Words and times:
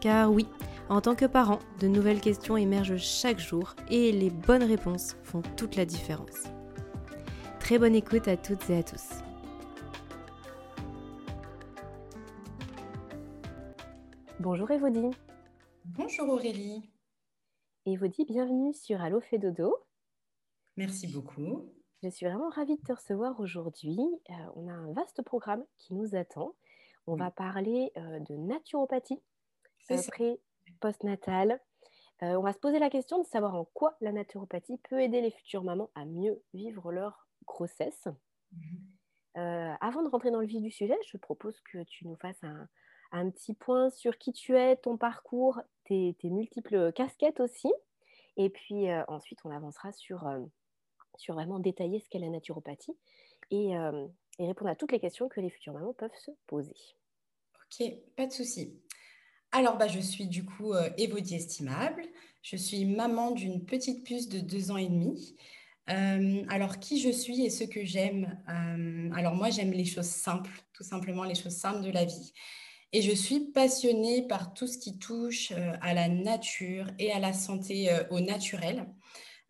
Car 0.00 0.32
oui, 0.32 0.46
en 0.88 1.00
tant 1.00 1.14
que 1.14 1.24
parent, 1.24 1.58
de 1.80 1.88
nouvelles 1.88 2.20
questions 2.20 2.56
émergent 2.56 2.98
chaque 2.98 3.38
jour 3.38 3.74
et 3.90 4.12
les 4.12 4.30
bonnes 4.30 4.62
réponses 4.62 5.16
font 5.24 5.42
toute 5.56 5.74
la 5.76 5.84
différence. 5.84 6.44
Très 7.58 7.78
bonne 7.78 7.94
écoute 7.94 8.28
à 8.28 8.36
toutes 8.36 8.70
et 8.70 8.78
à 8.78 8.82
tous. 8.82 9.08
Bonjour 14.40 14.70
Evodie. 14.70 15.10
Bonjour 15.84 16.28
Aurélie. 16.28 16.88
Evodie, 17.86 18.24
bienvenue 18.24 18.72
sur 18.72 19.00
Allo 19.00 19.20
fait 19.20 19.38
dodo. 19.38 19.74
Merci 20.76 21.08
beaucoup. 21.08 21.72
Je 22.04 22.08
suis 22.08 22.24
vraiment 22.24 22.50
ravie 22.50 22.76
de 22.76 22.82
te 22.82 22.92
recevoir 22.92 23.40
aujourd'hui. 23.40 23.98
Euh, 24.30 24.34
on 24.54 24.68
a 24.68 24.72
un 24.72 24.92
vaste 24.92 25.22
programme 25.22 25.64
qui 25.76 25.94
nous 25.94 26.14
attend. 26.14 26.54
On 27.08 27.16
va 27.16 27.32
parler 27.32 27.90
euh, 27.96 28.20
de 28.20 28.34
naturopathie, 28.36 29.20
euh, 29.90 30.02
pré 30.08 30.40
postnatale. 30.80 31.60
on 32.20 32.40
va 32.40 32.52
se 32.52 32.58
poser 32.58 32.78
la 32.78 32.90
question 32.90 33.18
de 33.18 33.26
savoir 33.26 33.54
en 33.54 33.64
quoi 33.64 33.96
la 34.00 34.12
naturopathie 34.12 34.78
peut 34.88 35.00
aider 35.00 35.20
les 35.20 35.30
futures 35.30 35.64
mamans 35.64 35.90
à 35.94 36.04
mieux 36.04 36.42
vivre 36.54 36.92
leur 36.92 37.26
grossesse. 37.46 38.08
Mhm. 38.52 38.98
Euh, 39.38 39.72
avant 39.80 40.02
de 40.02 40.08
rentrer 40.08 40.30
dans 40.30 40.40
le 40.40 40.46
vif 40.46 40.60
du 40.60 40.70
sujet, 40.70 40.98
je 41.06 41.16
propose 41.16 41.60
que 41.60 41.84
tu 41.84 42.06
nous 42.06 42.16
fasses 42.16 42.42
un, 43.12 43.30
petit 43.30 43.54
point 43.54 43.90
sur 43.90 44.18
qui 44.18 44.32
tu 44.32 44.56
es, 44.56 44.76
ton 44.76 44.96
parcours, 44.96 45.60
tes, 45.84 46.16
multiples 46.24 46.92
casquettes 46.92 47.40
aussi. 47.40 47.72
Et 48.36 48.50
puis 48.50 48.90
euh, 48.90 49.04
ensuite, 49.06 49.38
on 49.44 49.50
avancera 49.50 49.92
sur, 49.92 50.26
euh, 50.26 50.40
sur 51.16 51.34
vraiment 51.34 51.60
détailler 51.60 52.00
ce 52.00 52.08
qu'est 52.08 52.18
la 52.18 52.30
naturopathie 52.30 52.96
et, 53.50 53.74
répondre 54.38 54.70
à 54.70 54.76
toutes 54.76 54.92
les 54.92 55.00
questions 55.00 55.28
que 55.28 55.40
les 55.40 55.50
futures 55.50 55.72
mamans 55.72 55.94
peuvent 55.94 56.14
se 56.16 56.30
poser. 56.46 56.76
Ok, 57.56 57.86
pas 58.16 58.26
de 58.26 58.32
souci. 58.32 58.80
Alors, 59.52 59.76
bah, 59.78 59.88
je 59.88 60.00
suis 60.00 60.26
du 60.26 60.44
coup 60.44 60.74
Évodie 60.96 61.34
Estimable. 61.34 62.02
Je 62.42 62.56
suis 62.56 62.84
maman 62.84 63.30
d'une 63.32 63.64
petite 63.64 64.04
puce 64.04 64.28
de 64.28 64.40
deux 64.40 64.70
ans 64.70 64.76
et 64.76 64.88
demi. 64.88 65.36
Euh, 65.90 66.44
alors, 66.48 66.78
qui 66.78 67.00
je 67.00 67.10
suis 67.10 67.44
et 67.44 67.50
ce 67.50 67.64
que 67.64 67.84
j'aime 67.84 68.38
euh, 68.48 69.10
Alors, 69.14 69.34
moi, 69.34 69.50
j'aime 69.50 69.72
les 69.72 69.84
choses 69.84 70.06
simples, 70.06 70.50
tout 70.74 70.84
simplement 70.84 71.24
les 71.24 71.34
choses 71.34 71.56
simples 71.56 71.82
de 71.82 71.90
la 71.90 72.04
vie. 72.04 72.32
Et 72.92 73.02
je 73.02 73.12
suis 73.12 73.40
passionnée 73.52 74.26
par 74.26 74.54
tout 74.54 74.66
ce 74.66 74.78
qui 74.78 74.98
touche 74.98 75.52
euh, 75.52 75.72
à 75.80 75.94
la 75.94 76.08
nature 76.08 76.86
et 76.98 77.12
à 77.12 77.18
la 77.18 77.32
santé 77.32 77.90
au 78.10 78.20
naturel. 78.20 78.86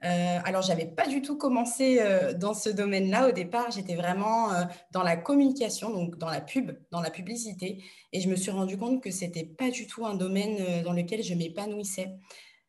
Alors, 0.01 0.63
j'avais 0.63 0.87
pas 0.87 1.07
du 1.07 1.23
tout 1.23 1.37
commencé 1.37 2.01
dans 2.37 2.55
ce 2.55 2.71
domaine-là. 2.71 3.29
Au 3.29 3.33
départ, 3.33 3.71
j'étais 3.71 3.97
vraiment 3.97 4.51
dans 4.93 5.03
la 5.03 5.17
communication, 5.17 5.91
donc 5.91 6.19
dans 6.19 6.31
la 6.31 6.41
pub, 6.41 6.73
dans 6.91 7.01
la 7.01 7.11
publicité. 7.11 7.83
Et 8.13 8.21
je 8.21 8.29
me 8.29 8.37
suis 8.37 8.51
rendu 8.51 8.77
compte 8.79 9.03
que 9.03 9.11
c'était 9.11 9.45
pas 9.45 9.71
du 9.71 9.87
tout 9.87 10.07
un 10.07 10.15
domaine 10.15 10.83
dans 10.85 10.93
lequel 10.93 11.23
je 11.23 11.35
m'épanouissais. 11.35 12.17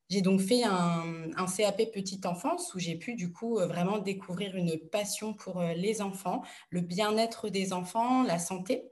J'ai 0.10 0.22
donc 0.22 0.42
fait 0.42 0.64
un, 0.64 1.46
CAP 1.56 1.92
petite 1.94 2.26
enfance 2.26 2.74
où 2.74 2.80
j'ai 2.80 2.96
pu 2.96 3.14
du 3.14 3.32
coup 3.32 3.60
euh, 3.60 3.68
vraiment 3.68 4.00
découvrir 4.00 4.56
une 4.56 4.76
passion 4.92 5.36
pour 5.36 5.62
euh, 5.62 5.74
les 5.74 6.02
enfants, 6.02 6.42
le 6.72 6.82
bien-être 6.82 7.50
des 7.50 7.74
enfants, 7.74 8.24
la 8.24 8.40
santé. 8.40 8.90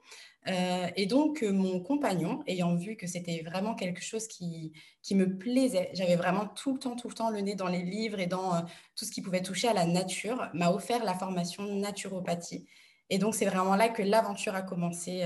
Euh, 0.50 0.88
et 0.96 1.06
donc, 1.06 1.42
mon 1.44 1.80
compagnon, 1.82 2.44
ayant 2.48 2.76
vu 2.76 2.96
que 2.96 3.08
c'était 3.08 3.44
vraiment 3.46 3.76
quelque 3.76 4.02
chose 4.02 4.28
qui, 4.28 4.74
qui 5.02 5.16
me 5.16 5.38
plaisait, 5.38 5.90
j'avais 5.94 6.16
vraiment 6.16 6.48
tout 6.48 6.74
le 6.74 6.80
temps, 6.80 6.96
tout 6.96 7.10
le 7.10 7.14
temps 7.14 7.30
le 7.30 7.42
nez 7.42 7.56
dans 7.56 7.68
les 7.68 7.84
livres 7.84 8.20
et 8.20 8.28
dans 8.28 8.62
tout 8.96 9.06
ce 9.06 9.12
qui 9.12 9.22
pouvait 9.22 9.42
toucher 9.42 9.68
à 9.68 9.74
la 9.74 9.86
nature, 9.86 10.50
m'a 10.54 10.72
offert 10.72 11.04
la 11.04 11.14
formation 11.14 11.64
naturopathie. 11.64 12.66
Et 13.10 13.18
donc, 13.18 13.36
c'est 13.36 13.46
vraiment 13.46 13.76
là 13.76 13.90
que 13.90 14.02
l'aventure 14.02 14.56
a 14.56 14.62
commencé 14.62 15.24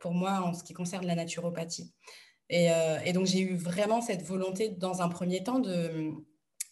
pour 0.00 0.14
moi 0.14 0.40
en 0.42 0.52
ce 0.52 0.64
qui 0.64 0.72
concerne 0.72 1.06
la 1.06 1.14
naturopathie. 1.14 1.92
Euh, 2.52 2.98
et, 3.04 3.12
donc, 3.12 3.26
j'ai 3.26 3.40
eu 3.40 3.56
vraiment 3.56 4.00
cette 4.00 4.22
volonté, 4.22 4.68
dans 4.70 5.02
un 5.02 5.08
premier 5.08 5.42
temps, 5.42 5.58
de, 5.58 6.12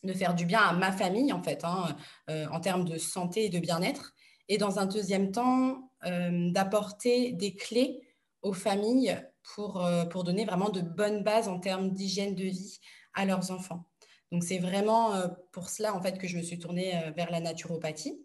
de 0.03 0.13
faire 0.13 0.35
du 0.35 0.45
bien 0.45 0.61
à 0.61 0.73
ma 0.73 0.93
famille, 0.93 1.33
en 1.33 1.43
fait, 1.43 1.65
hein, 1.65 1.97
euh, 2.31 2.47
en 2.51 2.61
termes 2.61 2.85
de 2.85 2.99
santé 2.99 3.47
et 3.47 3.49
de 3.49 3.59
bien-être. 3.59 4.15
Et 4.49 4.59
dans 4.59 4.79
un 4.79 4.87
deuxième 4.87 5.31
temps, 5.31 5.71
euh, 5.71 5.75
d'apporter 6.05 7.33
des 7.33 7.55
clés 7.55 8.03
aux 8.43 8.53
familles 8.53 9.21
pour, 9.55 9.85
pour 10.11 10.23
donner 10.23 10.45
vraiment 10.45 10.71
de 10.71 10.81
bonnes 10.81 11.25
bases 11.25 11.49
en 11.49 11.59
termes 11.59 11.91
d'hygiène 11.91 12.35
de 12.35 12.45
vie 12.45 12.79
à 13.15 13.25
leurs 13.25 13.51
enfants. 13.51 13.85
Donc, 14.31 14.45
c'est 14.45 14.59
vraiment 14.59 15.13
pour 15.53 15.69
cela, 15.69 15.95
en 15.95 16.01
fait, 16.01 16.19
que 16.19 16.29
je 16.29 16.37
me 16.37 16.43
suis 16.43 16.59
tournée 16.59 16.93
vers 17.17 17.31
la 17.31 17.41
naturopathie. 17.41 18.17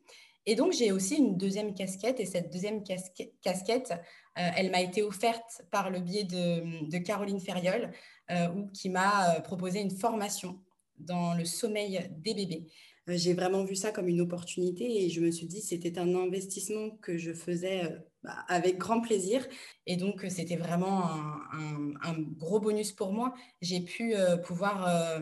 Et 0.46 0.56
donc, 0.56 0.74
j'ai 0.74 0.92
aussi 0.92 1.16
une 1.16 1.38
deuxième 1.38 1.74
casquette. 1.74 2.20
Et 2.20 2.26
cette 2.26 2.52
deuxième 2.52 2.84
casquette, 2.84 3.94
euh, 4.38 4.50
elle 4.56 4.72
m'a 4.72 4.82
été 4.82 5.02
offerte 5.02 5.64
par 5.72 5.90
le 5.90 6.00
biais 6.00 6.26
de, 6.26 6.98
Caroline 6.98 7.40
Ferriol, 7.40 7.92
euh, 8.32 8.66
qui 8.74 8.90
m'a 8.90 9.36
euh, 9.36 9.40
proposé 9.40 9.80
une 9.80 9.92
formation 9.92 10.60
dans 10.98 11.34
le 11.34 11.46
sommeil 11.46 12.10
des 12.18 12.34
bébés. 12.34 12.68
J'ai 13.08 13.34
vraiment 13.34 13.66
vu 13.66 13.76
ça 13.76 13.92
comme 13.92 14.08
une 14.08 14.22
opportunité 14.22 15.04
et 15.04 15.10
je 15.10 15.20
me 15.20 15.30
suis 15.30 15.46
dit 15.46 15.62
c'était 15.62 16.00
un 16.00 16.16
investissement 16.16 16.92
que 17.02 17.18
je 17.18 17.34
faisais 17.34 17.98
bah, 18.24 18.46
avec 18.48 18.78
grand 18.78 19.02
plaisir. 19.02 19.46
Et 19.86 19.98
donc, 19.98 20.26
c'était 20.30 20.56
vraiment 20.56 21.04
un, 21.52 22.20
gros 22.38 22.62
bonus 22.62 22.94
pour 22.94 23.12
moi. 23.12 23.34
J'ai 23.62 23.82
pu 23.82 24.14
pouvoir, 24.46 25.20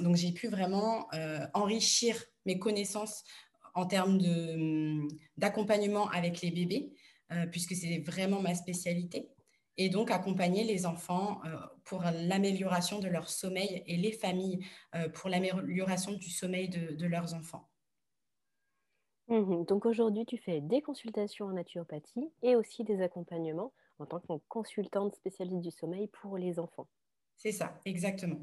donc 0.00 0.16
j'ai 0.16 0.32
pu 0.32 0.48
vraiment 0.48 1.08
enrichir 1.54 2.22
mes 2.44 2.58
connaissances 2.58 3.24
en 3.74 3.86
termes 3.86 4.18
d'accompagnement 5.36 6.08
avec 6.10 6.40
les 6.42 6.50
bébés, 6.50 6.92
euh, 7.32 7.46
puisque 7.46 7.74
c'est 7.74 7.98
vraiment 7.98 8.40
ma 8.40 8.54
spécialité. 8.54 9.28
Et 9.76 9.88
donc 9.88 10.10
accompagner 10.10 10.64
les 10.64 10.84
enfants 10.86 11.40
euh, 11.44 11.56
pour 11.84 12.02
l'amélioration 12.02 12.98
de 12.98 13.08
leur 13.08 13.28
sommeil 13.28 13.82
et 13.86 13.96
les 13.96 14.12
familles 14.12 14.64
euh, 14.94 15.08
pour 15.08 15.30
l'amélioration 15.30 16.12
du 16.12 16.30
sommeil 16.30 16.68
de, 16.68 17.06
leurs 17.06 17.34
enfants. 17.34 17.68
Mmh 19.28 19.64
donc 19.64 19.86
aujourd'hui, 19.86 20.26
tu 20.26 20.38
fais 20.38 20.60
des 20.60 20.82
consultations 20.82 21.46
en 21.46 21.52
naturopathie 21.52 22.30
et 22.42 22.56
aussi 22.56 22.84
des 22.84 23.00
accompagnements 23.00 23.72
en 23.98 24.06
tant 24.06 24.20
que 24.20 24.32
consultante 24.48 25.14
spécialiste 25.14 25.62
du 25.62 25.70
sommeil 25.70 26.08
pour 26.08 26.36
les 26.36 26.58
enfants. 26.58 26.88
C'est 27.36 27.52
ça, 27.52 27.78
exactement. 27.84 28.40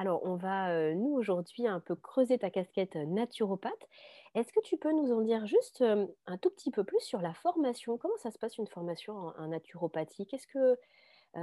Alors, 0.00 0.22
on 0.24 0.34
va, 0.34 0.94
nous, 0.94 1.12
aujourd'hui, 1.12 1.66
un 1.66 1.78
peu 1.78 1.94
creuser 1.94 2.38
ta 2.38 2.48
casquette 2.48 2.96
naturopathe. 2.96 3.86
Est-ce 4.34 4.50
que 4.50 4.60
tu 4.60 4.78
peux 4.78 4.92
nous 4.92 5.12
en 5.12 5.20
dire 5.20 5.44
juste 5.44 5.84
un 5.84 6.38
tout 6.38 6.48
petit 6.48 6.70
peu 6.70 6.84
plus 6.84 7.00
sur 7.00 7.20
la 7.20 7.34
formation? 7.34 7.98
Comment 7.98 8.16
ça 8.16 8.30
se 8.30 8.38
passe 8.38 8.56
une 8.56 8.66
formation 8.66 9.12
en, 9.14 9.48
naturopathie? 9.48 10.26
Qu'est-ce 10.26 10.46
que, 10.46 10.78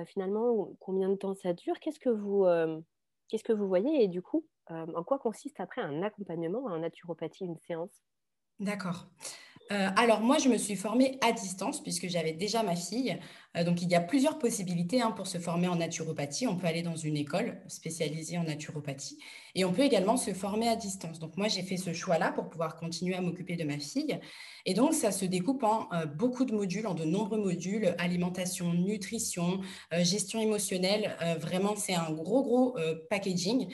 finalement, 0.07 0.69
combien 0.79 1.07
de 1.09 1.13
temps 1.13 1.35
ça 1.35 1.53
dure? 1.53 1.79
Qu'est-ce 1.79 1.99
que 1.99 2.09
vous, 2.09 2.47
qu'est-ce 3.27 3.43
que 3.43 3.53
vous 3.53 3.67
voyez? 3.67 4.03
Et 4.03 4.07
du 4.07 4.23
coup, 4.23 4.43
en 4.69 5.03
quoi 5.03 5.19
consiste 5.19 5.59
après 5.59 5.81
un 5.81 6.01
accompagnement 6.01 6.65
en 6.65 6.79
naturopathie, 6.79 7.45
une 7.45 7.59
séance? 7.59 8.01
D'accord. 8.59 9.05
alors 9.69 10.21
moi, 10.21 10.39
je 10.39 10.49
me 10.49 10.57
suis 10.57 10.77
formée 10.77 11.19
à 11.21 11.31
distance 11.31 11.83
puisque 11.83 12.07
j'avais 12.07 12.33
déjà 12.33 12.63
ma 12.63 12.75
fille. 12.75 13.19
Euh, 13.57 13.63
donc, 13.63 13.81
il 13.81 13.89
y 13.89 13.95
a 13.95 14.01
plusieurs 14.01 14.37
possibilités 14.37 15.01
hein, 15.01 15.11
pour 15.11 15.27
se 15.27 15.37
former 15.37 15.67
en 15.67 15.75
naturopathie. 15.75 16.47
On 16.47 16.55
peut 16.55 16.67
aller 16.67 16.81
dans 16.81 16.95
une 16.95 17.17
école 17.17 17.57
spécialisée 17.67 18.37
en 18.37 18.43
naturopathie 18.43 19.17
et 19.55 19.65
on 19.65 19.73
peut 19.73 19.81
également 19.81 20.17
se 20.17 20.31
former 20.33 20.67
à 20.67 20.75
distance. 20.75 21.19
Donc, 21.19 21.35
moi, 21.37 21.47
j'ai 21.47 21.63
fait 21.63 21.77
ce 21.77 21.93
choix-là 21.93 22.31
pour 22.31 22.49
pouvoir 22.49 22.75
continuer 22.75 23.15
à 23.15 23.21
m'occuper 23.21 23.55
de 23.55 23.63
ma 23.63 23.79
fille. 23.79 24.19
Et 24.65 24.73
donc, 24.73 24.93
ça 24.93 25.11
se 25.11 25.25
découpe 25.25 25.63
en 25.63 25.87
euh, 25.93 26.05
beaucoup 26.05 26.45
de 26.45 26.53
modules, 26.53 26.87
en 26.87 26.93
de 26.93 27.05
nombreux 27.05 27.39
modules, 27.39 27.95
alimentation, 27.97 28.73
nutrition, 28.73 29.61
euh, 29.93 30.03
gestion 30.03 30.39
émotionnelle. 30.39 31.15
vraiment, 31.39 31.75
c'est 31.75 31.93
un 31.93 32.11
gros, 32.11 32.43
gros 32.43 32.77
packaging 33.09 33.73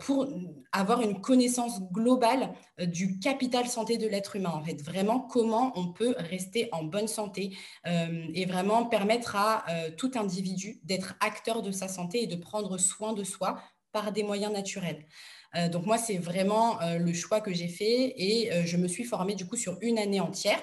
pour 0.00 0.28
avoir 0.72 1.00
une 1.00 1.20
connaissance 1.20 1.80
globale 1.92 2.52
du 2.78 3.18
capital 3.18 3.66
santé 3.66 3.98
de 3.98 4.06
l'être 4.06 4.36
humain. 4.36 4.52
En 4.54 4.62
fait, 4.62 4.82
vraiment, 4.82 5.20
comment 5.20 5.72
on 5.76 5.92
peut 5.92 6.14
rester 6.18 6.68
en 6.72 6.84
bonne 6.84 7.08
santé 7.08 7.56
et 7.86 8.44
vraiment 8.44 8.84
permettre 8.86 9.15
permettre 9.16 9.36
à 9.36 9.64
euh, 9.70 9.90
tout 9.96 10.10
individu 10.14 10.80
d'être 10.84 11.14
acteur 11.20 11.62
de 11.62 11.70
sa 11.70 11.88
santé 11.88 12.22
et 12.22 12.26
de 12.26 12.36
prendre 12.36 12.78
soin 12.78 13.12
de 13.12 13.24
soi 13.24 13.60
par 13.92 14.12
des 14.12 14.22
moyens 14.22 14.52
naturels. 14.52 15.06
Euh, 15.54 15.68
donc 15.68 15.86
moi, 15.86 15.96
c'est 15.96 16.18
vraiment 16.18 16.80
euh, 16.82 16.98
le 16.98 17.12
choix 17.12 17.40
que 17.40 17.52
j'ai 17.52 17.68
fait 17.68 18.14
et 18.16 18.66
je 18.66 18.76
me 18.76 18.88
suis 18.88 19.04
formée 19.04 19.34
du 19.34 19.46
coup 19.46 19.56
sur 19.56 19.78
une 19.80 19.98
année 19.98 20.20
entière. 20.20 20.58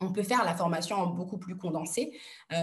On 0.00 0.12
peut 0.12 0.22
faire 0.22 0.44
la 0.44 0.54
formation 0.54 0.96
en 0.96 1.06
beaucoup 1.08 1.38
plus 1.38 1.56
condensée, 1.56 2.16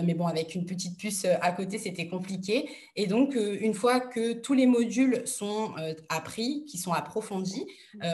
mais 0.05 0.13
bon, 0.13 0.25
avec 0.25 0.55
une 0.55 0.65
petite 0.65 0.97
puce 0.97 1.25
à 1.25 1.51
côté, 1.51 1.77
c'était 1.77 2.07
compliqué. 2.07 2.69
Et 2.95 3.07
donc, 3.07 3.35
une 3.35 3.73
fois 3.73 3.99
que 3.99 4.31
tous 4.31 4.53
les 4.53 4.65
modules 4.65 5.21
sont 5.27 5.73
appris, 6.07 6.63
qui 6.63 6.77
sont 6.77 6.93
approfondis, 6.93 7.67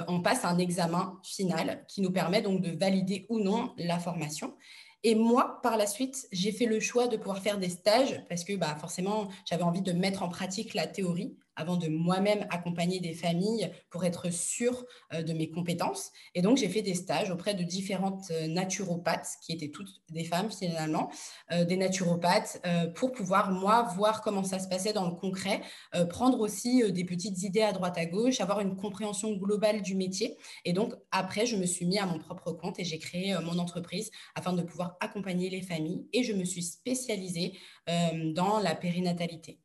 on 0.08 0.22
passe 0.24 0.44
un 0.44 0.58
examen 0.58 1.20
final 1.22 1.86
qui 1.88 2.02
nous 2.02 2.10
permet 2.10 2.42
donc 2.42 2.62
de 2.62 2.72
valider 2.72 3.28
ou 3.30 3.38
non 3.38 3.74
la 3.78 4.00
formation. 4.00 4.56
Et 5.04 5.16
moi, 5.16 5.60
par 5.64 5.78
la 5.78 5.88
suite, 5.88 6.28
j'ai 6.32 6.52
fait 6.52 6.68
le 6.68 6.80
choix 6.80 7.08
de 7.08 7.18
pouvoir 7.18 7.40
faire 7.40 7.58
des 7.58 7.70
stages 7.70 8.24
parce 8.30 8.44
que 8.44 8.56
bah, 8.56 8.76
forcément, 8.80 9.30
j'avais 9.50 9.64
envie 9.64 9.82
de 9.82 9.94
mettre 9.94 10.22
en 10.24 10.30
pratique 10.30 10.74
la 10.74 10.86
théorie 10.88 11.36
avant 11.56 11.78
de 11.78 11.88
moi-même 11.88 12.48
accompagner 12.50 13.00
des 13.00 13.14
familles 13.14 13.72
pour 13.90 14.06
être 14.06 14.32
sûre 14.32 14.86
euh, 15.14 15.22
de 15.22 15.34
mes 15.34 15.50
compétences. 15.50 16.12
Et 16.36 16.42
donc, 16.42 16.58
j'ai 16.58 16.70
fait 16.70 16.82
des 16.82 16.96
stages 16.96 17.30
auprès 17.30 17.54
de 17.54 17.64
différentes 17.64 18.32
euh, 18.32 18.48
naturopathes, 18.48 19.30
qui 19.42 19.54
étaient 19.54 19.70
toutes 19.70 20.02
des 20.10 20.24
femmes 20.24 20.52
finalement, 20.52 21.12
euh, 21.52 21.66
des 21.66 21.78
naturopathes, 21.78 22.62
pour 22.96 23.12
pouvoir, 23.12 23.52
moi, 23.52 23.84
voir 23.96 24.22
comment 24.22 24.44
ça 24.44 24.60
se 24.60 24.68
passait 24.68 24.94
dans 24.94 25.10
le 25.10 25.16
concret, 25.16 25.62
prendre 26.10 26.40
aussi 26.40 26.92
des 26.92 27.04
petites 27.04 27.42
idées 27.44 27.62
à 27.62 27.72
droite 27.72 27.98
à 27.98 28.06
gauche, 28.06 28.40
avoir 28.40 28.60
une 28.60 28.76
compréhension 28.76 29.34
globale 29.34 29.82
du 29.82 29.96
métier. 29.96 30.38
Et 30.66 30.74
donc, 30.74 30.94
après, 31.12 31.46
je 31.46 31.56
me 31.56 31.66
suis 31.66 31.86
mis 31.86 31.98
à 31.98 32.06
mon 32.06 32.20
propre 32.20 32.52
compte 32.52 32.80
et 32.80 32.84
j'ai 32.84 33.00
créé 33.00 33.36
mon 33.44 33.58
entreprise 33.60 34.12
afin 34.36 34.54
de 34.54 34.62
pouvoir 34.62 34.98
accompagner 35.00 35.50
les 35.50 35.62
familles. 35.62 36.08
Et 36.14 36.24
je 36.24 36.34
me 36.34 36.46
suis 36.46 36.64
spécialisée 36.64 37.58
dans 37.88 38.60
la 38.60 38.76
périnatalité. 38.76 39.60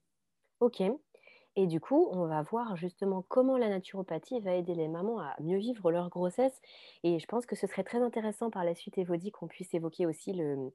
Ok. 0.60 0.82
Et 1.56 1.66
du 1.66 1.80
coup, 1.80 2.08
on 2.12 2.26
va 2.26 2.42
voir 2.42 2.76
justement 2.76 3.24
comment 3.28 3.56
la 3.56 3.70
naturopathie 3.70 4.40
va 4.40 4.54
aider 4.54 4.74
les 4.74 4.88
mamans 4.88 5.20
à 5.20 5.34
mieux 5.40 5.56
vivre 5.56 5.90
leur 5.90 6.10
grossesse. 6.10 6.60
Et 7.02 7.18
je 7.18 7.26
pense 7.26 7.46
que 7.46 7.56
ce 7.56 7.66
serait 7.66 7.84
très 7.84 8.02
intéressant 8.02 8.50
par 8.50 8.62
la 8.62 8.74
suite, 8.74 8.98
Evody, 8.98 9.32
qu'on 9.32 9.46
puisse 9.46 9.72
évoquer 9.72 10.04
aussi 10.04 10.34
le, 10.34 10.70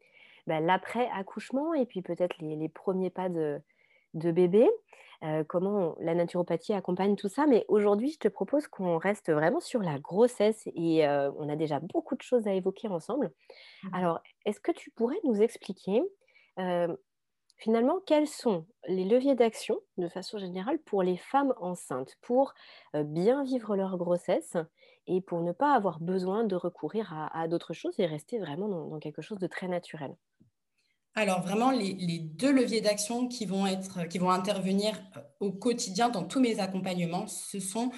bah, 0.47 0.59
l'après-accouchement 0.59 1.75
et 1.75 1.85
puis 1.85 2.01
peut-être 2.01 2.35
les, 2.39 2.67
premiers 2.67 3.11
pas 3.11 3.29
de, 3.29 3.61
bébé, 4.13 4.67
euh, 5.23 5.43
comment 5.43 5.95
la 5.99 6.15
naturopathie 6.15 6.73
accompagne 6.73 7.15
tout 7.15 7.29
ça. 7.29 7.45
Mais 7.45 7.63
aujourd'hui, 7.67 8.09
je 8.09 8.17
te 8.17 8.27
propose 8.27 8.67
qu'on 8.67 8.97
reste 8.97 9.31
vraiment 9.31 9.59
sur 9.59 9.81
la 9.81 9.99
grossesse 9.99 10.67
et 10.75 11.07
euh, 11.07 11.31
on 11.37 11.47
a 11.47 11.55
déjà 11.55 11.79
beaucoup 11.79 12.15
de 12.15 12.23
choses 12.23 12.47
à 12.47 12.53
évoquer 12.53 12.87
ensemble. 12.87 13.31
Mmh. 13.83 13.89
Alors, 13.93 14.19
est-ce 14.45 14.59
que 14.59 14.71
tu 14.71 14.89
pourrais 14.89 15.19
nous 15.25 15.43
expliquer 15.43 16.01
euh, 16.59 16.95
finalement, 17.61 17.99
quels 18.05 18.27
sont 18.27 18.65
les 18.87 19.05
leviers 19.05 19.35
d'action 19.35 19.79
de 19.97 20.09
façon 20.09 20.39
générale 20.39 20.79
pour 20.79 21.03
les 21.03 21.17
femmes 21.17 21.53
enceintes, 21.61 22.17
pour 22.21 22.53
bien 22.93 23.43
vivre 23.43 23.75
leur 23.75 23.97
grossesse 23.97 24.57
et 25.07 25.21
pour 25.21 25.41
ne 25.41 25.51
pas 25.51 25.73
avoir 25.75 25.99
besoin 25.99 26.43
de 26.43 26.55
recourir 26.55 27.13
à, 27.33 27.47
d'autres 27.47 27.73
choses 27.73 27.99
et 27.99 28.05
rester 28.05 28.39
vraiment 28.39 28.67
dans, 28.67 28.99
quelque 28.99 29.21
chose 29.21 29.39
de 29.39 29.47
très 29.47 29.67
naturel? 29.67 30.15
Alors 31.13 31.41
vraiment, 31.41 31.71
les, 31.71 32.19
deux 32.19 32.51
leviers 32.51 32.81
d'action 32.81 33.27
qui 33.27 33.45
vont 33.45 33.65
qui 34.09 34.17
vont 34.17 34.31
intervenir 34.31 34.93
au 35.39 35.51
quotidien 35.51 36.09
dans 36.09 36.23
tous 36.23 36.39
mes 36.39 36.59
accompagnements, 36.59 37.27
ce 37.27 37.59
sont 37.59 37.91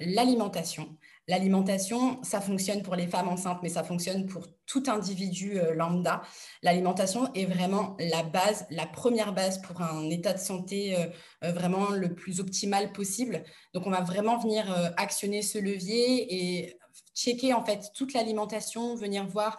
l'alimentation. 0.00 0.96
L'alimentation, 1.26 2.22
ça 2.22 2.40
fonctionne 2.40 2.82
pour 2.82 2.96
les 2.96 3.06
femmes 3.06 3.28
enceintes, 3.28 3.60
mais 3.62 3.70
ça 3.70 3.82
fonctionne 3.82 4.26
pour 4.26 4.46
tout 4.66 4.82
individu 4.88 5.58
euh, 5.58 5.74
lambda. 5.74 6.20
L'alimentation 6.62 7.32
est 7.32 7.46
vraiment 7.46 7.96
la 7.98 8.22
base, 8.22 8.66
la 8.70 8.86
première 8.86 9.32
base 9.32 9.60
pour 9.62 9.80
un 9.80 10.10
état 10.10 10.34
de 10.34 10.38
santé 10.38 10.94
euh, 10.96 11.06
euh, 11.44 11.52
vraiment 11.52 11.90
le 11.90 12.14
plus 12.14 12.40
optimal 12.40 12.92
possible. 12.92 13.42
Donc, 13.72 13.86
on 13.86 13.90
va 13.90 14.02
vraiment 14.02 14.38
venir 14.38 14.64
actionner 14.98 15.40
ce 15.40 15.58
levier 15.58 16.26
et 16.34 16.78
checker 17.14 17.54
en 17.54 17.64
fait 17.64 17.90
toute 17.94 18.12
l'alimentation, 18.12 18.94
venir 18.94 19.26
voir 19.26 19.58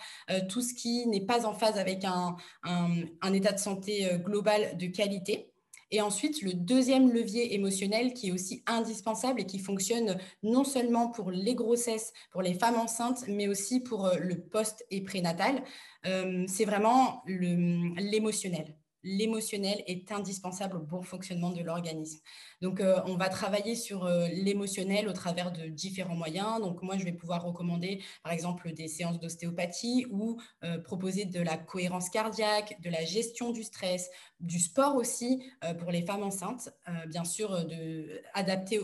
tout 0.50 0.62
ce 0.62 0.74
qui 0.74 1.08
n'est 1.08 1.26
pas 1.26 1.46
en 1.46 1.54
phase 1.54 1.78
avec 1.78 2.06
un 2.06 3.34
état 3.34 3.52
de 3.52 3.60
santé 3.60 4.10
global 4.24 4.78
de 4.78 4.88
qualité. 4.88 5.52
Et 5.96 6.02
ensuite, 6.02 6.42
le 6.42 6.52
deuxième 6.52 7.10
levier 7.14 7.54
émotionnel 7.54 8.14
qui 8.14 8.28
est 8.28 8.32
aussi 8.34 8.62
indispensable 8.68 9.40
et 9.40 9.46
qui 9.46 9.60
fonctionne 9.60 10.18
non 10.44 10.66
seulement 10.66 11.08
pour 11.08 11.32
les 11.32 11.56
grossesses, 11.56 12.12
pour 12.32 12.42
les 12.42 12.54
femmes 12.54 12.76
enceintes, 12.76 13.24
mais 13.30 13.48
aussi 13.48 13.80
pour 13.80 14.08
euh, 14.08 14.18
le 14.18 14.42
post 14.42 14.86
et 14.92 15.00
prénatal, 15.06 15.64
euh, 16.06 16.44
c'est 16.50 16.66
vraiment 16.66 17.24
l'émotionnel 17.26 18.76
l'émotionnel 19.06 19.84
est 19.86 20.12
indispensable 20.12 20.78
au 20.78 20.80
bon 20.80 21.04
fonctionnement 21.04 21.52
de 21.52 21.62
l'organisme. 21.62 22.20
Donc, 22.66 22.82
euh, 22.82 23.00
on 23.06 23.16
va 23.16 23.30
travailler 23.30 23.76
sur 23.76 24.06
euh, 24.06 24.28
l'émotionnel 24.30 25.08
au 25.08 25.14
travers 25.14 25.52
de 25.52 25.68
différents 25.68 26.16
moyens. 26.16 26.60
Donc, 26.60 26.82
moi, 26.82 26.98
je 26.98 27.04
vais 27.04 27.12
pouvoir 27.12 27.44
recommander, 27.44 28.02
par 28.24 28.34
exemple, 28.34 28.74
des 28.74 28.88
séances 28.88 29.20
d'ostéopathie 29.20 30.08
ou 30.10 30.42
euh, 30.64 30.80
proposer 30.80 31.26
de 31.26 31.42
la 31.42 31.58
cohérence 31.58 32.10
cardiaque, 32.10 32.82
de 32.82 32.90
la 32.90 33.06
gestion 33.06 33.52
du 33.52 33.64
stress, 33.64 34.10
du 34.40 34.58
sport 34.58 34.96
aussi 34.96 35.44
pour 35.80 35.92
les 35.92 36.02
femmes 36.02 36.24
enceintes, 36.24 36.70
bien 37.08 37.24
sûr, 37.24 37.66
de, 37.66 38.22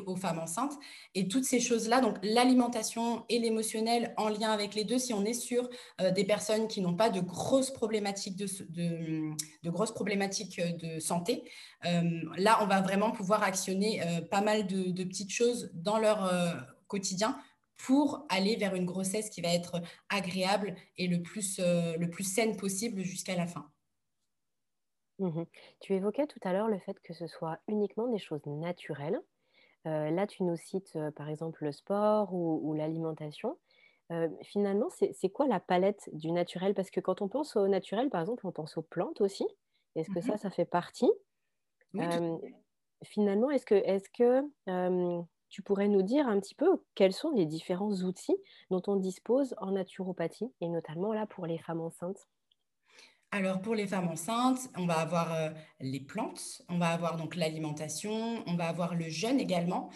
aux 0.06 0.16
femmes 0.16 0.40
enceintes. 0.40 0.74
Et 1.14 1.28
toutes 1.28 1.44
ces 1.44 1.60
choses-là, 1.60 2.00
donc 2.00 2.16
l'alimentation 2.24 3.26
et 3.28 3.38
l'émotionnel 3.38 4.14
en 4.16 4.30
lien 4.30 4.52
avec 4.52 4.76
les 4.76 4.86
deux, 4.86 4.98
si 4.98 5.14
on 5.14 5.26
est 5.26 5.34
sur 5.34 5.70
des 6.16 6.24
personnes 6.24 6.68
qui 6.70 6.80
n'ont 6.80 6.96
pas 6.96 7.10
de 7.10 7.20
grosses 7.20 7.70
problématiques 7.70 8.38
de, 8.38 9.70
grosses 9.70 9.94
problématiques 9.94 10.62
de 10.62 11.00
santé. 11.00 11.44
Là, 11.84 12.60
on 12.62 12.68
va 12.68 12.82
vraiment 12.82 13.12
pouvoir 13.12 13.44
actionner 13.44 13.71
euh, 13.72 14.22
pas 14.22 14.42
mal 14.42 14.68
de, 14.68 15.04
petites 15.04 15.32
choses 15.32 15.72
dans 15.74 15.98
leur 15.98 16.32
quotidien 16.88 17.38
pour 17.78 18.26
aller 18.30 18.56
vers 18.56 18.76
une 18.76 18.86
grossesse 18.86 19.30
qui 19.30 19.42
va 19.42 19.50
être 19.50 19.82
agréable 20.10 20.76
et 20.98 21.08
le 21.08 21.22
plus, 21.22 21.60
le 21.60 22.06
plus 22.08 22.24
saine 22.24 22.56
possible 22.56 23.02
jusqu'à 23.02 23.36
la 23.36 23.48
fin. 23.48 23.70
Mmh 25.20 25.44
tu 25.82 25.94
évoquais 25.94 26.26
tout 26.26 26.40
à 26.44 26.54
l'heure 26.54 26.68
le 26.68 26.80
fait 26.80 27.00
que 27.02 27.14
ce 27.14 27.28
soit 27.28 27.60
uniquement 27.68 28.08
des 28.08 28.18
choses 28.18 28.46
naturelles. 28.46 29.22
là, 29.86 30.28
tu 30.28 30.44
nous 30.44 30.56
cites 30.56 30.98
par 31.16 31.30
exemple 31.30 31.64
le 31.64 31.72
sport 31.72 32.34
ou, 32.34 32.74
l'alimentation. 32.74 33.58
finalement, 34.44 34.90
c'est 34.90 35.30
quoi 35.30 35.48
la 35.48 35.60
palette 35.60 36.10
du 36.14 36.32
naturel? 36.32 36.74
Parce 36.74 36.92
que 36.92 37.00
quand 37.00 37.22
on 37.22 37.30
pense 37.30 37.56
au 37.56 37.68
naturel, 37.68 38.10
par 38.10 38.22
exemple, 38.22 38.46
on 38.46 38.52
pense 38.52 38.78
aux 38.78 38.84
plantes 38.84 39.22
aussi. 39.22 39.48
Est-ce 39.96 40.10
que 40.10 40.22
ça, 40.22 40.36
mmh 40.36 40.38
ça 40.38 40.50
fait 40.50 40.66
partie? 40.66 41.12
Finalement, 43.04 43.50
est-ce 43.50 43.66
que, 43.66 43.76
est 43.76 44.12
que 44.12 44.42
tu 45.50 45.62
pourrais 45.62 45.88
nous 45.88 46.02
dire 46.02 46.28
un 46.28 46.40
petit 46.40 46.56
peu 46.56 46.82
quels 46.96 47.14
sont 47.14 47.32
les 47.32 47.46
différents 47.46 47.94
outils 48.04 48.38
dont 48.70 48.82
on 48.88 48.96
dispose 48.96 49.56
en 49.58 49.72
naturopathie, 49.72 50.52
et 50.62 50.70
notamment 50.70 51.14
là 51.14 51.26
pour 51.26 51.46
les 51.46 51.58
femmes 51.58 51.82
enceintes? 51.82 52.28
Alors 53.32 53.62
pour 53.62 53.76
les 53.76 53.88
femmes 53.88 54.10
enceintes, 54.10 54.70
on 54.78 54.86
va 54.86 54.96
avoir 54.96 55.54
les 55.80 56.02
plantes, 56.02 56.62
on 56.68 56.78
va 56.78 56.90
avoir 56.90 57.16
donc 57.16 57.36
l'alimentation, 57.36 58.44
on 58.46 58.56
va 58.56 58.68
avoir 58.68 58.94
le 58.94 59.10
jeûne 59.10 59.40
également. 59.40 59.90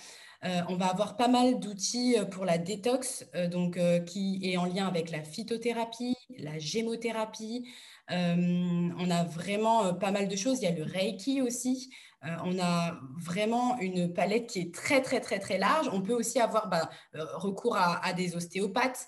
on 0.44 0.76
va 0.76 0.88
avoir 0.88 1.18
pas 1.18 1.28
mal 1.28 1.60
d'outils 1.60 2.16
pour 2.32 2.46
la 2.46 2.58
détox, 2.58 3.30
donc 3.52 3.78
qui 4.06 4.40
est 4.44 4.58
en 4.58 4.66
lien 4.66 4.88
avec 4.88 5.12
la 5.12 5.22
phytothérapie, 5.22 6.16
la 6.38 6.58
gémothérapie, 6.60 7.68
euh, 8.12 8.90
on 8.98 9.10
a 9.10 9.24
vraiment 9.24 9.86
euh, 9.86 9.94
pas 9.94 10.12
mal 10.12 10.28
de 10.28 10.36
choses. 10.36 10.60
Il 10.62 10.66
y 10.66 10.68
a 10.68 10.72
le 10.72 10.84
Reiki 10.84 11.42
aussi. 11.42 11.92
Euh, 12.26 12.36
on 12.44 12.60
a 12.60 13.00
vraiment 13.18 13.80
une 13.80 14.14
palette 14.14 14.48
qui 14.48 14.60
est 14.60 14.74
très, 14.74 15.02
très, 15.02 15.20
très, 15.20 15.40
très 15.40 15.58
large. 15.58 15.90
On 15.92 16.02
peut 16.02 16.14
aussi 16.14 16.40
avoir 16.40 16.70
bah, 16.70 16.90
recours 17.14 17.78
à, 17.78 18.14
des 18.14 18.36
ostéopathes, 18.36 19.08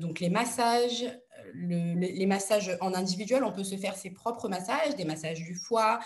donc 0.00 0.20
les 0.20 0.30
massages, 0.30 1.04
les 1.54 2.26
massages 2.26 2.76
en 2.80 2.94
individuel, 2.94 3.44
on 3.44 3.52
peut 3.52 3.64
se 3.64 3.76
faire 3.76 3.96
ses 3.96 4.10
propres 4.10 4.48
massages, 4.48 4.96
des 4.96 5.04
massages 5.04 5.42
du 5.42 5.54
foie, 5.54 6.00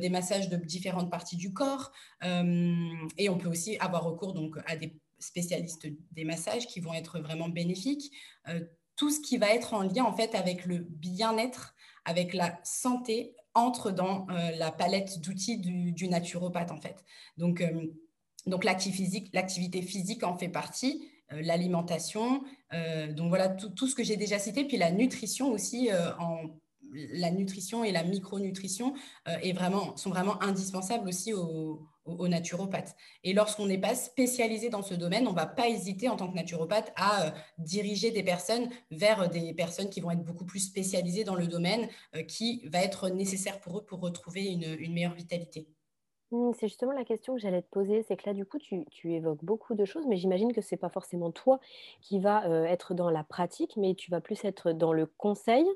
des 0.00 0.08
massages 0.08 0.48
de 0.48 0.56
différentes 0.56 1.10
parties 1.10 1.36
du 1.36 1.52
corps. 1.52 1.92
et 2.22 3.28
on 3.28 3.38
peut 3.38 3.48
aussi 3.48 3.76
avoir 3.78 4.04
recours 4.04 4.34
à 4.66 4.76
des 4.76 4.96
spécialistes 5.18 5.86
des 6.12 6.24
massages 6.24 6.66
qui 6.66 6.80
vont 6.80 6.94
être 6.94 7.20
vraiment 7.20 7.48
bénéfiques 7.48 8.12
tout 8.96 9.10
ce 9.10 9.20
qui 9.20 9.38
va 9.38 9.52
être 9.52 9.74
en 9.74 9.82
lien 9.82 10.04
en 10.04 10.12
fait 10.12 10.34
avec 10.34 10.66
le 10.66 10.78
bien-être, 10.78 11.74
avec 12.04 12.34
la 12.34 12.58
santé 12.62 13.34
entre 13.54 13.90
dans 13.90 14.26
la 14.28 14.72
palette 14.72 15.20
d'outils 15.20 15.58
du, 15.58 16.08
naturopathe 16.08 16.70
en 16.70 16.80
fait. 16.80 17.04
Donc, 17.36 17.62
donc 18.46 18.64
l'activité 18.64 19.82
physique 19.82 20.24
en 20.24 20.36
fait 20.36 20.48
partie, 20.48 21.08
l'alimentation, 21.30 22.42
donc 22.72 23.28
voilà 23.28 23.48
tout, 23.48 23.70
tout, 23.70 23.86
ce 23.86 23.94
que 23.94 24.02
j'ai 24.02 24.16
déjà 24.16 24.38
cité, 24.38 24.64
puis 24.64 24.78
la 24.78 24.90
nutrition 24.90 25.50
aussi 25.50 25.90
en 26.18 26.48
la 26.92 27.30
nutrition 27.30 27.84
et 27.84 27.92
la 27.92 28.04
micronutrition 28.04 28.94
euh, 29.28 29.94
sont 29.96 30.10
vraiment 30.10 30.42
indispensables 30.42 31.08
aussi 31.08 31.32
aux, 31.32 31.80
naturopathes. 32.04 32.96
Et 33.22 33.32
lorsqu'on 33.32 33.66
n'est 33.66 33.78
pas 33.78 33.94
spécialisé 33.94 34.70
dans 34.70 34.82
ce 34.82 34.94
domaine, 34.94 35.28
on 35.28 35.30
ne 35.30 35.36
va 35.36 35.46
pas 35.46 35.68
hésiter 35.68 36.08
en 36.08 36.16
tant 36.16 36.28
que 36.28 36.34
naturopathe 36.34 36.92
à 36.96 37.26
euh, 37.26 37.30
diriger 37.58 38.10
des 38.10 38.24
personnes 38.24 38.68
vers 38.90 39.28
des 39.30 39.54
personnes 39.54 39.88
qui 39.88 40.00
vont 40.00 40.10
être 40.10 40.24
beaucoup 40.24 40.44
plus 40.44 40.58
spécialisées 40.58 41.22
dans 41.22 41.36
le 41.36 41.46
domaine, 41.46 41.88
euh, 42.16 42.22
qui 42.22 42.62
va 42.66 42.82
être 42.82 43.08
nécessaire 43.08 43.60
pour 43.60 43.78
eux 43.78 43.84
pour 43.84 44.00
retrouver 44.00 44.46
une, 44.46 44.92
meilleure 44.92 45.14
vitalité. 45.14 45.68
Mmh, 46.32 46.52
c'est 46.58 46.66
justement 46.66 46.92
la 46.92 47.04
question 47.04 47.34
que 47.34 47.40
j'allais 47.40 47.62
te 47.62 47.70
poser, 47.70 48.02
c'est 48.02 48.16
que 48.16 48.28
là, 48.28 48.34
du 48.34 48.44
coup, 48.44 48.58
tu, 48.58 48.84
évoques 49.04 49.44
beaucoup 49.44 49.74
de 49.74 49.84
choses, 49.84 50.06
mais 50.08 50.16
j'imagine 50.16 50.52
que 50.52 50.60
ce 50.60 50.74
n'est 50.74 50.78
pas 50.78 50.88
forcément 50.88 51.30
toi 51.30 51.60
qui 52.00 52.18
va 52.18 52.44
être 52.68 52.94
dans 52.94 53.10
la 53.10 53.22
pratique, 53.22 53.76
mais 53.76 53.94
tu 53.94 54.10
vas 54.10 54.20
plus 54.20 54.44
être 54.44 54.72
dans 54.72 54.92
le 54.92 55.06
conseil 55.06 55.66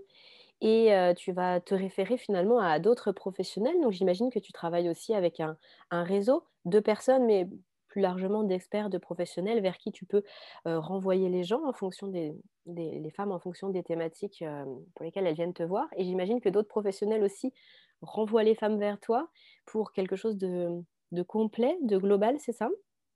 et 0.61 0.91
tu 1.17 1.33
vas 1.33 1.61
te 1.61 1.75
référer 1.75 2.17
finalement 2.17 2.59
à 2.59 2.79
d'autres 2.79 3.13
professionnels. 3.13 3.81
Donc 3.83 3.93
j'imagine 3.93 4.31
que 4.31 4.39
tu 4.39 4.53
travailles 4.53 4.89
aussi 4.89 5.15
avec 5.15 5.41
un, 5.41 5.57
réseau 5.91 6.45
de 6.65 6.81
personnes, 6.81 7.27
mais 7.27 7.49
plus 7.89 8.01
largement 8.01 8.43
d'experts, 8.43 8.91
de 8.91 8.99
professionnels 8.99 9.61
vers 9.61 9.79
qui 9.79 9.93
tu 9.93 10.07
peux 10.07 10.23
renvoyer 10.65 11.29
les 11.29 11.45
gens 11.45 11.65
en 11.67 11.73
fonction 11.73 12.09
des, 12.09 12.35
les 12.67 13.11
femmes 13.11 13.33
en 13.33 13.39
fonction 13.39 13.69
des 13.69 13.83
thématiques 13.83 14.45
pour 14.95 15.05
lesquelles 15.05 15.27
elles 15.27 15.35
viennent 15.35 15.55
te 15.55 15.63
voir. 15.63 15.87
Et 15.97 16.05
j'imagine 16.05 16.41
que 16.41 16.49
d'autres 16.49 16.69
professionnels 16.69 17.23
aussi 17.23 17.53
renvoient 18.03 18.43
les 18.45 18.55
femmes 18.55 18.79
vers 18.79 19.01
toi 19.01 19.31
pour 19.65 19.93
quelque 19.93 20.17
chose 20.17 20.37
de, 20.37 20.69
de 21.13 21.23
complet, 21.23 21.77
de 21.83 21.99
global, 21.99 22.37
c'est 22.39 22.53
ça? 22.53 22.69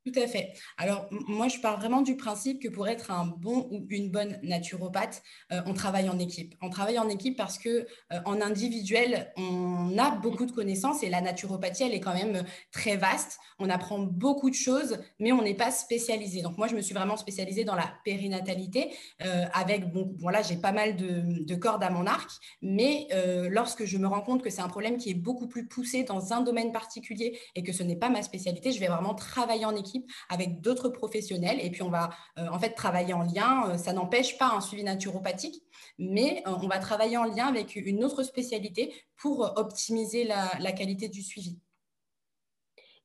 Tout 0.06 0.18
à 0.18 0.26
fait. 0.26 0.54
Alors, 0.78 1.08
moi, 1.10 1.48
je 1.48 1.58
pars 1.58 1.78
vraiment 1.78 2.00
du 2.00 2.16
principe 2.16 2.62
que 2.62 2.68
pour 2.68 2.88
être 2.88 3.10
un 3.10 3.26
bon 3.26 3.68
ou 3.70 3.86
une 3.90 4.10
bonne 4.10 4.38
naturopathe, 4.42 5.22
euh, 5.52 5.60
on 5.66 5.74
travaille 5.74 6.08
en 6.08 6.18
équipe. 6.18 6.54
On 6.62 6.70
travaille 6.70 6.98
en 6.98 7.08
équipe 7.10 7.36
parce 7.36 7.58
que 7.58 7.68
euh, 7.68 8.20
en 8.24 8.40
individuel, 8.40 9.30
on 9.36 9.98
a 9.98 10.12
beaucoup 10.12 10.46
de 10.46 10.52
connaissances 10.52 11.02
et 11.02 11.10
la 11.10 11.20
naturopathie, 11.20 11.82
elle 11.82 11.92
est 11.92 12.00
quand 12.00 12.14
même 12.14 12.44
très 12.72 12.96
vaste. 12.96 13.38
On 13.58 13.68
apprend 13.68 13.98
beaucoup 13.98 14.48
de 14.48 14.54
choses, 14.54 14.98
mais 15.18 15.32
on 15.32 15.42
n'est 15.42 15.54
pas 15.54 15.70
spécialisé. 15.70 16.40
Donc, 16.40 16.56
moi, 16.56 16.66
je 16.66 16.76
me 16.76 16.80
suis 16.80 16.94
vraiment 16.94 17.18
spécialisée 17.18 17.64
dans 17.64 17.76
la 17.76 17.92
périnatalité 18.02 18.94
euh, 19.22 19.44
avec, 19.52 19.92
bon, 19.92 20.14
voilà, 20.18 20.40
j'ai 20.40 20.56
pas 20.56 20.72
mal 20.72 20.96
de, 20.96 21.54
cordes 21.56 21.82
à 21.82 21.90
mon 21.90 22.06
arc, 22.06 22.30
mais 22.62 23.06
lorsque 23.50 23.84
je 23.84 23.98
me 23.98 24.06
rends 24.06 24.22
compte 24.22 24.42
que 24.42 24.48
c'est 24.48 24.62
un 24.62 24.68
problème 24.68 24.96
qui 24.96 25.10
est 25.10 25.14
beaucoup 25.14 25.46
plus 25.46 25.68
poussé 25.68 26.04
dans 26.04 26.32
un 26.32 26.40
domaine 26.40 26.72
particulier 26.72 27.38
et 27.54 27.62
que 27.62 27.72
ce 27.72 27.82
n'est 27.82 27.96
pas 27.96 28.08
ma 28.08 28.22
spécialité, 28.22 28.72
je 28.72 28.80
vais 28.80 28.86
vraiment 28.86 29.14
travailler 29.14 29.66
en 29.66 29.76
équipe 29.76 29.89
avec 30.28 30.60
d'autres 30.60 30.88
professionnels. 30.88 31.58
Et 31.60 31.70
puis, 31.70 31.82
on 31.82 31.90
va 31.90 32.10
euh, 32.38 32.48
en 32.48 32.58
fait 32.58 32.70
travailler 32.70 33.14
en 33.14 33.22
lien. 33.22 33.70
Euh, 33.70 33.76
ça 33.76 33.92
n'empêche 33.92 34.38
pas 34.38 34.52
un 34.54 34.60
suivi 34.60 34.84
naturopathique, 34.84 35.62
mais 35.98 36.42
euh, 36.46 36.52
on 36.62 36.68
va 36.68 36.78
travailler 36.78 37.16
en 37.16 37.24
lien 37.24 37.46
avec 37.46 37.76
une 37.76 38.04
autre 38.04 38.22
spécialité 38.22 38.92
pour 39.16 39.40
optimiser 39.56 40.24
la, 40.24 40.72
qualité 40.72 41.08
du 41.08 41.22
suivi. 41.22 41.58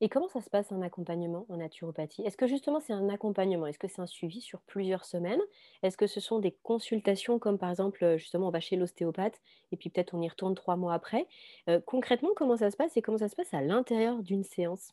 Et 0.00 0.10
comment 0.10 0.28
ça 0.28 0.42
se 0.42 0.50
passe 0.50 0.72
un 0.72 0.82
accompagnement 0.82 1.46
en 1.48 1.56
naturopathie? 1.56 2.22
Est-ce 2.22 2.36
que 2.36 2.46
justement 2.46 2.80
c'est 2.80 2.92
un 2.92 3.08
accompagnement? 3.08 3.66
Est-ce 3.66 3.78
que 3.78 3.88
c'est 3.88 4.00
un 4.00 4.06
suivi 4.06 4.42
sur 4.42 4.60
plusieurs 4.60 5.06
semaines? 5.06 5.40
Est-ce 5.82 5.96
que 5.96 6.06
ce 6.06 6.20
sont 6.20 6.38
des 6.38 6.52
consultations 6.62 7.38
comme 7.38 7.56
par 7.56 7.70
exemple 7.70 8.16
justement 8.18 8.48
on 8.48 8.50
va 8.50 8.60
chez 8.60 8.76
l'ostéopathe 8.76 9.40
et 9.72 9.76
puis 9.78 9.88
peut-être 9.88 10.14
on 10.14 10.20
y 10.20 10.28
retourne 10.28 10.54
trois 10.54 10.76
mois 10.76 10.92
après? 10.92 11.26
Concrètement 11.86 12.28
comment 12.36 12.58
ça 12.58 12.70
se 12.70 12.76
passe 12.76 12.94
et 12.98 13.02
comment 13.02 13.18
ça 13.18 13.30
se 13.30 13.36
passe 13.36 13.54
à 13.54 13.62
l'intérieur 13.62 14.22
d'une 14.22 14.44
séance? 14.44 14.92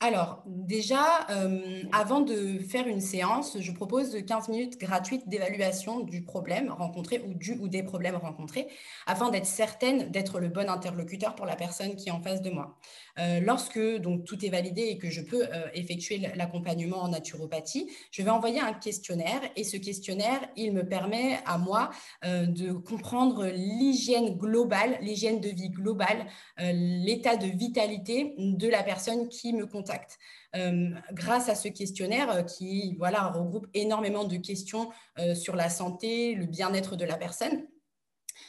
Alors, 0.00 0.42
déjà, 0.46 1.26
euh, 1.30 1.82
avant 1.90 2.20
de 2.20 2.58
faire 2.58 2.86
une 2.86 3.00
séance, 3.00 3.56
je 3.58 3.72
propose 3.72 4.14
15 4.26 4.48
minutes 4.50 4.78
gratuites 4.78 5.26
d'évaluation 5.26 6.00
du 6.00 6.22
problème 6.22 6.70
rencontré 6.70 7.20
ou 7.26 7.32
du 7.32 7.52
ou 7.58 7.68
des 7.68 7.82
problèmes 7.82 8.16
rencontrés, 8.16 8.68
afin 9.06 9.30
d'être 9.30 9.46
certaine 9.46 10.10
d'être 10.10 10.38
le 10.38 10.48
bon 10.48 10.68
interlocuteur 10.68 11.34
pour 11.34 11.46
la 11.46 11.56
personne 11.56 11.96
qui 11.96 12.10
est 12.10 12.12
en 12.12 12.20
face 12.20 12.42
de 12.42 12.50
moi. 12.50 12.78
Euh, 13.18 13.40
lorsque 13.40 13.78
donc 13.98 14.24
tout 14.24 14.44
est 14.44 14.48
validé 14.48 14.82
et 14.82 14.98
que 14.98 15.10
je 15.10 15.20
peux 15.20 15.44
euh, 15.44 15.68
effectuer 15.74 16.18
l'accompagnement 16.34 16.98
en 16.98 17.08
naturopathie, 17.08 17.90
je 18.10 18.22
vais 18.22 18.30
envoyer 18.30 18.60
un 18.60 18.72
questionnaire 18.72 19.40
et 19.56 19.64
ce 19.64 19.76
questionnaire, 19.76 20.40
il 20.56 20.72
me 20.72 20.86
permet 20.86 21.38
à 21.46 21.58
moi 21.58 21.90
de 22.24 22.72
comprendre 22.72 23.46
l'hygiène 23.46 24.36
globale, 24.36 24.98
l'hygiène 25.00 25.40
de 25.40 25.48
vie 25.48 25.70
globale, 25.70 26.26
l'état 26.58 27.36
de 27.36 27.46
vitalité 27.46 28.34
de 28.38 28.68
la 28.68 28.82
personne 28.82 29.28
qui 29.28 29.52
me 29.52 29.66
contacte. 29.66 30.18
Euh, 30.56 30.90
grâce 31.12 31.48
à 31.48 31.54
ce 31.54 31.68
questionnaire 31.68 32.30
euh, 32.30 32.42
qui 32.42 32.94
voilà, 32.98 33.28
regroupe 33.28 33.66
énormément 33.74 34.24
de 34.24 34.36
questions 34.36 34.90
euh, 35.18 35.34
sur 35.34 35.56
la 35.56 35.68
santé, 35.68 36.34
le 36.34 36.46
bien-être 36.46 36.96
de 36.96 37.04
la 37.04 37.16
personne, 37.16 37.66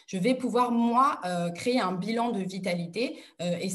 je 0.05 0.17
vais 0.17 0.35
pouvoir, 0.35 0.71
moi, 0.71 1.19
créer 1.55 1.79
un 1.79 1.91
bilan 1.91 2.31
de 2.31 2.39
vitalité 2.41 3.21
et 3.39 3.69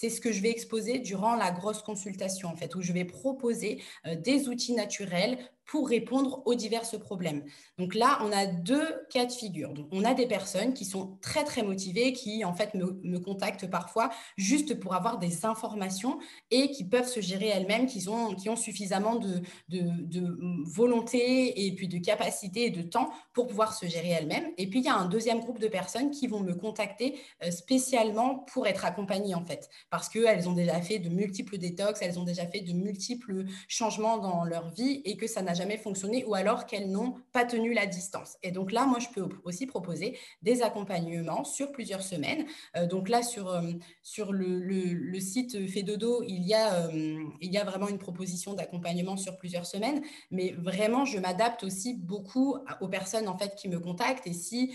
c'est 0.00 0.08
ce 0.08 0.22
que 0.22 0.32
je 0.32 0.40
vais 0.40 0.48
exposer 0.48 0.98
durant 0.98 1.34
la 1.34 1.50
grosse 1.50 1.82
consultation, 1.82 2.48
en 2.48 2.56
fait, 2.56 2.74
où 2.74 2.80
je 2.80 2.90
vais 2.94 3.04
proposer 3.04 3.82
des 4.06 4.48
outils 4.48 4.72
naturels 4.72 5.36
pour 5.70 5.88
répondre 5.88 6.42
aux 6.46 6.56
divers 6.56 6.84
problèmes. 6.98 7.44
Donc 7.78 7.94
là, 7.94 8.18
on 8.22 8.32
a 8.32 8.44
deux 8.44 8.88
cas 9.08 9.24
de 9.24 9.30
figure. 9.30 9.72
Donc, 9.72 9.86
on 9.92 10.04
a 10.04 10.14
des 10.14 10.26
personnes 10.26 10.74
qui 10.74 10.84
sont 10.84 11.16
très, 11.22 11.44
très 11.44 11.62
motivées, 11.62 12.12
qui 12.12 12.44
en 12.44 12.54
fait 12.54 12.74
me, 12.74 13.18
contactent 13.20 13.70
parfois 13.70 14.10
juste 14.36 14.80
pour 14.80 14.94
avoir 14.94 15.18
des 15.18 15.44
informations 15.46 16.18
et 16.50 16.72
qui 16.72 16.84
peuvent 16.84 17.06
se 17.06 17.20
gérer 17.20 17.46
elles-mêmes, 17.46 17.86
qui 17.86 18.08
ont, 18.08 18.56
suffisamment 18.56 19.14
de, 19.14 19.42
de, 19.68 20.64
volonté 20.64 21.66
et 21.66 21.72
puis 21.76 21.86
de 21.86 21.98
capacité 21.98 22.64
et 22.64 22.70
de 22.70 22.82
temps 22.82 23.10
pour 23.32 23.46
pouvoir 23.46 23.72
se 23.72 23.86
gérer 23.86 24.08
elles-mêmes. 24.08 24.48
Et 24.58 24.66
puis, 24.66 24.80
il 24.80 24.86
y 24.86 24.88
a 24.88 24.96
un 24.96 25.06
deuxième 25.06 25.38
groupe 25.38 25.60
de 25.60 25.68
personnes 25.68 26.10
qui 26.10 26.26
vont 26.26 26.40
me 26.40 26.54
contacter 26.54 27.20
euh, 27.44 27.52
spécialement 27.52 28.40
pour 28.52 28.66
être 28.66 28.84
accompagnées, 28.84 29.36
en 29.36 29.44
fait, 29.44 29.68
parce 29.88 30.08
qu'elles 30.08 30.48
ont 30.48 30.52
déjà 30.52 30.80
fait 30.80 30.98
de 30.98 31.10
multiples 31.10 31.58
détox, 31.58 32.02
elles 32.02 32.18
ont 32.18 32.24
déjà 32.24 32.46
fait 32.46 32.60
de 32.60 32.72
multiples 32.72 33.44
changements 33.68 34.18
dans 34.18 34.42
leur 34.44 34.70
vie 34.70 35.02
et 35.04 35.16
que 35.16 35.28
ça 35.28 35.42
n'a 35.42 35.54
jamais 35.60 35.76
fonctionné 35.76 36.24
ou 36.24 36.34
alors 36.34 36.64
qu'elles 36.64 36.90
n'ont 36.90 37.14
pas 37.32 37.44
tenu 37.44 37.74
la 37.74 37.86
distance. 37.86 38.38
Et 38.42 38.50
donc 38.50 38.72
là, 38.72 38.86
moi, 38.86 38.98
je 38.98 39.08
peux 39.08 39.28
aussi 39.44 39.66
proposer 39.66 40.18
des 40.40 40.62
accompagnements 40.62 41.44
sur 41.44 41.70
plusieurs 41.70 42.02
semaines. 42.02 42.46
Euh, 42.76 42.86
donc 42.86 43.10
là, 43.10 43.22
sur, 43.22 43.48
euh, 43.50 43.60
sur 44.02 44.32
le, 44.32 44.58
le, 44.58 45.20
site 45.20 45.68
Fedodo, 45.68 46.22
il 46.26 46.42
y, 46.44 46.54
a, 46.54 46.86
euh, 46.86 47.22
il 47.42 47.52
y 47.52 47.58
a 47.58 47.64
vraiment 47.64 47.88
une 47.88 47.98
proposition 47.98 48.54
d'accompagnement 48.54 49.18
sur 49.18 49.36
plusieurs 49.36 49.66
semaines, 49.66 50.02
mais 50.30 50.52
vraiment, 50.52 51.04
je 51.04 51.18
m'adapte 51.18 51.62
aussi 51.62 51.92
beaucoup 51.94 52.56
aux 52.80 52.88
personnes 52.88 53.28
en 53.28 53.36
fait 53.36 53.54
qui 53.54 53.68
me 53.68 53.78
contactent 53.78 54.26
et 54.26 54.32
si 54.32 54.72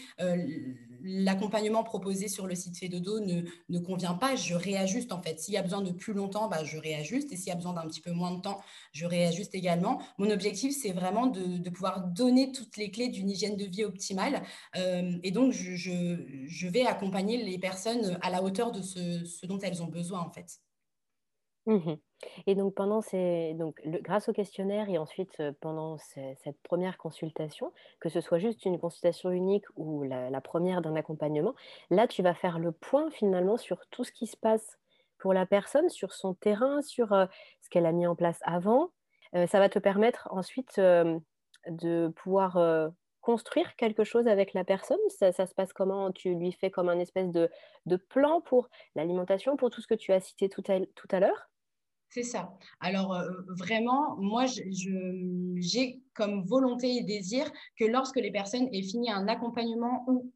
l'accompagnement 1.02 1.84
proposé 1.84 2.28
sur 2.28 2.48
le 2.48 2.56
site 2.56 2.78
Fedodo 2.78 3.20
ne, 3.20 3.42
ne 3.70 3.80
convient 3.80 4.14
pas, 4.14 4.36
je 4.36 4.56
réajuste 4.56 5.12
en 5.12 5.22
fait. 5.22 5.40
S'il 5.40 5.54
y 5.54 5.58
a 5.58 5.62
besoin 5.62 5.82
de 5.82 5.92
plus 5.92 6.14
longtemps, 6.14 6.48
bah, 6.48 6.64
je 6.64 6.78
réajuste 6.78 7.32
et 7.32 7.36
s'il 7.36 7.48
y 7.48 7.52
a 7.52 7.56
besoin 7.56 7.74
d'un 7.74 7.88
petit 7.88 8.02
peu 8.02 8.12
moins 8.12 8.32
de 8.32 8.42
temps, 8.42 8.62
je 8.92 9.06
réajuste 9.06 9.56
également. 9.56 10.02
Mon 10.18 10.30
objectif, 10.32 10.75
c'est 10.76 10.92
vraiment 10.92 11.28
de, 11.28 11.70
pouvoir 11.70 12.08
donner 12.08 12.52
toutes 12.52 12.78
les 12.78 12.92
clés 12.92 13.10
d'une 13.10 13.30
hygiène 13.30 13.58
de 13.58 13.66
vie 13.66 13.84
optimale. 13.84 14.44
Euh, 14.76 15.18
et 15.24 15.32
donc, 15.32 15.52
je, 15.52 16.68
vais 16.68 16.86
accompagner 16.86 17.44
les 17.44 17.58
personnes 17.58 18.18
à 18.22 18.30
la 18.30 18.44
hauteur 18.44 18.72
de 18.72 18.82
ce, 18.82 19.46
dont 19.46 19.60
elles 19.60 19.82
ont 19.82 19.88
besoin, 19.88 20.20
en 20.20 20.30
fait. 20.30 20.60
Mmh 21.66 21.96
et 22.48 22.56
donc, 22.56 22.74
pendant 22.74 23.02
ces, 23.02 23.54
donc 23.56 23.80
grâce 23.86 24.30
au 24.30 24.34
questionnaire 24.34 24.90
et 24.90 24.98
ensuite 24.98 25.38
euh, 25.42 25.52
pendant 25.60 25.98
cette 25.98 26.60
première 26.64 26.98
consultation, 26.98 27.74
que 28.00 28.10
ce 28.10 28.22
soit 28.22 28.40
juste 28.40 28.66
une 28.66 28.80
consultation 28.80 29.32
unique 29.32 29.66
ou 29.76 30.04
la, 30.04 30.42
première 30.42 30.82
d'un 30.82 30.96
accompagnement, 30.96 31.56
là, 31.90 32.08
tu 32.08 32.24
vas 32.24 32.34
faire 32.34 32.58
le 32.58 32.72
point 32.72 33.12
finalement 33.12 33.58
sur 33.58 33.86
tout 33.92 34.04
ce 34.04 34.12
qui 34.12 34.28
se 34.28 34.38
passe 34.38 34.80
pour 35.18 35.34
la 35.34 35.46
personne, 35.46 35.90
sur 35.90 36.14
son 36.14 36.34
terrain, 36.34 36.82
sur 36.82 37.14
euh, 37.14 37.26
ce 37.62 37.70
qu'elle 37.70 37.86
a 37.86 37.92
mis 37.92 38.08
en 38.08 38.16
place 38.16 38.40
avant, 38.44 38.92
ça 39.34 39.60
va 39.60 39.70
te 39.70 39.80
permettre 39.80 40.28
ensuite 40.32 40.78
euh, 40.80 41.20
de 41.68 42.10
pouvoir 42.16 42.58
euh, 42.58 42.90
construire 43.22 43.76
quelque 43.76 44.04
chose 44.04 44.28
avec 44.28 44.54
la 44.54 44.64
personne. 44.64 45.00
Ça, 45.10 45.32
se 45.32 45.54
passe 45.54 45.74
comment? 45.74 46.12
Tu 46.12 46.36
lui 46.36 46.52
fais 46.52 46.72
comme 46.72 46.90
un 46.90 47.00
espèce 47.00 47.32
de, 47.32 47.50
plan 48.10 48.42
pour 48.42 48.70
l'alimentation, 48.96 49.58
pour 49.58 49.70
tout 49.70 49.82
ce 49.82 49.88
que 49.88 49.96
tu 49.96 50.12
as 50.12 50.20
cité 50.20 50.50
tout 50.50 50.64
à, 50.68 51.20
l'heure? 51.20 51.50
C'est 52.10 52.24
ça. 52.24 52.54
Alors, 52.80 53.20
vraiment, 53.58 54.16
moi, 54.18 54.46
j'ai 54.46 56.02
comme 56.16 56.44
volonté 56.46 56.96
et 56.96 57.04
désir 57.04 57.52
que 57.78 57.86
lorsque 57.86 58.16
les 58.16 58.32
personnes 58.32 58.68
aient 58.72 58.82
fini 58.82 59.12
un 59.12 59.28
accompagnement 59.28 60.06
ou 60.08 60.32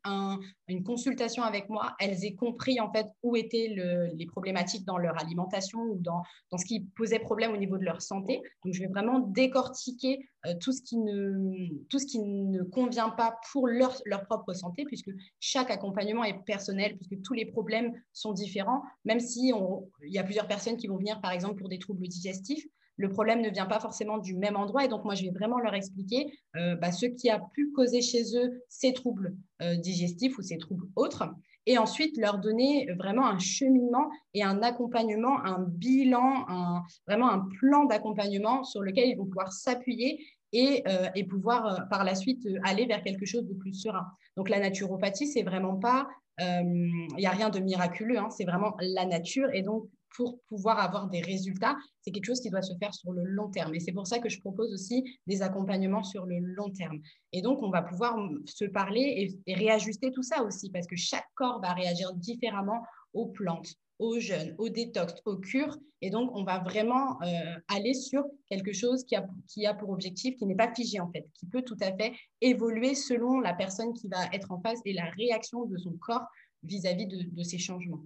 une 0.68 0.84
consultation 0.84 1.44
avec 1.44 1.70
moi, 1.70 1.96
elles 2.00 2.26
aient 2.26 2.36
compris 2.36 2.80
en 2.80 2.92
fait 2.92 3.08
où 3.24 3.36
étaient 3.36 3.74
les 4.14 4.26
problématiques 4.28 4.86
dans 4.86 4.98
leur 4.98 5.20
alimentation 5.20 5.80
ou 5.80 5.98
dans, 5.98 6.24
ce 6.56 6.66
qui 6.66 6.82
posait 6.96 7.20
problème 7.20 7.54
au 7.54 7.58
niveau 7.58 7.78
de 7.78 7.86
leur 7.86 8.02
santé. 8.02 8.42
Donc, 8.64 8.74
je 8.74 8.82
vais 8.82 8.88
vraiment 8.88 9.20
décortiquer 9.20 10.28
euh, 10.46 10.54
tout, 10.60 10.72
ce 10.72 10.82
qui 10.82 10.98
ne, 10.98 12.64
convient 12.64 13.10
pas 13.10 13.40
pour 13.52 13.68
leur, 13.68 13.96
leur 14.06 14.26
propre 14.26 14.54
santé, 14.54 14.86
puisque 14.86 15.12
chaque 15.40 15.72
accompagnement 15.72 16.24
est 16.24 16.44
personnel, 16.46 16.96
puisque 16.98 17.22
tous 17.24 17.34
les 17.34 17.46
problèmes 17.46 17.94
sont 18.14 18.34
différents, 18.34 18.84
même 19.06 19.20
si 19.20 19.52
il 20.04 20.14
y 20.14 20.18
a 20.18 20.24
plusieurs 20.24 20.48
personnes 20.48 20.78
qui 20.78 20.88
vont 20.88 20.98
venir, 20.98 21.20
par 21.22 21.32
exemple, 21.32 21.56
pour 21.56 21.70
des 21.70 21.80
troubles 21.80 22.08
digestifs 22.08 22.66
le 23.00 23.10
problème 23.10 23.42
ne 23.42 23.50
vient 23.50 23.66
pas 23.66 23.80
forcément 23.80 24.18
du 24.18 24.36
même 24.36 24.58
endroit. 24.58 24.84
Et 24.84 24.90
donc, 24.90 25.06
moi, 25.06 25.16
je 25.16 25.24
vais 25.24 25.32
vraiment 25.32 25.58
leur 25.58 25.74
expliquer 25.74 26.32
euh, 26.58 26.76
bah, 26.76 26.92
ce 26.92 27.06
qui 27.06 27.30
a 27.30 27.40
pu 27.40 27.72
causer 27.72 28.02
chez 28.02 28.36
eux 28.36 28.62
ces 28.68 28.92
troubles 28.92 29.38
euh, 29.62 29.76
digestifs 29.76 30.38
ou 30.38 30.42
ces 30.42 30.58
troubles 30.58 30.86
autres. 30.98 31.24
Et 31.66 31.78
ensuite, 31.78 32.18
leur 32.18 32.40
donner 32.40 32.90
vraiment 32.98 33.26
un 33.26 33.40
cheminement 33.40 34.10
et 34.34 34.44
un 34.44 34.62
accompagnement, 34.62 35.40
un 35.46 35.60
bilan, 35.60 36.46
vraiment 37.08 37.30
un 37.30 37.48
plan 37.60 37.86
d'accompagnement 37.86 38.64
sur 38.64 38.82
lequel 38.82 39.08
ils 39.08 39.16
vont 39.16 39.26
pouvoir 39.26 39.54
s'appuyer 39.54 40.26
et, 40.52 40.84
euh, 40.88 41.10
pouvoir 41.30 41.88
par 41.90 42.04
la 42.04 42.16
suite 42.16 42.46
aller 42.64 42.86
vers 42.86 43.04
quelque 43.04 43.26
chose 43.26 43.46
de 43.46 43.54
plus 43.54 43.74
serein. 43.74 44.08
Donc, 44.36 44.50
la 44.50 44.60
naturopathie, 44.60 45.28
c'est 45.28 45.44
vraiment 45.44 45.76
pas, 45.76 46.10
il 46.40 47.16
n'y 47.18 47.28
a 47.28 47.32
rien 47.32 47.50
de 47.50 47.60
miraculeux, 47.60 48.18
hein, 48.18 48.30
c'est 48.30 48.46
vraiment 48.46 48.76
la 48.80 49.06
nature. 49.06 49.50
Et 49.54 49.62
donc, 49.62 49.86
pour 50.16 50.40
pouvoir 50.48 50.80
avoir 50.80 51.08
des 51.08 51.22
résultats, 51.22 51.76
c'est 52.02 52.12
quelque 52.12 52.26
chose 52.26 52.42
qui 52.42 52.50
doit 52.50 52.62
se 52.62 52.74
faire 52.78 52.94
sur 52.94 53.12
le 53.12 53.24
long 53.24 53.50
terme. 53.50 53.74
Et 53.76 53.80
c'est 53.80 53.92
pour 53.92 54.08
ça 54.08 54.20
que 54.20 54.30
je 54.30 54.40
propose 54.40 54.74
aussi 54.74 55.04
des 55.28 55.42
accompagnements 55.42 56.04
sur 56.04 56.26
le 56.26 56.40
long 56.40 56.70
terme. 56.72 57.00
Et 57.32 57.42
donc, 57.42 57.62
on 57.62 57.70
va 57.70 57.82
pouvoir 57.82 58.18
se 58.46 58.66
parler 58.66 59.40
et, 59.46 59.54
réajuster 59.54 60.12
tout 60.12 60.24
ça 60.24 60.44
aussi, 60.44 60.70
parce 60.72 60.88
que 60.88 60.96
chaque 60.96 61.28
corps 61.36 61.62
va 61.62 61.74
réagir 61.74 62.14
différemment 62.14 62.84
aux 63.14 63.28
plantes, 63.28 63.74
aux 64.00 64.20
jeunes, 64.20 64.56
aux 64.58 64.70
détox, 64.70 65.14
aux 65.26 65.38
cures. 65.38 65.78
Et 66.02 66.10
donc, 66.10 66.32
on 66.34 66.44
va 66.44 66.60
vraiment 66.60 67.22
euh, 67.22 67.56
aller 67.68 67.94
sur 67.94 68.24
quelque 68.50 68.74
chose 68.74 69.04
qui 69.04 69.16
a, 69.16 69.28
qui 69.48 69.66
a 69.66 69.74
pour 69.74 69.90
objectif, 69.90 70.36
qui 70.38 70.46
n'est 70.46 70.56
pas 70.56 70.74
figé 70.74 71.00
en 71.00 71.12
fait, 71.12 71.28
qui 71.34 71.46
peut 71.46 71.62
tout 71.62 71.78
à 71.82 71.96
fait 71.96 72.14
évoluer 72.42 72.96
selon 72.96 73.40
la 73.40 73.54
personne 73.54 73.94
qui 73.94 74.08
va 74.08 74.26
être 74.32 74.52
en 74.52 74.62
face 74.62 74.80
et 74.86 74.94
la 74.94 75.10
réaction 75.12 75.66
de 75.66 75.78
son 75.78 75.92
corps 76.00 76.26
vis-à-vis 76.64 77.08
de 77.08 77.44
ces 77.44 77.58
changements. 77.58 78.04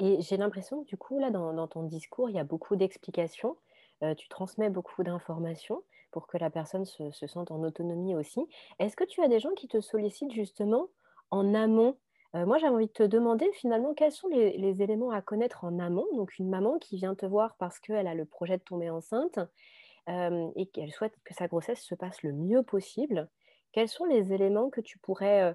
Et 0.00 0.22
j'ai 0.22 0.38
l'impression 0.38 0.82
que 0.82 0.88
du 0.88 0.96
coup, 0.96 1.18
là, 1.18 1.30
dans, 1.30 1.68
ton 1.68 1.82
discours, 1.82 2.30
il 2.30 2.36
y 2.36 2.38
a 2.38 2.44
beaucoup 2.44 2.74
d'explications. 2.74 3.56
Euh, 4.02 4.14
tu 4.14 4.28
transmets 4.30 4.70
beaucoup 4.70 5.02
d'informations 5.02 5.82
pour 6.10 6.26
que 6.26 6.38
la 6.38 6.48
personne 6.48 6.86
se, 6.86 7.26
sente 7.26 7.50
en 7.50 7.62
autonomie 7.62 8.14
aussi. 8.14 8.40
Est-ce 8.78 8.96
que 8.96 9.04
tu 9.04 9.22
as 9.22 9.28
des 9.28 9.40
gens 9.40 9.52
qui 9.54 9.68
te 9.68 9.80
sollicitent 9.82 10.32
justement 10.32 10.88
en 11.30 11.54
amont? 11.54 11.98
Euh, 12.34 12.46
Moi, 12.46 12.56
j'avais 12.56 12.74
envie 12.74 12.86
de 12.86 12.92
te 12.92 13.02
demander 13.02 13.50
finalement 13.52 13.92
quels 13.92 14.10
sont 14.10 14.28
les, 14.28 14.82
éléments 14.82 15.10
à 15.10 15.20
connaître 15.20 15.64
en 15.64 15.78
amont? 15.78 16.06
Donc, 16.14 16.38
une 16.38 16.48
maman 16.48 16.78
qui 16.78 16.96
vient 16.96 17.14
te 17.14 17.26
voir 17.26 17.56
parce 17.58 17.78
qu'elle 17.78 18.06
a 18.06 18.14
le 18.14 18.24
projet 18.24 18.56
de 18.56 18.62
tomber 18.62 18.88
enceinte 18.88 19.38
euh, 20.08 20.48
et 20.56 20.64
qu'elle 20.64 20.92
souhaite 20.92 21.14
que 21.24 21.34
sa 21.34 21.46
grossesse 21.46 21.82
se 21.82 21.94
passe 21.94 22.22
le 22.22 22.32
mieux 22.32 22.62
possible. 22.62 23.28
Quels 23.72 23.88
sont 23.88 24.06
les 24.06 24.32
éléments 24.32 24.70
que 24.70 24.80
tu 24.80 24.98
pourrais 24.98 25.54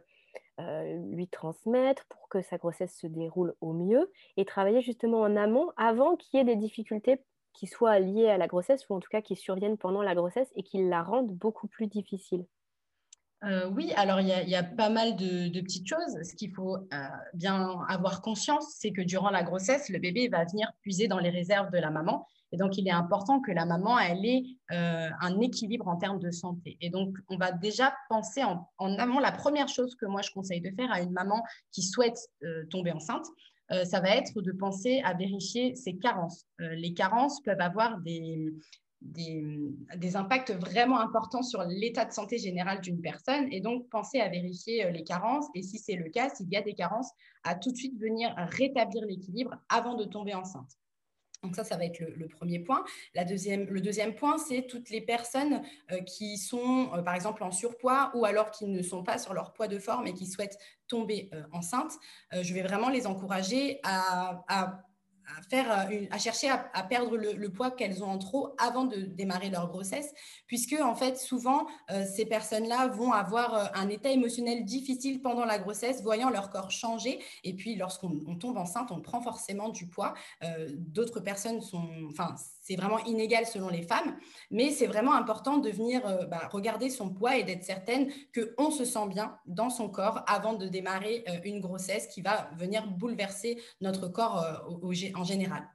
euh, 0.60 0.98
lui 1.12 1.27
transmettre 1.27 2.06
pour 2.08 2.30
que 2.30 2.42
sa 2.42 2.58
grossesse 2.58 2.98
se 2.98 3.08
déroule 3.08 3.56
au 3.62 3.74
mieux 3.74 4.12
et 4.38 4.46
travailler 4.46 4.82
justement 4.82 5.22
en 5.22 5.36
amont 5.36 5.72
avant 5.77 6.15
qu'il 6.15 6.38
y 6.38 6.42
ait 6.42 6.46
des 6.46 6.56
difficultés 6.56 7.22
qui 7.54 7.68
soient 7.68 8.00
liées 8.00 8.30
à 8.30 8.38
la 8.38 8.48
grossesse 8.48 8.89
ou 8.89 8.96
en 8.96 9.00
tout 9.00 9.10
cas 9.10 9.22
qui 9.22 9.36
surviennent 9.36 9.77
pendant 9.77 10.01
la 10.01 10.15
grossesse 10.15 10.51
et 10.56 10.63
qui 10.63 10.84
la 10.88 11.04
rendent 11.04 11.32
beaucoup 11.32 11.68
plus 11.68 11.88
difficile. 11.88 12.46
Euh, 13.44 13.70
oui, 13.70 13.92
alors 13.96 14.22
il 14.22 14.27
y, 14.27 14.56
a 14.56 14.63
pas 14.63 14.89
mal 14.89 15.15
de, 15.15 15.60
petites 15.60 15.88
choses. 15.88 16.18
Ce 16.24 16.36
qu'il 16.36 16.51
faut 16.51 16.77
euh, 16.77 17.08
bien 17.34 17.80
avoir 17.89 18.22
conscience, 18.22 18.75
c'est 18.80 18.92
que 18.92 19.01
durant 19.01 19.30
la 19.30 19.44
grossesse, 19.44 19.89
le 19.89 20.00
bébé 20.00 20.30
va 20.30 20.46
venir 20.46 20.72
puiser 20.82 21.08
dans 21.08 21.20
les 21.20 21.30
réserves 21.30 21.72
de 21.72 21.77
la 21.77 21.92
maman 21.92 22.25
et 22.51 22.58
donc, 22.58 22.77
il 22.77 22.88
est 22.88 22.92
important 22.92 23.42
que 23.42 23.51
la 23.51 23.65
maman, 23.65 24.00
ait 24.00 24.44
euh, 24.72 25.10
un 25.20 25.42
équilibre 25.42 25.89
en 25.89 25.98
termes 25.98 26.20
de 26.20 26.32
santé. 26.32 26.77
Et 26.80 26.89
donc, 26.89 27.18
on 27.27 27.36
va 27.36 27.51
déjà 27.51 27.94
penser 28.08 28.44
en, 28.44 28.70
amont. 28.98 29.20
La 29.20 29.34
première 29.34 29.68
chose 29.68 29.96
que 29.96 30.06
moi, 30.06 30.22
je 30.22 30.32
conseille 30.32 30.62
de 30.62 30.72
faire 30.72 30.89
à 30.89 31.01
une 31.01 31.12
maman 31.12 31.44
qui 31.72 31.82
souhaite 31.82 32.18
tomber 32.70 32.94
enceinte, 32.94 33.25
ça 33.84 34.00
va 34.00 34.10
être 34.15 34.42
de 34.42 34.51
penser 34.51 35.01
à 35.04 35.13
vérifier 35.15 35.75
ses 35.75 35.98
carences. 35.98 36.46
les 36.60 36.94
carences 36.94 37.42
peuvent 37.42 37.60
avoir 37.60 37.98
des, 38.00 38.54
des, 39.01 40.15
impacts 40.15 40.51
vraiment 40.51 40.99
importants 40.99 41.43
sur 41.43 41.63
l'état 41.63 42.05
de 42.05 42.11
santé 42.11 42.37
général 42.37 42.81
d'une 42.81 43.01
personne. 43.01 43.47
Et 43.51 43.61
donc, 43.61 43.89
pensez 43.89 44.19
à 44.19 44.29
vérifier 44.29 44.91
les 44.91 45.03
carences. 45.03 45.45
Et 45.55 45.61
si 45.61 45.77
c'est 45.77 45.95
le 45.95 46.09
cas, 46.09 46.29
s'il 46.29 46.49
y 46.49 46.57
a 46.57 46.61
des 46.61 46.73
carences, 46.73 47.11
à 47.43 47.55
tout 47.55 47.71
de 47.71 47.77
suite 47.77 47.99
venir 47.99 48.33
rétablir 48.37 49.05
l'équilibre 49.05 49.55
avant 49.69 49.95
de 49.95 50.05
tomber 50.05 50.33
enceinte. 50.33 50.77
Donc 51.45 51.55
ça, 51.55 51.63
ça 51.63 51.77
va 51.77 51.85
être 51.85 51.99
le, 51.99 52.27
premier 52.27 52.59
point. 52.59 52.83
Le 53.13 53.79
deuxième 53.79 54.15
point, 54.15 54.37
c'est 54.37 54.65
toutes 54.67 54.89
les 54.89 55.01
personnes 55.01 55.61
euh, 55.91 56.01
qui 56.01 56.37
sont, 56.37 56.91
euh, 56.93 57.03
par 57.03 57.13
exemple, 57.13 57.43
en 57.43 57.51
surpoids 57.51 58.12
ou 58.15 58.25
alors 58.25 58.49
qui 58.49 58.65
ne 58.65 58.81
sont 58.81 59.03
pas 59.03 59.19
sur 59.19 59.34
leur 59.34 59.53
poids 59.53 59.67
de 59.67 59.77
forme 59.77 60.08
et 60.08 60.13
qui 60.13 60.25
souhaitent 60.25 60.58
tomber 60.88 61.29
euh, 61.34 61.43
enceinte. 61.51 61.93
je 62.31 62.53
vais 62.53 62.63
vraiment 62.63 62.89
les 62.89 63.05
encourager 63.05 63.79
à, 63.84 64.43
euh, 65.53 66.05
à 66.11 66.17
chercher 66.17 66.49
à, 66.49 66.83
perdre 66.83 67.17
le, 67.17 67.49
poids 67.49 67.71
qu'elles 67.71 68.03
ont 68.03 68.07
en 68.07 68.17
trop 68.17 68.55
avant 68.57 68.85
de 68.85 68.97
démarrer 68.97 69.49
leur 69.49 69.67
grossesse, 69.67 70.13
puisque 70.47 70.75
en 70.81 70.95
fait 70.95 71.17
souvent 71.17 71.67
euh, 71.91 72.05
ces 72.05 72.25
personnes-là 72.25 72.88
vont 72.88 73.11
avoir 73.11 73.55
euh, 73.55 73.65
un 73.73 73.89
état 73.89 74.09
émotionnel 74.09 74.65
difficile 74.65 75.21
pendant 75.21 75.45
la 75.45 75.59
grossesse, 75.59 76.01
voyant 76.03 76.29
leur 76.29 76.49
corps 76.49 76.71
changer, 76.71 77.23
et 77.43 77.53
puis 77.53 77.75
lorsqu'on 77.75 78.35
tombe 78.35 78.57
enceinte, 78.57 78.91
on 78.91 79.01
prend 79.01 79.21
forcément 79.21 79.69
du 79.69 79.88
poids. 79.88 80.13
D'autres 80.77 81.19
personnes 81.19 81.61
sont, 81.61 81.89
enfin 82.09 82.35
c'est 82.65 82.75
vraiment 82.75 82.97
inégal 83.06 83.45
selon 83.45 83.69
les 83.69 83.84
femmes, 83.84 84.17
mais 84.49 84.71
c'est 84.71 84.88
vraiment 84.88 85.13
important 85.13 85.58
de 85.58 85.69
venir 85.69 86.01
bah, 86.30 86.49
regarder 86.51 86.89
son 86.89 87.10
poids 87.13 87.38
et 87.38 87.43
d'être 87.43 87.63
certaine 87.63 88.12
qu'on 88.34 88.71
se 88.71 88.86
sent 88.86 89.08
bien 89.08 89.38
dans 89.45 89.69
son 89.69 89.88
corps 89.88 90.23
avant 90.28 90.54
de 90.54 90.67
démarrer 90.67 91.23
une 91.43 91.60
grossesse 91.60 92.08
qui 92.08 92.21
va 92.21 92.49
venir 92.58 92.88
bouleverser 92.88 93.62
notre 93.82 94.08
corps 94.08 94.43
au, 94.82 94.91
en 95.15 95.23
général. 95.23 95.67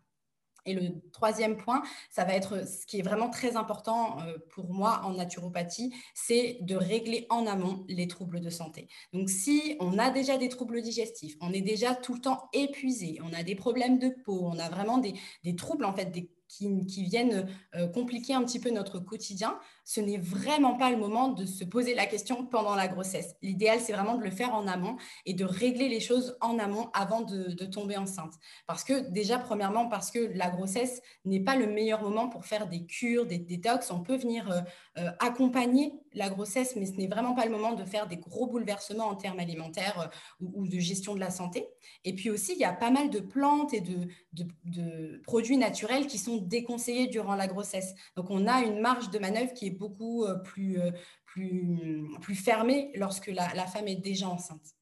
Et 0.67 0.75
le 0.75 1.01
troisième 1.13 1.57
point, 1.57 1.83
ça 2.11 2.25
va 2.25 2.35
être 2.35 2.67
ce 2.67 2.87
qui 2.87 2.99
est 2.99 3.03
vraiment 3.03 3.31
très 3.31 3.57
important 3.57 4.21
euh, 4.21 4.37
pour 4.51 4.73
moi 4.73 5.01
en 5.05 5.15
naturopathie, 5.15 5.95
c'est 6.15 6.59
de 6.61 6.77
régler 6.77 7.27
en 7.31 7.47
amont 7.47 7.85
les 7.89 8.09
troubles 8.09 8.41
de 8.41 8.51
santé. 8.51 8.89
Donc 9.13 9.31
si 9.31 9.77
on 9.81 9.99
a 9.99 10.11
déjà 10.11 10.37
des 10.37 10.49
troubles 10.49 10.83
digestifs, 10.83 11.37
on 11.41 11.53
est 11.53 11.63
déjà 11.63 11.95
tout 11.95 12.15
le 12.15 12.21
temps 12.21 12.49
épuisé, 12.53 13.19
on 13.23 13.33
a 13.33 13.43
des 13.43 13.55
problèmes 13.55 13.99
de 13.99 14.11
peau, 14.25 14.41
on 14.43 14.59
a 14.59 14.69
vraiment 14.69 14.99
des, 14.99 15.15
troubles 15.57 15.85
en 15.85 15.95
fait, 15.95 16.13
qui, 16.51 17.05
viennent 17.05 17.47
euh, 17.77 17.87
compliquer 17.87 18.35
un 18.35 18.43
petit 18.45 18.59
peu 18.59 18.71
notre 18.71 18.99
quotidien, 18.99 19.59
ce 19.91 20.01
n'est 20.01 20.19
vraiment 20.19 20.77
pas 20.77 20.93
le 20.93 20.97
moment 20.97 21.31
de 21.31 21.45
se 21.45 21.65
poser 21.65 21.97
la 21.97 22.07
question 22.07 22.47
pendant 22.47 22.77
la 22.77 22.87
grossesse. 22.87 23.35
L'idéal, 23.43 23.81
c'est 23.81 23.93
vraiment 23.93 24.17
de 24.17 24.23
le 24.23 24.31
faire 24.31 24.55
en 24.55 24.69
amont 24.69 24.97
et 25.27 25.35
de 25.35 25.45
régler 25.45 25.89
les 25.89 25.99
choses 25.99 26.37
en 26.41 26.61
amont 26.61 26.91
avant 26.95 27.23
de, 27.23 27.65
tomber 27.65 27.97
enceinte. 27.97 28.35
Parce 28.69 28.85
que 28.85 29.11
déjà, 29.11 29.39
premièrement, 29.39 29.89
parce 29.89 30.13
que 30.13 30.31
la 30.37 30.49
grossesse 30.49 31.03
n'est 31.25 31.41
pas 31.41 31.57
le 31.57 31.67
meilleur 31.67 32.03
moment 32.03 32.29
pour 32.29 32.47
faire 32.47 32.69
des 32.69 32.87
cures, 32.87 33.27
des 33.27 33.39
détox. 33.39 33.91
On 33.91 34.01
peut 34.01 34.17
venir 34.17 34.49
euh, 34.53 34.61
euh, 34.99 35.11
accompagner 35.19 35.93
la 36.13 36.29
grossesse, 36.29 36.77
mais 36.77 36.87
ce 36.87 36.93
n'est 36.93 37.07
vraiment 37.09 37.35
pas 37.35 37.45
le 37.45 37.51
moment 37.51 37.73
de 37.73 37.85
faire 37.85 38.07
des 38.07 38.17
gros 38.17 38.47
bouleversements 38.47 39.07
en 39.07 39.17
termes 39.17 39.41
alimentaires 39.41 40.11
ou, 40.41 40.67
de 40.67 40.79
gestion 40.79 41.15
de 41.15 41.21
la 41.21 41.31
santé. 41.31 41.69
Et 42.05 42.15
puis 42.15 42.31
aussi, 42.31 42.53
il 42.53 42.59
y 42.59 42.65
a 42.65 42.73
pas 42.73 42.91
mal 42.91 43.11
de 43.11 43.21
plantes 43.21 43.75
et 43.75 43.81
de, 43.81 45.21
produits 45.25 45.57
naturels 45.57 46.07
qui 46.07 46.19
sont 46.19 46.37
déconseillé 46.39 47.07
durant 47.07 47.35
la 47.35 47.47
grossesse. 47.47 47.95
Donc, 48.17 48.31
on 48.31 48.47
a 48.47 48.63
une 48.63 48.81
marge 48.81 49.11
de 49.11 49.19
manœuvre 49.19 49.53
qui 49.53 49.67
est 49.67 49.80
beaucoup 49.81 50.25
euh, 50.25 50.37
plus, 50.37 50.79
euh, 50.79 50.93
plus, 51.25 52.07
plus 52.21 52.35
fermée 52.37 52.93
lorsque 52.95 53.29
la, 53.29 53.67
femme 53.67 53.89
est 53.89 53.97
déjà 53.97 54.29
enceinte. 54.29 54.77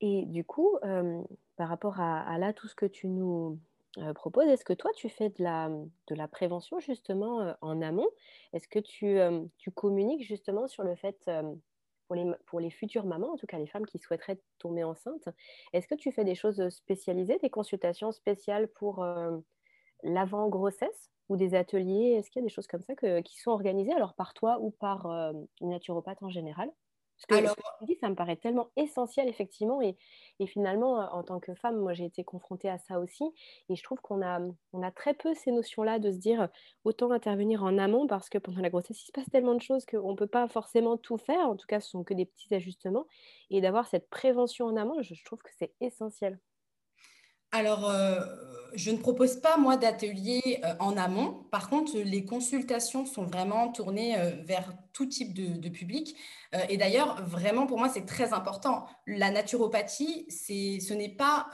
Et 0.00 0.26
du 0.26 0.44
coup, 0.44 0.76
euh, 0.84 1.22
par 1.56 1.68
rapport 1.68 2.00
à, 2.00 2.36
là, 2.36 2.52
tout 2.52 2.68
ce 2.68 2.74
que 2.74 2.84
tu 2.84 3.06
nous 3.06 3.58
proposes, 4.14 4.48
est-ce 4.48 4.64
que 4.64 4.74
toi, 4.74 4.90
tu 4.94 5.08
fais 5.08 5.30
de 5.30 5.42
la, 5.42 5.70
de 6.08 6.14
la 6.14 6.28
prévention 6.28 6.80
justement 6.80 7.54
en 7.62 7.80
amont? 7.80 8.10
Est-ce 8.52 8.68
que 8.68 8.78
tu, 8.78 9.18
tu, 9.56 9.70
communiques 9.70 10.22
justement 10.22 10.68
sur 10.68 10.82
le 10.82 10.96
fait 10.96 11.30
pour 12.06 12.14
les, 12.14 12.30
pour 12.44 12.60
les, 12.60 12.70
futures 12.70 13.06
mamans, 13.06 13.32
en 13.32 13.36
tout 13.36 13.46
cas 13.46 13.58
les 13.58 13.66
femmes 13.66 13.86
qui 13.86 13.98
souhaiteraient 13.98 14.38
tomber 14.58 14.84
enceintes, 14.84 15.30
est-ce 15.72 15.88
que 15.88 15.94
tu 15.94 16.12
fais 16.12 16.24
des 16.24 16.34
choses 16.34 16.68
spécialisées, 16.68 17.38
des 17.38 17.48
consultations 17.48 18.12
spéciales 18.12 18.68
pour, 18.68 19.02
l'avant-grossesse 20.02 21.10
ou 21.28 21.36
des 21.36 21.54
ateliers? 21.54 22.14
Est-ce 22.18 22.30
qu'il 22.30 22.40
y 22.40 22.44
a 22.44 22.48
des 22.48 22.52
choses 22.52 22.66
comme 22.66 22.82
ça 22.82 22.94
qui 22.94 23.38
sont 23.38 23.50
organisées 23.50 23.92
alors 23.92 24.14
par 24.14 24.34
toi 24.34 24.58
ou 24.60 24.70
par 24.70 25.06
euh, 25.06 25.32
une 25.60 25.70
naturopathe 25.70 26.22
en 26.22 26.30
général? 26.30 26.70
Parce 27.16 27.26
que 27.26 27.46
Alors, 27.46 27.56
ce 27.88 27.94
ça 27.98 28.10
me 28.10 28.14
paraît 28.14 28.36
tellement 28.36 28.68
essentiel, 28.76 29.28
effectivement. 29.28 29.80
Et, 29.80 29.96
finalement, 30.46 30.96
en 31.14 31.22
tant 31.22 31.40
que 31.40 31.54
femme, 31.54 31.78
moi, 31.78 31.94
j'ai 31.94 32.04
été 32.04 32.24
confrontée 32.24 32.68
à 32.68 32.78
ça 32.78 33.00
aussi. 33.00 33.24
Et 33.70 33.76
je 33.76 33.82
trouve 33.82 34.00
qu'on 34.00 34.22
a, 34.22 34.40
on 34.74 34.82
a 34.82 34.90
très 34.90 35.14
peu 35.14 35.32
ces 35.34 35.50
notions-là 35.50 35.98
de 35.98 36.12
se 36.12 36.18
dire 36.18 36.48
autant 36.84 37.10
intervenir 37.10 37.64
en 37.64 37.78
amont 37.78 38.06
parce 38.06 38.28
que 38.28 38.36
pendant 38.36 38.60
la 38.60 38.68
grossesse, 38.68 39.02
il 39.02 39.06
se 39.06 39.12
passe 39.12 39.30
tellement 39.30 39.54
de 39.54 39.62
choses 39.62 39.86
qu'on 39.86 40.10
ne 40.10 40.16
peut 40.16 40.26
pas 40.26 40.46
forcément 40.48 40.98
tout 40.98 41.16
faire. 41.16 41.48
En 41.48 41.56
tout 41.56 41.66
cas, 41.66 41.80
ce 41.80 41.90
sont 41.90 42.04
que 42.04 42.14
des 42.14 42.26
petits 42.26 42.54
ajustements. 42.54 43.06
Et 43.50 43.62
d'avoir 43.62 43.86
cette 43.86 44.10
prévention 44.10 44.66
en 44.66 44.76
amont, 44.76 45.00
je 45.00 45.24
trouve 45.24 45.40
que 45.40 45.52
c'est 45.58 45.72
essentiel. 45.80 46.38
Alors, 47.52 47.88
euh, 47.88 48.20
je 48.74 48.90
ne 48.90 48.98
propose 48.98 49.36
pas, 49.36 49.56
moi, 49.56 49.76
d'atelier 49.76 50.60
euh, 50.64 50.74
en 50.80 50.96
amont. 50.96 51.44
Par 51.50 51.70
contre, 51.70 51.96
les 51.98 52.24
consultations 52.24 53.06
sont 53.06 53.24
vraiment 53.24 53.72
tournées 53.72 54.18
euh, 54.18 54.30
vers 54.44 54.74
tout 54.92 55.06
type 55.06 55.34
de, 55.34 55.68
public. 55.68 56.16
et 56.70 56.78
d'ailleurs, 56.78 57.22
vraiment, 57.26 57.66
pour 57.66 57.78
moi, 57.78 57.90
c'est 57.90 58.06
très 58.06 58.32
important. 58.32 58.86
La 59.06 59.30
naturopathie, 59.30 60.26
ce 60.30 60.94
n'est 60.94 61.14
pas... 61.14 61.50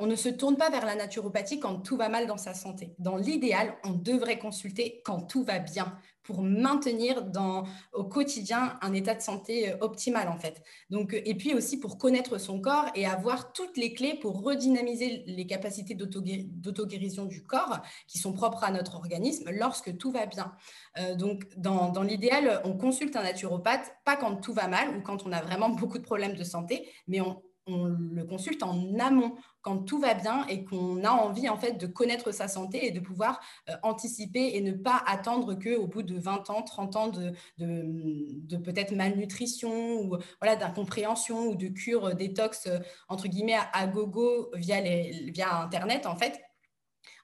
on 0.00 0.06
ne 0.06 0.16
se 0.16 0.28
tourne 0.28 0.56
pas 0.56 0.68
vers 0.68 0.84
la 0.84 0.96
naturopathie 0.96 1.60
quand 1.60 1.78
tout 1.78 1.96
va 1.96 2.08
mal 2.08 2.26
dans 2.26 2.38
sa 2.38 2.52
santé. 2.52 2.96
Dans 2.98 3.16
l'idéal, 3.16 3.76
on 3.84 3.90
devrait 3.92 4.40
consulter 4.40 5.00
quand 5.04 5.20
tout 5.20 5.44
va 5.44 5.60
bien 5.60 5.96
pour 6.30 6.42
maintenir 6.42 7.24
dans, 7.24 7.64
au 7.92 8.04
quotidien 8.04 8.78
un 8.82 8.92
état 8.92 9.14
de 9.14 9.20
santé 9.20 9.72
euh, 9.72 9.76
optimal 9.80 10.28
en 10.28 10.38
fait. 10.38 10.62
Euh, 10.92 11.04
et 11.10 11.34
puis 11.34 11.54
aussi 11.54 11.80
pour 11.80 11.98
connaître 11.98 12.38
son 12.38 12.60
corps 12.60 12.86
et 12.94 13.04
avoir 13.04 13.52
toutes 13.52 13.76
les 13.76 13.92
clés 13.92 14.14
pour 14.14 14.42
redynamiser 14.42 15.24
les 15.26 15.46
capacités 15.46 15.94
d'auto-guérison 15.94 17.24
du 17.24 17.44
corps 17.44 17.80
qui 18.06 18.18
sont 18.18 18.32
propres 18.32 18.62
à 18.62 18.70
notre 18.70 18.94
organisme 18.94 19.50
lorsque 19.50 19.96
tout 19.96 20.12
va 20.12 20.26
bien. 20.26 20.52
Euh, 20.98 21.14
donc 21.16 21.44
dans 21.56 22.02
l'idéal, 22.02 22.60
on 22.64 22.76
consulte 22.76 23.16
un 23.16 23.22
naturopathe, 23.22 23.92
pas 24.04 24.16
quand 24.16 24.36
tout 24.36 24.52
va 24.52 24.68
mal 24.68 24.96
ou 24.96 25.02
quand 25.02 25.26
on 25.26 25.32
a 25.32 25.42
vraiment 25.42 25.70
beaucoup 25.70 25.98
de 25.98 26.04
problèmes 26.04 26.36
de 26.36 26.44
santé, 26.44 26.88
mais 27.08 27.20
on, 27.20 27.42
on 27.70 27.84
le 27.86 28.24
consulte 28.24 28.62
en 28.62 28.98
amont, 28.98 29.34
quand 29.62 29.78
tout 29.78 29.98
va 29.98 30.14
bien 30.14 30.46
et 30.46 30.64
qu'on 30.64 31.04
a 31.04 31.10
envie 31.10 31.48
en 31.48 31.56
fait 31.56 31.72
de 31.72 31.86
connaître 31.86 32.32
sa 32.32 32.48
santé 32.48 32.86
et 32.86 32.90
de 32.90 33.00
pouvoir 33.00 33.40
euh, 33.68 33.74
anticiper 33.82 34.52
et 34.54 34.60
ne 34.60 34.72
pas 34.72 35.02
attendre 35.06 35.54
qu'au 35.54 35.86
bout 35.86 36.02
de 36.02 36.18
20 36.18 36.50
ans, 36.50 36.62
30 36.62 36.96
ans 36.96 37.08
de, 37.08 38.56
peut-être 38.56 38.92
malnutrition 38.92 40.00
ou 40.00 40.16
voilà, 40.40 40.56
d'incompréhension 40.56 41.48
ou 41.48 41.54
de 41.54 41.68
cure 41.68 42.14
détox 42.14 42.66
euh, 42.66 42.78
entre 43.08 43.28
guillemets 43.28 43.58
à, 43.72 43.86
gogo 43.86 44.50
via, 44.54 44.80
les, 44.80 45.30
via 45.30 45.62
Internet 45.62 46.06
en 46.06 46.16
fait, 46.16 46.40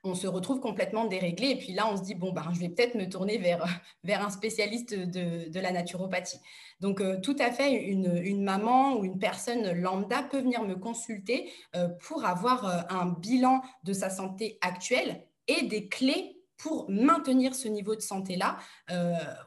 on 0.05 0.15
se 0.15 0.27
retrouve 0.27 0.61
complètement 0.61 1.05
déréglé. 1.07 1.51
Et 1.51 1.57
puis 1.57 1.73
là, 1.73 1.89
on 1.91 1.97
se 1.97 2.03
dit, 2.03 2.15
bon, 2.15 2.33
ben, 2.33 2.45
je 2.53 2.61
vais 2.61 2.69
peut-être 2.69 2.95
me 2.95 3.09
tourner 3.09 3.39
vers, 3.39 3.65
un 4.09 4.31
spécialiste 4.31 4.95
de, 4.95 5.61
la 5.61 5.73
naturopathie. 5.73 6.41
Donc, 6.81 7.01
euh, 7.01 7.21
tout 7.21 7.37
à 7.39 7.51
fait, 7.51 7.73
une, 7.73 8.43
maman 8.43 8.97
ou 8.97 9.05
une 9.05 9.19
personne 9.19 9.73
lambda 9.73 10.23
peut 10.23 10.41
venir 10.41 10.63
me 10.63 10.75
consulter 10.75 11.51
euh, 11.75 11.89
pour 11.89 12.25
avoir 12.25 12.67
euh, 12.67 12.81
un 12.91 13.07
bilan 13.07 13.63
de 13.85 13.93
sa 13.93 14.11
santé 14.11 14.59
actuelle 14.61 15.25
et 15.49 15.63
des 15.67 15.89
clés 15.89 16.43
pour 16.57 16.89
maintenir 16.89 17.55
ce 17.55 17.69
niveau 17.69 17.95
de 17.95 18.01
santé-là 18.01 18.57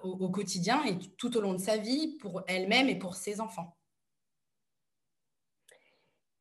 au 0.04 0.30
quotidien 0.30 0.84
et 0.86 0.96
tout 1.18 1.36
au 1.38 1.42
long 1.42 1.54
de 1.54 1.60
sa 1.60 1.76
vie 1.76 2.18
pour 2.20 2.44
elle-même 2.48 2.88
et 2.88 3.00
pour 3.00 3.16
ses 3.16 3.42
enfants. 3.42 3.79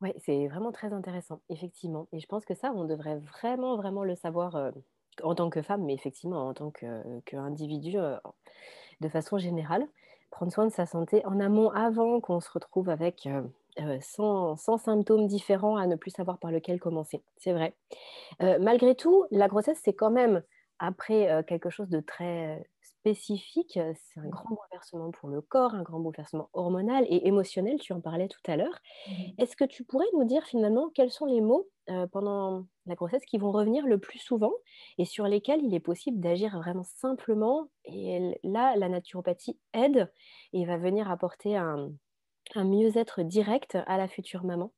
Oui, 0.00 0.12
c'est 0.18 0.46
vraiment 0.46 0.70
très 0.70 0.92
intéressant, 0.92 1.40
effectivement. 1.48 2.06
Et 2.12 2.20
je 2.20 2.26
pense 2.26 2.44
que 2.44 2.54
ça, 2.54 2.72
on 2.72 2.84
devrait 2.84 3.16
vraiment, 3.18 3.76
vraiment 3.76 4.04
le 4.04 4.14
savoir 4.14 4.70
en 5.22 5.34
tant 5.34 5.50
que 5.50 5.62
femme, 5.62 5.84
mais 5.84 5.94
effectivement 5.94 6.46
en 6.46 6.54
tant 6.54 6.70
qu'individu 6.70 7.98
euh, 7.98 8.16
de 9.00 9.08
façon 9.08 9.38
générale. 9.38 9.86
Prendre 10.30 10.52
soin 10.52 10.66
de 10.66 10.72
sa 10.72 10.86
santé 10.86 11.24
en 11.26 11.40
amont 11.40 11.70
avant 11.70 12.20
qu'on 12.20 12.40
se 12.40 12.50
retrouve 12.50 12.90
avec 12.90 13.28
100, 14.00 14.52
euh, 14.52 14.76
symptômes 14.78 15.26
différents 15.26 15.76
à 15.76 15.86
ne 15.86 15.96
plus 15.96 16.10
savoir 16.10 16.38
par 16.38 16.52
lequel 16.52 16.78
commencer. 16.78 17.22
C'est 17.38 17.52
vrai. 17.52 17.74
malgré 18.40 18.94
tout, 18.94 19.24
la 19.30 19.48
grossesse, 19.48 19.80
c'est 19.82 19.94
quand 19.94 20.10
même 20.10 20.42
après 20.78 21.44
quelque 21.48 21.70
chose 21.70 21.88
de 21.88 22.00
très 22.00 22.62
spécifique. 23.00 23.78
C'est 23.94 24.20
un 24.20 24.28
grand 24.28 24.48
bouleversement 24.54 25.10
pour 25.10 25.28
le 25.28 25.40
corps, 25.40 25.74
un 25.74 25.82
grand 25.82 26.00
bouleversement 26.00 26.50
hormonal 26.52 27.04
et 27.08 27.26
émotionnel, 27.26 27.78
tu 27.80 27.92
en 27.92 28.00
parlais 28.00 28.28
tout 28.28 28.40
à 28.46 28.56
l'heure. 28.56 28.78
Mmh 29.06 29.38
Est-ce 29.38 29.56
que 29.56 29.64
tu 29.64 29.84
pourrais 29.84 30.06
nous 30.14 30.24
dire 30.24 30.44
finalement 30.44 30.90
quels 30.90 31.10
sont 31.10 31.26
les 31.26 31.40
mots 31.40 31.70
pendant 32.12 32.66
la 32.86 32.94
grossesse 32.94 33.24
qui 33.26 33.38
vont 33.38 33.52
revenir 33.52 33.86
le 33.86 33.98
plus 33.98 34.18
souvent 34.18 34.52
et 34.98 35.04
sur 35.06 35.26
lesquels 35.26 35.62
il 35.64 35.74
est 35.74 35.80
possible 35.80 36.20
d'agir 36.20 36.58
vraiment 36.58 36.84
simplement 36.84 37.70
Et 37.84 38.38
là, 38.44 38.76
la 38.76 38.88
naturopathie 38.90 39.58
aide 39.74 40.12
et 40.52 40.66
va 40.66 40.76
venir 40.78 41.10
apporter 41.10 41.56
un 41.56 41.92
mieux-être 42.56 43.22
direct 43.22 43.78
à 43.86 43.96
la 43.96 44.06
future 44.06 44.44
maman? 44.44 44.72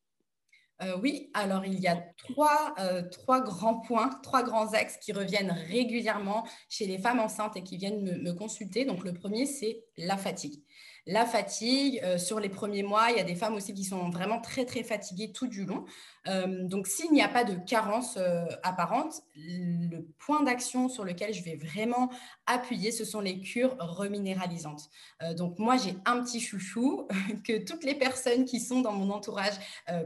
Euh, 0.83 0.97
oui, 1.03 1.31
alors 1.35 1.67
il 1.67 1.79
y 1.79 1.89
a 1.89 1.97
trois, 2.17 2.75
euh, 2.79 3.03
trois, 3.03 3.41
grands 3.41 3.81
points, 3.81 4.11
trois 4.23 4.43
grands 4.43 4.73
axes 4.73 4.97
qui 4.97 5.13
reviennent 5.13 5.55
régulièrement 5.69 6.47
chez 6.69 6.87
les 6.87 6.99
femmes 6.99 7.21
enceintes 7.21 7.57
et 7.57 7.63
qui 7.63 7.77
viennent 7.77 8.03
me 8.03 8.33
consulter. 8.33 8.85
Donc 8.85 9.05
le 9.05 9.13
premier, 9.13 9.47
c'est 9.47 9.85
la 9.97 10.17
fatigue 10.17 10.63
la 11.07 11.27
fatigue. 11.27 12.01
Euh, 12.05 12.19
sur 12.19 12.39
les 12.41 12.49
premiers 12.49 12.83
mois, 12.83 13.11
il 13.11 13.17
y 13.17 13.21
a 13.21 13.25
des 13.25 13.35
femmes 13.35 13.55
aussi 13.55 13.75
qui 13.75 13.85
sont 13.85 14.11
vraiment 14.11 14.41
très, 14.41 14.65
très 14.65 14.83
fatiguées 14.83 15.33
tout 15.33 15.47
du 15.47 15.65
long. 15.65 15.85
Donc, 16.27 16.87
s'il 16.87 17.11
n'y 17.13 17.23
a 17.23 17.29
pas 17.29 17.45
de 17.45 17.55
carence 17.55 18.19
apparente, 18.63 19.23
le 19.35 20.03
point 20.19 20.43
d'action 20.43 20.91
sur 20.91 21.03
lequel 21.03 21.33
je 21.33 21.43
vais 21.43 21.57
vraiment 21.57 22.11
appuyer, 22.51 22.93
ce 22.93 23.05
sont 23.05 23.21
les 23.21 23.41
cures 23.41 23.77
reminéralisantes. 23.79 24.91
donc, 25.37 25.59
moi, 25.59 25.77
j'ai 25.77 25.95
un 26.05 26.23
petit 26.23 26.41
chouchou 26.41 27.07
que 27.47 27.65
toutes 27.65 27.85
les 27.85 27.95
personnes 27.95 28.45
qui 28.45 28.61
sont 28.61 28.81
dans 28.81 28.93
mon 28.93 29.11
entourage 29.11 29.55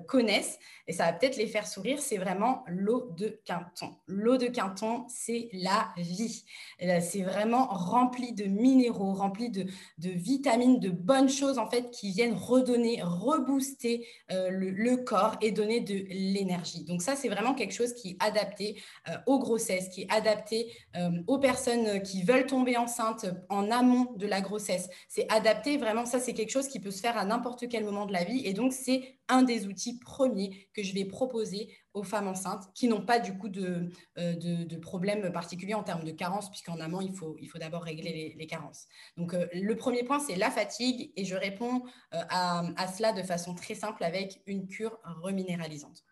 connaissent 0.07 0.59
et 0.87 0.93
ça 0.93 1.07
va 1.07 1.13
peut-être 1.15 1.37
les 1.37 1.47
faire 1.47 1.67
sourire. 1.67 2.01
C'est 2.01 2.19
vraiment 2.19 2.63
l'eau 2.69 3.11
de 3.17 3.41
Quinton. 3.45 3.95
L'eau 4.07 4.37
de 4.37 4.47
Quinton, 4.47 5.07
c'est 5.09 5.49
la 5.53 5.89
vie. 5.97 6.45
C'est 6.79 7.23
vraiment 7.23 7.67
rempli 7.67 8.33
de 8.33 8.45
minéraux, 8.45 9.15
rempli 9.15 9.51
de, 9.51 9.67
vitamines, 9.99 10.81
de 10.81 10.91
bonnes 10.91 11.31
choses 11.31 11.59
en 11.59 11.69
fait 11.71 11.91
qui 11.91 12.11
viennent 12.11 12.35
redonner, 12.35 13.01
rebooster 13.03 14.07
euh, 14.31 14.51
le, 14.51 14.97
corps 15.05 15.37
et 15.41 15.51
donner 15.51 15.81
de 15.81 16.05
l'énergie. 16.09 16.85
Donc 16.85 17.03
ça, 17.03 17.17
c'est 17.17 17.29
vraiment 17.29 17.55
quelque 17.55 17.75
chose 17.75 17.95
qui 17.95 18.11
est 18.11 18.17
adapté 18.21 18.81
euh, 19.09 19.17
aux 19.27 19.39
grossesses, 19.39 19.89
qui 19.89 20.03
est 20.03 20.13
adapté 20.13 20.73
euh, 20.97 21.11
aux 21.27 21.39
personnes 21.39 22.01
qui 22.03 22.23
veulent 22.23 22.34
tomber 22.43 22.77
enceintes 22.77 23.27
en 23.49 23.71
amont 23.71 24.13
de 24.17 24.27
la 24.27 24.41
grossesse. 24.41 24.89
C'est 25.09 25.31
adapté 25.33 25.77
vraiment, 25.77 26.05
ça 26.05 26.21
c'est 26.21 26.35
quelque 26.35 26.51
chose 26.51 26.69
qui 26.69 26.81
peut 26.81 26.91
se 26.91 27.01
faire 27.01 27.17
à 27.17 27.25
n'importe 27.25 27.69
quel 27.69 27.85
moment 27.85 28.07
de 28.07 28.13
la 28.13 28.25
vie 28.25 28.45
et 28.45 28.53
donc 28.53 28.73
c'est 28.73 29.19
un 29.29 29.43
des 29.43 29.67
outils 29.67 29.99
premiers 29.99 30.69
que 30.75 30.83
je 30.83 30.93
vais 30.93 31.05
proposer 31.05 31.69
aux 31.95 32.03
femmes 32.03 32.27
enceintes 32.27 32.69
qui 32.75 32.89
n'ont 32.89 33.01
pas 33.01 33.21
du 33.21 33.39
coup 33.39 33.49
de, 33.49 33.89
euh, 34.19 34.35
de, 34.35 34.77
problèmes 34.77 35.33
particuliers 35.33 35.75
en 35.75 35.85
termes 35.85 36.05
de 36.05 36.11
carence, 36.11 36.51
puisqu'en 36.51 36.81
amont, 36.81 37.01
il 37.01 37.15
faut, 37.15 37.37
il 37.41 37.49
faut 37.49 37.59
d'abord 37.59 37.85
régler 37.85 38.35
les, 38.37 38.47
carences. 38.47 38.87
Donc, 39.17 39.33
euh, 39.33 39.47
le 39.55 39.77
premier 39.77 40.03
point, 40.03 40.19
c'est 40.19 40.35
la 40.35 40.51
fatigue, 40.51 41.13
et 41.17 41.25
je 41.25 41.37
réponds 41.37 41.85
euh, 42.13 42.21
à, 42.29 42.65
à, 42.77 42.89
cela 42.89 43.13
de 43.13 43.23
façon 43.23 43.55
très 43.55 43.75
simple 43.75 44.03
avec 44.03 44.43
une 44.47 44.67
cure 44.67 44.99
reminéralisante. 45.23 46.05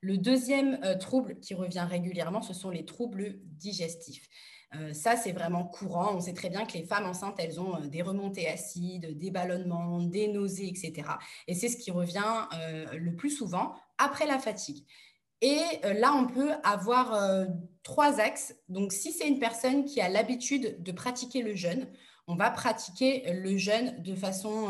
Le 0.00 0.18
deuxième 0.18 0.80
trouble 0.98 1.38
qui 1.38 1.54
revient 1.54 1.86
régulièrement, 1.88 2.42
ce 2.42 2.52
sont 2.52 2.70
les 2.70 2.84
troubles 2.84 3.38
digestifs. 3.44 4.28
Euh, 4.74 4.92
ça, 4.92 5.16
c'est 5.16 5.32
vraiment 5.32 5.64
courant. 5.64 6.14
On 6.14 6.20
sait 6.20 6.32
très 6.32 6.48
bien 6.48 6.64
que 6.64 6.72
les 6.74 6.84
femmes 6.84 7.06
enceintes, 7.06 7.36
elles 7.38 7.60
ont 7.60 7.76
euh, 7.76 7.86
des 7.86 8.02
remontées 8.02 8.48
acides, 8.48 9.16
des 9.18 9.30
ballonnements, 9.30 10.00
des 10.00 10.28
nausées, 10.28 10.68
etc. 10.68 11.08
Et 11.46 11.54
c'est 11.54 11.68
ce 11.68 11.76
qui 11.76 11.90
revient 11.90 12.46
euh, 12.54 12.86
le 12.94 13.14
plus 13.14 13.30
souvent 13.30 13.74
après 13.98 14.26
la 14.26 14.38
fatigue. 14.38 14.84
Et 15.44 15.58
là, 15.82 16.14
on 16.14 16.28
peut 16.28 16.52
avoir 16.62 17.20
trois 17.82 18.20
axes. 18.20 18.54
Donc, 18.68 18.92
si 18.92 19.10
c'est 19.10 19.26
une 19.26 19.40
personne 19.40 19.84
qui 19.84 20.00
a 20.00 20.08
l'habitude 20.08 20.80
de 20.80 20.92
pratiquer 20.92 21.42
le 21.42 21.56
jeûne, 21.56 21.88
on 22.28 22.36
va 22.36 22.48
pratiquer 22.48 23.24
le 23.32 23.56
jeûne 23.56 24.00
de 24.04 24.14
façon 24.14 24.68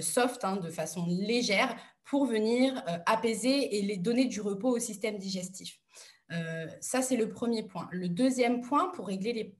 soft, 0.00 0.44
hein, 0.44 0.58
de 0.58 0.70
façon 0.70 1.04
légère, 1.08 1.74
pour 2.04 2.26
venir 2.26 2.80
apaiser 3.06 3.76
et 3.76 3.82
les 3.82 3.96
donner 3.96 4.26
du 4.26 4.40
repos 4.40 4.68
au 4.70 4.78
système 4.78 5.18
digestif. 5.18 5.80
Euh, 6.32 6.66
ça, 6.80 7.02
c'est 7.02 7.16
le 7.16 7.28
premier 7.28 7.62
point. 7.62 7.88
Le 7.90 8.08
deuxième 8.08 8.60
point, 8.60 8.88
pour 8.90 9.06
régler 9.06 9.32
les 9.32 9.54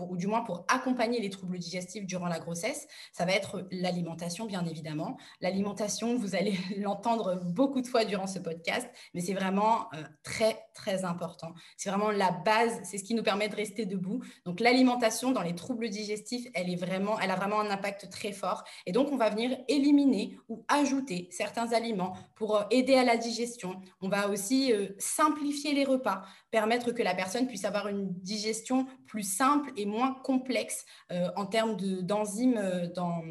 ou 0.00 0.16
du 0.16 0.26
moins 0.26 0.42
pour 0.42 0.64
accompagner 0.68 1.20
les 1.20 1.30
troubles 1.30 1.58
digestifs 1.58 2.06
durant 2.06 2.28
la 2.28 2.38
grossesse, 2.38 2.86
ça 3.12 3.24
va 3.24 3.32
être 3.32 3.66
l'alimentation, 3.70 4.46
bien 4.46 4.64
évidemment. 4.64 5.16
L'alimentation, 5.40 6.16
vous 6.16 6.34
allez 6.34 6.58
l'entendre 6.76 7.40
beaucoup 7.44 7.80
de 7.80 7.86
fois 7.86 8.04
durant 8.04 8.26
ce 8.26 8.38
podcast, 8.38 8.88
mais 9.14 9.20
c'est 9.20 9.34
vraiment 9.34 9.92
euh, 9.94 10.02
très, 10.22 10.66
très 10.74 11.04
important. 11.04 11.52
C'est 11.76 11.90
vraiment 11.90 12.10
la 12.10 12.30
base, 12.30 12.80
c'est 12.84 12.98
ce 12.98 13.04
qui 13.04 13.14
nous 13.14 13.22
permet 13.22 13.48
de 13.48 13.56
rester 13.56 13.86
debout. 13.86 14.22
Donc, 14.44 14.60
l'alimentation 14.60 15.32
dans 15.32 15.42
les 15.42 15.54
troubles 15.54 15.88
digestifs, 15.88 16.46
elle, 16.54 16.70
est 16.70 16.76
vraiment, 16.76 17.18
elle 17.20 17.30
a 17.30 17.36
vraiment 17.36 17.60
un 17.60 17.70
impact 17.70 18.10
très 18.10 18.32
fort. 18.32 18.64
Et 18.86 18.92
donc, 18.92 19.10
on 19.12 19.16
va 19.16 19.30
venir 19.30 19.58
éliminer 19.68 20.38
ou 20.48 20.64
ajouter 20.68 21.28
certains 21.30 21.72
aliments 21.72 22.16
pour 22.34 22.56
euh, 22.56 22.64
aider 22.70 22.94
à 22.94 23.04
la 23.04 23.16
digestion. 23.16 23.80
On 24.00 24.08
va 24.08 24.28
aussi 24.28 24.72
euh, 24.72 24.88
simplifier 24.98 25.74
les 25.74 25.84
repas, 25.84 26.22
permettre 26.50 26.92
que 26.92 27.02
la 27.02 27.14
personne 27.14 27.46
puisse 27.46 27.64
avoir 27.64 27.88
une 27.88 28.12
digestion 28.20 28.86
plus 29.06 29.22
simple 29.22 29.70
et 29.76 29.86
moins 29.86 30.14
complexe 30.24 30.84
euh, 31.12 31.28
en 31.36 31.46
termes 31.46 31.76
d'enzymes 32.02 32.58
euh, 32.58 32.86
dans 32.88 33.22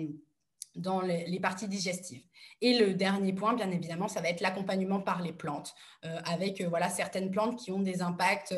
dans 0.75 1.01
les, 1.01 1.39
parties 1.39 1.67
digestives. 1.67 2.21
Et 2.61 2.77
le 2.77 2.93
dernier 2.93 3.33
point, 3.33 3.55
bien 3.55 3.71
évidemment, 3.71 4.07
ça 4.07 4.21
va 4.21 4.29
être 4.29 4.41
l'accompagnement 4.41 5.01
par 5.01 5.23
les 5.23 5.33
plantes, 5.33 5.73
euh, 6.05 6.19
avec 6.23 6.61
voilà, 6.61 6.87
certaines 6.87 7.31
plantes 7.31 7.57
qui 7.57 7.71
ont 7.71 7.79
des 7.79 8.03
impacts 8.03 8.53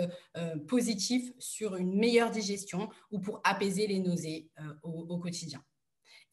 positifs 0.68 1.32
sur 1.40 1.78
une 1.78 1.98
meilleure 1.98 2.30
digestion 2.30 2.90
ou 3.12 3.20
pour 3.20 3.40
apaiser 3.46 3.88
les 3.88 4.00
nausées 4.00 4.50
au, 4.84 5.18
quotidien. 5.18 5.64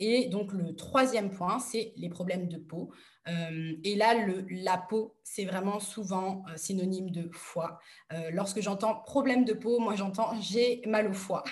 Et 0.00 0.26
donc 0.26 0.52
le 0.52 0.74
troisième 0.74 1.30
point, 1.30 1.60
c'est 1.60 1.92
les 1.94 2.08
problèmes 2.08 2.48
de 2.48 2.58
peau. 2.58 2.90
Euh, 3.28 3.74
et 3.82 3.94
là, 3.96 4.14
le, 4.14 4.46
la 4.50 4.76
peau, 4.76 5.14
c'est 5.22 5.44
vraiment 5.44 5.80
souvent 5.80 6.44
euh, 6.48 6.56
synonyme 6.56 7.10
de 7.10 7.28
foie. 7.32 7.80
Euh, 8.12 8.30
lorsque 8.32 8.60
j'entends 8.60 8.94
problème 8.94 9.44
de 9.44 9.52
peau, 9.52 9.80
moi 9.80 9.96
j'entends 9.96 10.40
j'ai 10.40 10.82
mal 10.86 11.08
au 11.08 11.12
foie. 11.12 11.42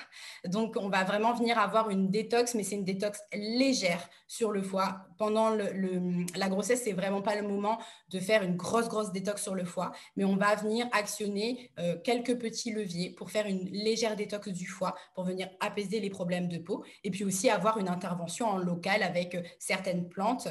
Donc 0.46 0.76
on 0.78 0.88
va 0.88 1.02
vraiment 1.04 1.34
venir 1.34 1.58
avoir 1.58 1.90
une 1.90 2.10
détox, 2.10 2.54
mais 2.54 2.62
c'est 2.62 2.76
une 2.76 2.84
détox 2.84 3.20
légère 3.32 4.08
sur 4.28 4.52
le 4.52 4.62
foie. 4.62 5.06
Pendant 5.18 5.50
la 5.50 6.48
grossesse, 6.48 6.82
c'est 6.84 6.92
vraiment 6.92 7.22
pas 7.22 7.34
le 7.34 7.46
moment 7.46 7.78
de 8.10 8.20
faire 8.20 8.42
une 8.42 8.56
grosse, 8.56 8.88
grosse 8.88 9.12
détox 9.12 9.42
sur 9.42 9.54
le 9.54 9.64
foie, 9.64 9.92
mais 10.16 10.24
on 10.24 10.36
va 10.36 10.54
venir 10.56 10.86
actionner 10.92 11.70
quelques 12.02 12.38
petits 12.38 12.72
leviers 12.72 13.10
pour 13.10 13.30
faire 13.30 13.46
une 13.46 13.64
légère 13.70 14.16
détox 14.16 14.48
du 14.48 14.66
foie, 14.66 14.94
pour 15.14 15.24
venir 15.24 15.48
apaiser 15.60 16.00
les 16.00 16.10
problèmes 16.10 16.48
de 16.48 16.58
peau, 16.58 16.84
et 17.04 17.10
puis 17.10 17.24
aussi 17.24 17.48
avoir 17.48 17.78
une 17.78 17.88
intervention 17.88 18.48
en 18.48 18.58
local 18.58 19.02
avec 19.02 19.36
certaines 19.58 20.08
plantes 20.08 20.48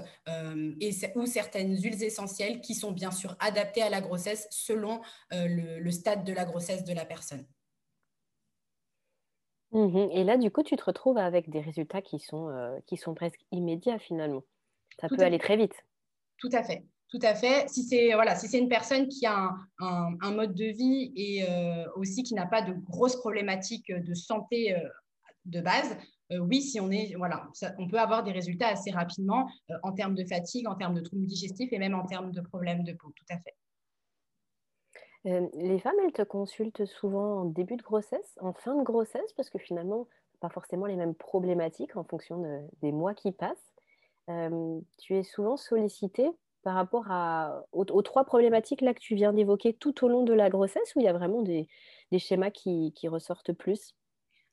ou 1.15 1.25
certaines 1.25 1.75
huiles 1.75 2.03
essentielles 2.03 2.61
qui 2.61 2.75
sont 2.75 2.91
bien 2.91 3.11
sûr 3.11 3.35
adaptées 3.39 3.81
à 3.81 3.89
la 3.89 4.01
grossesse 4.01 4.47
selon 4.51 5.01
euh, 5.33 5.47
le, 5.79 5.91
stade 5.91 6.23
de 6.23 6.33
la 6.33 6.45
grossesse 6.45 6.83
de 6.83 6.93
la 6.93 7.05
personne. 7.05 7.45
Mmh 9.71 10.09
et 10.11 10.23
là, 10.23 10.37
du 10.37 10.51
coup, 10.51 10.61
tu 10.61 10.75
te 10.75 10.83
retrouves 10.83 11.17
avec 11.17 11.49
des 11.49 11.61
résultats 11.61 12.01
qui 12.01 12.19
sont, 12.19 12.49
euh, 12.49 12.77
qui 12.85 12.97
sont 12.97 13.15
presque 13.15 13.39
immédiats 13.51 13.97
finalement. 13.97 14.43
Ça 15.01 15.07
peut 15.07 15.21
aller 15.21 15.39
très 15.39 15.57
vite. 15.57 15.73
Tout 16.37 16.49
à 16.51 16.63
fait. 16.63 16.83
Tout 17.09 17.19
à 17.21 17.33
fait. 17.33 17.67
Si 17.69 17.83
c'est 17.83 18.13
voilà, 18.13 18.35
si 18.35 18.47
c'est 18.47 18.59
une 18.59 18.69
personne 18.69 19.07
qui 19.07 19.25
a 19.25 19.51
un, 19.79 20.31
mode 20.31 20.53
de 20.53 20.65
vie 20.65 21.11
et 21.15 21.43
euh, 21.47 21.85
aussi 21.95 22.23
qui 22.23 22.33
n'a 22.35 22.45
pas 22.45 22.61
de 22.61 22.73
grosses 22.73 23.15
problématiques 23.15 23.91
de 23.91 24.13
santé 24.13 24.75
de 25.45 25.61
base, 25.61 25.97
oui, 26.39 26.61
si 26.61 26.79
on 26.79 26.91
est, 26.91 27.15
voilà, 27.15 27.47
on 27.77 27.87
peut 27.87 27.99
avoir 27.99 28.23
des 28.23 28.31
résultats 28.31 28.67
assez 28.67 28.91
rapidement 28.91 29.49
euh, 29.69 29.75
en 29.83 29.91
termes 29.91 30.15
de 30.15 30.23
fatigue, 30.25 30.67
en 30.67 30.75
termes 30.75 30.93
de 30.93 31.01
troubles 31.01 31.25
digestifs 31.25 31.71
et 31.71 31.79
même 31.79 31.95
en 31.95 32.05
termes 32.05 32.31
de 32.31 32.41
problèmes 32.41 32.83
de 32.83 32.93
peau, 32.93 33.11
tout 33.15 33.25
à 33.29 33.37
fait. 33.39 33.55
Euh, 35.25 35.47
les 35.53 35.79
femmes, 35.79 35.95
elles 36.05 36.11
te 36.11 36.21
consultent 36.21 36.85
souvent 36.85 37.41
en 37.41 37.45
début 37.45 37.77
de 37.77 37.83
grossesse, 37.83 38.37
en 38.41 38.53
fin 38.53 38.75
de 38.75 38.83
grossesse, 38.83 39.33
parce 39.33 39.49
que 39.49 39.57
finalement, 39.57 40.07
pas 40.39 40.49
forcément 40.49 40.85
les 40.85 40.95
mêmes 40.95 41.15
problématiques 41.15 41.95
en 41.95 42.03
fonction 42.03 42.67
des 42.81 42.91
mois 42.91 43.13
qui 43.13 43.31
passent. 43.31 43.73
tu 44.97 45.15
es 45.15 45.23
souvent 45.23 45.55
sollicitée 45.55 46.29
par 46.63 46.75
rapport 46.75 47.05
aux, 47.71 48.01
trois 48.01 48.25
problématiques 48.25 48.81
là 48.81 48.93
que 48.93 48.99
tu 48.99 49.15
viens 49.15 49.31
d'évoquer 49.31 49.73
tout 49.73 50.03
au 50.03 50.09
long 50.09 50.23
de 50.23 50.33
la 50.33 50.49
grossesse, 50.49 50.93
où 50.95 50.99
il 50.99 51.05
y 51.05 51.07
a 51.07 51.13
vraiment 51.13 51.41
des, 51.41 51.69
schémas 52.17 52.51
qui 52.51 53.07
ressortent 53.07 53.53
plus? 53.53 53.95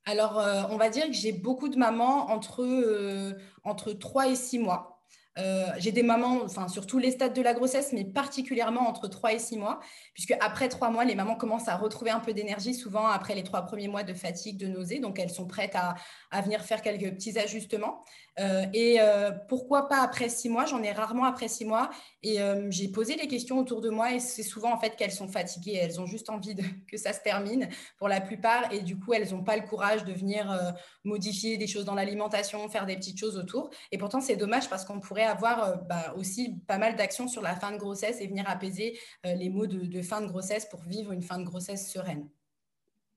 Alors, 0.07 0.39
euh, 0.39 0.63
on 0.71 0.77
va 0.77 0.89
dire 0.89 1.07
que 1.07 1.13
j'ai 1.13 1.33
beaucoup 1.33 1.69
de 1.69 1.77
mamans 1.77 2.31
entre, 2.31 2.65
euh, 2.65 3.35
entre 3.65 3.93
3 3.93 4.29
et 4.29 4.37
6 4.37 4.59
mois. 4.59 5.03
Euh, 5.39 5.67
j'ai 5.79 5.93
des 5.93 6.03
mamans, 6.03 6.41
enfin, 6.43 6.69
sur 6.69 6.87
tous 6.87 6.99
les 6.99 7.13
stades 7.13 7.35
de 7.35 7.43
la 7.43 7.55
grossesse, 7.55 7.93
mais 7.93 8.05
particulièrement 8.05 8.89
entre 8.89 9.09
3 9.09 9.35
et 9.35 9.39
6 9.39 9.57
mois, 9.57 9.79
puisque 10.13 10.35
après 10.41 10.69
3 10.69 10.91
mois, 10.91 11.05
les 11.05 11.15
mamans 11.15 11.37
commencent 11.37 11.69
à 11.69 11.77
retrouver 11.77 12.11
un 12.11 12.21
peu 12.21 12.33
d'énergie, 12.33 12.75
souvent 12.75 13.07
après 13.07 13.35
les 13.35 13.45
3 13.45 13.63
premiers 13.63 13.89
mois 13.89 14.03
de 14.03 14.15
fatigue, 14.15 14.59
de 14.59 14.67
nausée. 14.67 14.99
Donc, 14.99 15.19
elles 15.19 15.31
sont 15.31 15.47
prêtes 15.47 15.77
à 15.77 16.41
venir 16.41 16.63
faire 16.63 16.83
quelques 16.83 17.15
petits 17.15 17.39
ajustements. 17.39 18.03
Euh, 18.41 18.65
et 18.73 19.01
euh, 19.01 19.31
pourquoi 19.49 19.89
pas 19.89 20.03
après 20.03 20.29
6 20.29 20.49
mois? 20.49 20.65
J'en 20.67 20.83
ai 20.83 20.91
rarement 20.91 21.25
après 21.25 21.49
6 21.49 21.65
mois. 21.65 21.91
Et 22.23 22.39
j'ai 22.69 22.89
posé 22.89 23.17
des 23.17 23.29
questions 23.29 23.59
autour 23.59 23.81
de 23.81 23.89
moi, 23.89 24.13
et 24.13 24.21
c'est 24.21 24.43
souvent 24.43 24.75
en 24.75 24.79
fait 24.79 24.95
qu'elles 24.97 25.11
sont 25.11 25.29
fatiguées. 25.29 25.79
Elles 25.81 26.03
ont 26.03 26.07
juste 26.07 26.29
envie 26.29 26.55
que 26.87 26.99
ça 26.99 27.15
se 27.15 27.21
termine 27.21 27.69
pour 27.97 28.09
la 28.09 28.21
plupart. 28.21 28.71
Et 28.73 28.81
du 28.81 28.99
coup, 28.99 29.15
elles 29.15 29.31
n'ont 29.31 29.43
pas 29.43 29.57
le 29.57 29.63
courage 29.63 30.05
de 30.05 30.13
venir 30.13 30.75
modifier 31.05 31.57
des 31.57 31.67
choses 31.67 31.85
dans 31.85 31.95
l'alimentation, 31.95 32.69
faire 32.69 32.85
des 32.85 32.97
petites 32.97 33.19
choses 33.19 33.39
autour. 33.39 33.71
Et 33.91 33.99
pourtant, 33.99 34.21
c'est 34.21 34.37
dommage 34.37 34.69
parce 34.69 34.85
qu'on 34.85 35.01
pourrait 35.01 35.25
avoir 35.25 35.65
euh, 35.65 35.77
bah, 35.77 36.15
aussi 36.17 36.57
pas 36.67 36.79
mal 36.79 36.97
d'actions 36.97 37.29
sur 37.29 37.43
la 37.43 37.55
fin 37.55 37.73
de 37.73 37.79
grossesse 37.79 38.21
et 38.21 38.27
venir 38.27 38.45
apaiser 38.49 38.99
euh, 39.27 39.35
les 39.35 39.49
maux 39.49 39.67
de, 39.67 40.03
fin 40.03 40.21
de 40.21 40.27
grossesse 40.27 40.67
pour 40.67 40.83
vivre 40.83 41.13
une 41.13 41.23
fin 41.23 41.39
de 41.39 41.45
grossesse 41.45 41.91
sereine. 41.91 42.29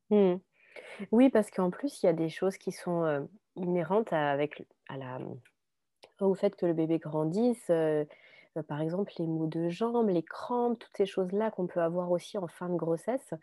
Hmm. 0.09 0.35
Oui, 1.11 1.29
parce 1.29 1.49
qu'en 1.49 1.69
plus, 1.69 2.01
il 2.01 2.05
y 2.05 2.09
a 2.09 2.13
des 2.13 2.29
choses 2.29 2.57
qui 2.57 2.71
sont 2.71 3.27
euh, 3.57 3.61
inhérentes 3.61 4.13
avec, 4.13 4.65
au 6.19 6.35
fait 6.35 6.55
que 6.55 6.65
le 6.65 6.73
bébé 6.73 6.99
grandisse. 6.99 7.71
par 8.67 8.81
exemple, 8.81 9.11
les 9.17 9.27
maux 9.27 9.47
de 9.47 9.69
jambes, 9.69 10.09
les 10.09 10.23
crampes, 10.23 10.79
toutes 10.79 10.95
ces 10.95 11.05
choses-là 11.05 11.51
qu'on 11.51 11.67
peut 11.67 11.81
avoir 11.81 12.11
aussi 12.11 12.37
en 12.37 12.47
fin 12.47 12.69
de 12.69 12.75
grossesse. 12.75 13.33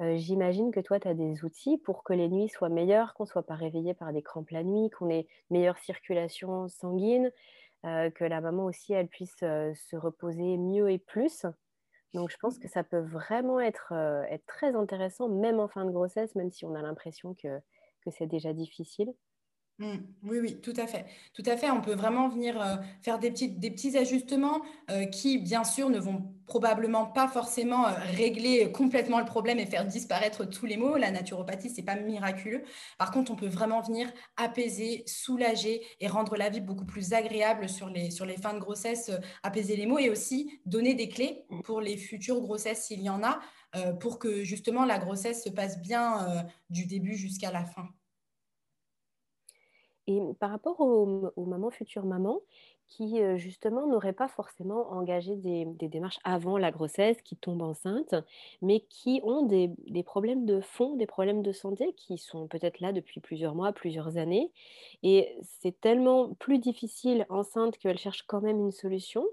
J'imagine 0.00 0.70
que 0.70 0.80
toi, 0.80 0.98
tu 0.98 1.08
as 1.08 1.14
des 1.14 1.44
outils 1.44 1.76
pour 1.76 2.04
que 2.04 2.12
les 2.12 2.28
nuits 2.28 2.48
soient 2.48 2.68
meilleures, 2.70 3.14
qu'on 3.14 3.24
ne 3.24 3.28
soit 3.28 3.42
pas 3.42 3.54
réveillé 3.54 3.92
par 3.94 4.12
des 4.12 4.22
crampes 4.22 4.50
la 4.50 4.62
nuit, 4.62 4.90
qu'on 4.90 5.10
ait 5.10 5.26
meilleure 5.50 5.78
circulation 5.78 6.68
sanguine, 6.68 7.30
euh, 7.86 8.10
que 8.10 8.24
la 8.24 8.42
maman 8.42 8.66
aussi, 8.66 8.92
elle 8.92 9.08
puisse 9.08 9.42
euh, 9.42 9.72
se 9.74 9.96
reposer 9.96 10.58
mieux 10.58 10.90
et 10.90 10.98
plus. 10.98 11.46
Donc, 12.12 12.30
je 12.30 12.36
pense 12.36 12.58
que 12.58 12.68
ça 12.68 12.84
peut 12.84 13.00
vraiment 13.00 13.58
être, 13.58 13.92
euh, 13.92 14.22
être 14.24 14.44
très 14.46 14.74
intéressant, 14.74 15.28
même 15.28 15.60
en 15.60 15.68
fin 15.68 15.86
de 15.86 15.90
grossesse, 15.90 16.34
même 16.34 16.50
si 16.50 16.66
on 16.66 16.74
a 16.74 16.82
l'impression 16.82 17.34
que, 17.34 17.58
que 18.04 18.10
c'est 18.10 18.26
déjà 18.26 18.52
difficile. 18.52 19.14
Mmh. 19.80 19.96
oui, 20.24 20.38
oui, 20.40 20.60
tout 20.60 20.74
à 20.76 20.86
fait. 20.86 21.06
Tout 21.32 21.42
à 21.46 21.56
fait. 21.56 21.70
On 21.70 21.80
peut 21.80 21.94
vraiment 21.94 22.28
venir 22.28 22.60
euh, 22.60 22.76
faire 23.00 23.18
des 23.18 23.30
petits, 23.30 23.96
ajustements 23.96 24.60
euh, 24.90 25.06
qui, 25.06 25.38
bien 25.38 25.64
sûr, 25.64 25.88
ne 25.88 25.98
vont 25.98 26.34
probablement 26.46 27.06
pas 27.06 27.28
forcément 27.28 27.86
euh, 27.86 27.92
régler 28.14 28.70
complètement 28.72 29.18
le 29.20 29.24
problème 29.24 29.58
et 29.58 29.64
faire 29.64 29.86
disparaître 29.86 30.44
tous 30.44 30.66
les 30.66 30.76
maux. 30.76 30.98
La 30.98 31.10
naturopathie, 31.10 31.70
c'est 31.70 31.82
pas 31.82 31.96
miraculeux. 31.96 32.62
Par 32.98 33.10
contre, 33.10 33.32
on 33.32 33.36
peut 33.36 33.48
vraiment 33.48 33.80
venir 33.80 34.12
apaiser, 34.36 35.02
soulager 35.06 35.80
et 35.98 36.08
rendre 36.08 36.36
la 36.36 36.50
vie 36.50 36.60
beaucoup 36.60 36.84
plus 36.84 37.14
agréable 37.14 37.66
sur 37.66 37.88
les, 37.88 38.10
sur 38.10 38.26
les 38.26 38.36
fins 38.36 38.52
de 38.52 38.58
grossesse, 38.58 39.10
apaiser 39.42 39.76
les 39.76 39.86
maux 39.86 39.98
et 39.98 40.10
aussi 40.10 40.60
donner 40.66 40.92
des 40.92 41.08
clés 41.08 41.46
pour 41.64 41.80
les 41.80 41.96
futures 41.96 42.42
grossesses 42.42 42.84
s'il 42.84 43.00
y 43.00 43.08
en 43.08 43.22
a, 43.22 43.40
pour 44.00 44.18
que 44.18 44.44
justement 44.44 44.84
la 44.84 44.98
grossesse 44.98 45.44
se 45.44 45.48
passe 45.48 45.80
bien 45.80 46.44
du 46.68 46.84
début 46.84 47.16
jusqu'à 47.16 47.50
la 47.50 47.64
fin. 47.64 47.88
Et 50.10 50.20
par 50.40 50.50
rapport 50.50 50.80
aux, 50.80 51.46
mamans, 51.46 51.70
futures 51.70 52.04
mamans, 52.04 52.40
qui 52.88 53.20
justement 53.36 53.86
n'auraient 53.86 54.12
pas 54.12 54.26
forcément 54.26 54.90
engagé 54.90 55.36
des, 55.36 55.64
démarches 55.82 56.18
avant 56.24 56.58
la 56.58 56.72
grossesse, 56.72 57.22
qui 57.22 57.36
tombent 57.36 57.62
enceintes, 57.62 58.16
mais 58.60 58.80
qui 58.88 59.20
ont 59.22 59.46
des, 59.46 59.70
problèmes 60.02 60.46
de 60.46 60.60
fond, 60.60 60.96
des 60.96 61.06
problèmes 61.06 61.42
de 61.42 61.52
santé 61.52 61.92
qui 61.92 62.18
sont 62.18 62.48
peut-être 62.48 62.80
là 62.80 62.92
depuis 62.92 63.20
plusieurs 63.20 63.54
mois, 63.54 63.72
plusieurs 63.72 64.16
années. 64.16 64.50
Et 65.04 65.36
c'est 65.60 65.80
tellement 65.80 66.34
plus 66.34 66.58
difficile 66.58 67.24
enceinte 67.28 67.78
qu'elles 67.78 67.98
cherchent 67.98 68.24
quand 68.26 68.40
même 68.40 68.58
une 68.58 68.72
solution. 68.72 69.24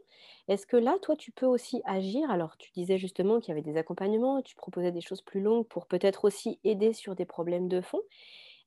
Est-ce 0.48 0.68
que 0.68 0.78
là, 0.78 0.98
toi, 1.02 1.16
tu 1.16 1.32
peux 1.32 1.48
aussi 1.48 1.82
agir? 1.86 2.30
Alors, 2.30 2.56
tu 2.58 2.72
disais 2.72 3.00
justement 3.00 3.40
qu'il 3.40 3.50
y 3.50 3.52
avait 3.54 3.62
des 3.63 3.78
accompagnements, 3.78 4.44
tu 4.44 4.56
proposais 4.56 4.92
des 4.92 5.02
choses 5.02 5.22
plus 5.22 5.42
longues 5.42 5.66
pour 5.66 5.88
peut-être 5.88 6.26
aussi 6.26 6.60
aider 6.63 6.94
sur 6.94 7.16
des 7.16 7.26
problèmes 7.26 7.68
de 7.68 7.82
fond. 7.82 8.02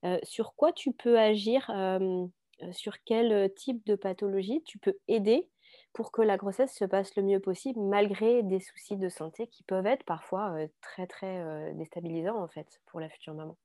Euh, 0.05 0.19
sur 0.23 0.55
quoi 0.55 0.73
tu 0.73 0.93
peux 0.93 1.19
agir 1.19 1.69
euh, 1.69 2.25
Sur 2.71 3.03
quel 3.03 3.53
type 3.53 3.85
de 3.85 3.95
pathologie 3.95 4.63
tu 4.63 4.79
peux 4.79 4.95
aider 5.07 5.49
pour 5.93 6.11
que 6.11 6.21
la 6.21 6.37
grossesse 6.37 6.75
se 6.75 6.85
passe 6.85 7.15
le 7.15 7.23
mieux 7.23 7.39
possible 7.39 7.79
malgré 7.81 8.43
des 8.43 8.59
soucis 8.59 8.97
de 8.97 9.09
santé 9.09 9.47
qui 9.47 9.63
peuvent 9.63 9.85
être 9.85 10.03
parfois 10.03 10.55
très 10.81 11.07
très 11.07 11.73
déstabilisants 11.75 12.41
en 12.41 12.47
fait 12.47 12.81
pour 12.87 12.99
la 12.99 13.09
future 13.09 13.33
maman? 13.33 13.57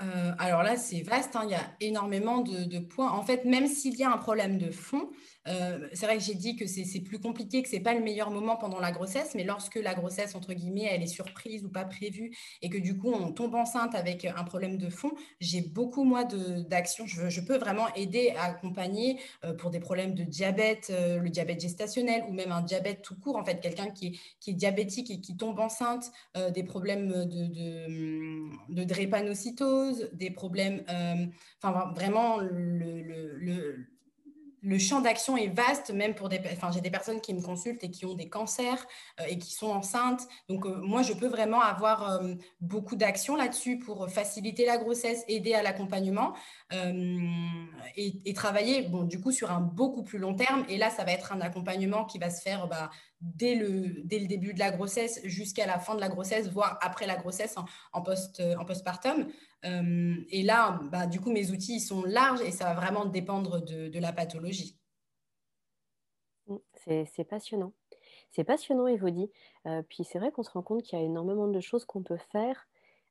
Euh, 0.00 0.32
alors 0.38 0.62
là, 0.62 0.76
c'est 0.76 1.02
vaste, 1.02 1.34
hein, 1.34 1.42
il 1.44 1.50
y 1.50 1.54
a 1.54 1.72
énormément 1.80 2.40
de, 2.40 2.78
points. 2.78 3.10
En 3.10 3.22
fait, 3.22 3.44
même 3.44 3.66
s'il 3.66 3.96
y 3.96 4.04
a 4.04 4.12
un 4.12 4.16
problème 4.16 4.56
de 4.58 4.70
fond, 4.70 5.10
euh, 5.48 5.88
c'est 5.92 6.06
vrai 6.06 6.18
que 6.18 6.22
j'ai 6.22 6.34
dit 6.34 6.56
que 6.56 6.66
c'est 6.66 7.00
plus 7.00 7.18
compliqué, 7.18 7.62
que 7.62 7.68
ce 7.68 7.76
n'est 7.76 7.82
pas 7.82 7.94
le 7.94 8.00
meilleur 8.00 8.30
moment 8.30 8.56
pendant 8.56 8.78
la 8.78 8.92
grossesse, 8.92 9.34
mais 9.34 9.44
lorsque 9.44 9.76
la 9.76 9.94
grossesse, 9.94 10.34
entre 10.34 10.52
guillemets, 10.52 10.88
elle 10.90 11.02
est 11.02 11.08
surprise 11.08 11.64
ou 11.64 11.68
pas 11.68 11.84
prévue, 11.84 12.36
et 12.62 12.68
que 12.68 12.78
du 12.78 12.96
coup, 12.96 13.10
on 13.12 13.32
tombe 13.32 13.54
enceinte 13.54 13.94
avec 13.94 14.24
un 14.24 14.44
problème 14.44 14.78
de 14.78 14.88
fond, 14.88 15.10
j'ai 15.40 15.62
beaucoup, 15.62 16.04
moi, 16.04 16.24
d'actions. 16.24 17.06
Je, 17.06 17.40
peux 17.40 17.56
vraiment 17.56 17.92
aider 17.94 18.34
à 18.36 18.44
accompagner 18.44 19.18
euh, 19.44 19.54
pour 19.54 19.70
des 19.70 19.80
problèmes 19.80 20.14
de 20.14 20.22
diabète, 20.22 20.90
le 20.90 21.28
diabète 21.28 21.60
gestationnel, 21.60 22.24
ou 22.28 22.32
même 22.32 22.52
un 22.52 22.62
diabète 22.62 23.02
tout 23.02 23.18
court, 23.18 23.36
en 23.36 23.44
fait, 23.44 23.60
quelqu'un 23.60 23.90
qui, 23.90 24.20
est, 24.46 24.52
diabétique 24.52 25.10
et 25.10 25.20
qui 25.20 25.36
tombe 25.36 25.58
enceinte, 25.58 26.10
des 26.52 26.62
problèmes 26.62 27.08
de 28.68 28.84
drépanocytose, 28.84 29.87
des 30.12 30.30
problèmes, 30.30 30.84
euh, 30.88 31.26
enfin 31.62 31.92
vraiment 31.94 32.38
le, 32.38 33.88
le 34.62 34.78
champ 34.78 35.00
d'action 35.00 35.36
est 35.36 35.48
vaste, 35.48 35.90
même 35.90 36.14
pour 36.14 36.28
des... 36.28 36.40
Enfin, 36.52 36.70
j'ai 36.72 36.80
des 36.80 36.90
personnes 36.90 37.20
qui 37.20 37.32
me 37.34 37.40
consultent 37.40 37.82
et 37.84 37.90
qui 37.90 38.06
ont 38.06 38.14
des 38.14 38.28
cancers 38.28 38.86
euh, 39.20 39.24
et 39.28 39.38
qui 39.38 39.52
sont 39.52 39.68
enceintes. 39.68 40.26
Donc, 40.48 40.66
euh, 40.66 40.80
moi, 40.82 41.02
je 41.02 41.12
peux 41.12 41.28
vraiment 41.28 41.60
avoir 41.60 42.10
euh, 42.10 42.34
beaucoup 42.60 42.96
d'actions 42.96 43.36
là-dessus 43.36 43.78
pour 43.78 44.08
faciliter 44.10 44.66
la 44.66 44.78
grossesse, 44.78 45.24
aider 45.28 45.54
à 45.54 45.62
l'accompagnement 45.62 46.34
et, 47.96 48.34
travailler, 48.34 48.82
bon, 48.82 49.04
du 49.04 49.20
coup, 49.20 49.32
sur 49.32 49.50
un 49.50 49.60
beaucoup 49.60 50.02
plus 50.02 50.18
long 50.18 50.34
terme. 50.34 50.64
Et 50.68 50.76
là, 50.76 50.90
ça 50.90 51.04
va 51.04 51.12
être 51.12 51.32
un 51.32 51.40
accompagnement 51.40 52.04
qui 52.04 52.18
va 52.18 52.30
se 52.30 52.42
faire 52.42 52.68
bah, 52.68 52.90
dès, 53.20 53.54
le, 53.54 54.02
dès 54.04 54.18
le 54.18 54.26
début 54.26 54.52
de 54.52 54.58
la 54.58 54.70
grossesse 54.70 55.20
jusqu'à 55.24 55.66
la 55.66 55.78
fin 55.78 55.94
de 55.94 56.00
la 56.00 56.08
grossesse, 56.08 56.48
voire 56.50 56.78
après 56.82 57.06
la 57.06 57.16
grossesse 57.16 57.56
en, 57.92 58.02
post, 58.02 58.42
en 58.58 58.64
postpartum. 58.64 59.28
Euh, 59.64 60.16
et 60.30 60.42
là, 60.42 60.80
bah, 60.90 61.06
du 61.06 61.20
coup, 61.20 61.30
mes 61.30 61.50
outils 61.50 61.80
sont 61.80 62.04
larges 62.04 62.40
et 62.42 62.50
ça 62.50 62.64
va 62.64 62.74
vraiment 62.74 63.06
dépendre 63.06 63.64
de, 63.64 63.98
la 63.98 64.12
pathologie. 64.12 64.78
Mm, 66.46 66.56
c'est 67.06 67.24
passionnant. 67.24 67.72
C'est 68.30 68.44
passionnant, 68.44 68.86
Evody. 68.86 69.30
Euh, 69.66 69.82
puis 69.88 70.04
c'est 70.04 70.18
vrai 70.18 70.30
qu'on 70.30 70.42
se 70.42 70.50
rend 70.50 70.62
compte 70.62 70.82
qu'il 70.82 70.98
y 70.98 71.02
a 71.02 71.04
énormément 71.04 71.48
de 71.48 71.60
choses 71.60 71.84
qu'on 71.84 72.02
peut 72.02 72.18
faire. 72.30 72.68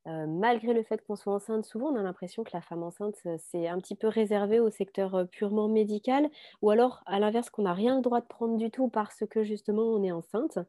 Euh, 0.07 0.25
malgré 0.25 0.73
le 0.73 0.83
fait 0.83 1.05
qu'on 1.05 1.17
soit 1.17 1.33
enceinte, 1.33 1.65
souvent 1.65 1.87
on 1.87 1.97
a 1.97 2.01
l'impression 2.01 2.45
que 2.45 2.51
la 2.53 2.61
femme 2.61 2.81
enceinte, 2.81 3.15
c'est 3.39 3.67
un 3.67 3.77
petit 3.77 3.95
peu 3.95 4.07
réservé 4.07 4.61
au 4.61 4.69
secteur 4.69 5.27
purement 5.29 5.67
médical, 5.67 6.29
ou 6.61 6.69
alors 6.69 7.03
à 7.07 7.19
l'inverse 7.19 7.49
qu'on 7.49 7.63
n'a 7.63 7.73
rien 7.73 7.97
le 7.97 8.01
droit 8.01 8.21
de 8.21 8.25
prendre 8.25 8.55
du 8.55 8.71
tout 8.71 8.87
parce 8.87 9.25
que 9.29 9.43
justement 9.43 9.83
on 9.83 10.01
est 10.03 10.13
enceinte. 10.13 10.59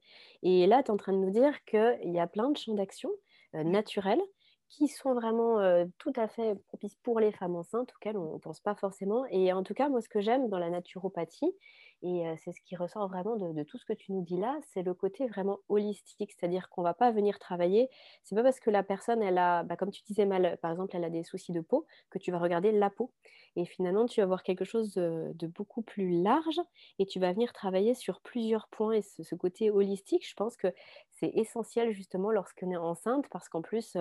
Et 0.42 0.66
là, 0.66 0.82
tu 0.82 0.88
es 0.88 0.90
en 0.90 0.96
train 0.96 1.12
de 1.12 1.18
nous 1.18 1.30
dire 1.30 1.64
qu'il 1.66 2.10
y 2.12 2.18
a 2.18 2.26
plein 2.26 2.50
de 2.50 2.56
champs 2.56 2.74
d'action 2.74 3.10
naturels 3.52 4.20
qui 4.68 4.88
sont 4.88 5.14
vraiment 5.14 5.58
tout 5.98 6.12
à 6.16 6.28
fait 6.28 6.54
propices 6.68 6.96
pour 6.96 7.20
les 7.20 7.32
femmes 7.32 7.56
enceintes, 7.56 7.92
auxquelles 7.94 8.18
on 8.18 8.34
ne 8.34 8.38
pense 8.38 8.60
pas 8.60 8.74
forcément. 8.74 9.24
Et 9.30 9.52
en 9.52 9.62
tout 9.62 9.74
cas, 9.74 9.88
moi, 9.88 10.00
ce 10.00 10.08
que 10.08 10.20
j'aime 10.20 10.48
dans 10.48 10.58
la 10.58 10.70
naturopathie, 10.70 11.54
et 12.02 12.24
c'est 12.44 12.52
ce 12.52 12.60
qui 12.60 12.76
ressort 12.76 13.08
vraiment 13.08 13.36
de, 13.36 13.62
tout 13.64 13.76
ce 13.76 13.84
que 13.84 13.92
tu 13.92 14.12
nous 14.12 14.22
dis 14.22 14.36
là, 14.36 14.56
c'est 14.72 14.82
le 14.82 14.94
côté 14.94 15.26
vraiment 15.26 15.58
holistique, 15.68 16.32
c'est-à-dire 16.32 16.68
qu'on 16.68 16.82
ne 16.82 16.86
va 16.86 16.94
pas 16.94 17.10
venir 17.10 17.40
travailler. 17.40 17.88
C'est 18.22 18.36
pas 18.36 18.44
parce 18.44 18.60
que 18.60 18.70
la 18.70 18.84
personne, 18.84 19.20
elle 19.20 19.38
a, 19.38 19.64
bah, 19.64 19.76
comme 19.76 19.90
tu 19.90 20.02
disais 20.04 20.24
mal, 20.24 20.58
par 20.62 20.70
exemple, 20.70 20.94
elle 20.94 21.04
a 21.04 21.10
des 21.10 21.24
soucis 21.24 21.52
de 21.52 21.60
peau, 21.60 21.86
que 22.10 22.18
tu 22.18 22.30
vas 22.30 22.38
regarder 22.38 22.70
la 22.70 22.90
peau. 22.90 23.12
Et 23.56 23.64
finalement, 23.64 24.06
tu 24.06 24.20
vas 24.20 24.26
voir 24.26 24.44
quelque 24.44 24.64
chose 24.64 24.94
de, 24.94 25.46
beaucoup 25.48 25.82
plus 25.82 26.22
large 26.22 26.60
et 27.00 27.06
tu 27.06 27.18
vas 27.18 27.32
venir 27.32 27.52
travailler 27.52 27.94
sur 27.94 28.20
plusieurs 28.20 28.68
points. 28.68 28.92
Et 28.92 29.02
ce, 29.02 29.34
côté 29.34 29.70
holistique, 29.70 30.28
je 30.28 30.34
pense 30.34 30.56
que 30.56 30.68
c'est 31.14 31.30
essentiel 31.34 31.90
justement 31.90 32.30
lorsqu'on 32.30 32.70
est 32.70 32.76
enceinte, 32.76 33.26
parce 33.30 33.48
qu'en 33.48 33.62
plus, 33.62 33.96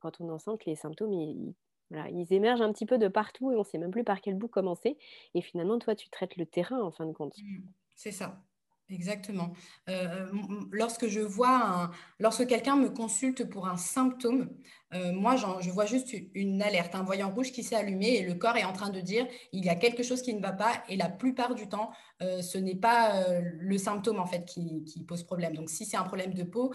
quand 0.00 0.20
on 0.20 0.28
est 0.28 0.32
enceinte, 0.32 0.64
les 0.64 0.76
symptômes, 0.76 1.12
ils, 1.12 1.54
émergent 2.30 2.62
un 2.62 2.72
petit 2.72 2.86
peu 2.86 2.98
de 2.98 3.08
partout 3.08 3.52
et 3.52 3.54
on 3.54 3.60
ne 3.60 3.64
sait 3.64 3.78
même 3.78 3.90
plus 3.90 4.04
par 4.04 4.20
quel 4.20 4.34
bout 4.34 4.48
commencer. 4.48 4.98
Et 5.34 5.42
finalement, 5.42 5.78
toi, 5.78 5.94
tu 5.94 6.08
traites 6.10 6.36
le 6.36 6.46
terrain 6.46 6.80
en 6.80 6.90
fin 6.90 7.06
de 7.06 7.12
compte. 7.12 7.36
Mmh, 7.38 7.60
c'est 7.94 8.12
ça. 8.12 8.42
Exactement. 8.88 9.52
Euh, 9.88 10.28
lorsque 10.70 11.08
je 11.08 11.18
vois 11.18 11.90
lorsque 12.20 12.46
quelqu'un 12.46 12.76
me 12.76 12.88
consulte 12.88 13.44
pour 13.50 13.66
un 13.66 13.76
symptôme, 13.76 14.48
euh, 14.94 15.12
moi 15.12 15.34
je 15.34 15.70
vois 15.70 15.86
juste 15.86 16.14
une 16.34 16.62
alerte, 16.62 16.94
un 16.94 17.02
voyant 17.02 17.28
rouge 17.30 17.50
qui 17.50 17.64
s'est 17.64 17.74
allumé 17.74 18.14
et 18.14 18.22
le 18.22 18.34
corps 18.34 18.56
est 18.56 18.62
en 18.64 18.72
train 18.72 18.90
de 18.90 19.00
dire 19.00 19.26
il 19.50 19.64
y 19.64 19.68
a 19.68 19.74
quelque 19.74 20.04
chose 20.04 20.22
qui 20.22 20.32
ne 20.34 20.40
va 20.40 20.52
pas 20.52 20.84
et 20.88 20.96
la 20.96 21.08
plupart 21.08 21.56
du 21.56 21.68
temps 21.68 21.90
euh, 22.22 22.42
ce 22.42 22.58
n'est 22.58 22.76
pas 22.76 23.24
le 23.40 23.76
symptôme 23.76 24.20
en 24.20 24.26
fait 24.26 24.44
qui, 24.44 24.84
qui 24.84 25.02
pose 25.02 25.24
problème. 25.24 25.54
Donc 25.54 25.68
si 25.68 25.84
c'est 25.84 25.96
un 25.96 26.04
problème 26.04 26.32
de 26.32 26.44
peau, 26.44 26.72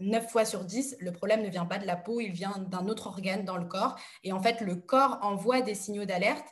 9 0.00 0.30
fois 0.30 0.44
sur 0.44 0.64
10, 0.64 0.96
le 1.00 1.10
problème 1.10 1.42
ne 1.42 1.48
vient 1.48 1.64
pas 1.64 1.78
de 1.78 1.86
la 1.86 1.96
peau, 1.96 2.20
il 2.20 2.32
vient 2.32 2.66
d'un 2.68 2.86
autre 2.86 3.06
organe 3.06 3.46
dans 3.46 3.56
le 3.56 3.64
corps 3.64 3.96
et 4.24 4.32
en 4.34 4.42
fait 4.42 4.60
le 4.60 4.76
corps 4.76 5.18
envoie 5.22 5.62
des 5.62 5.74
signaux 5.74 6.04
d'alerte 6.04 6.48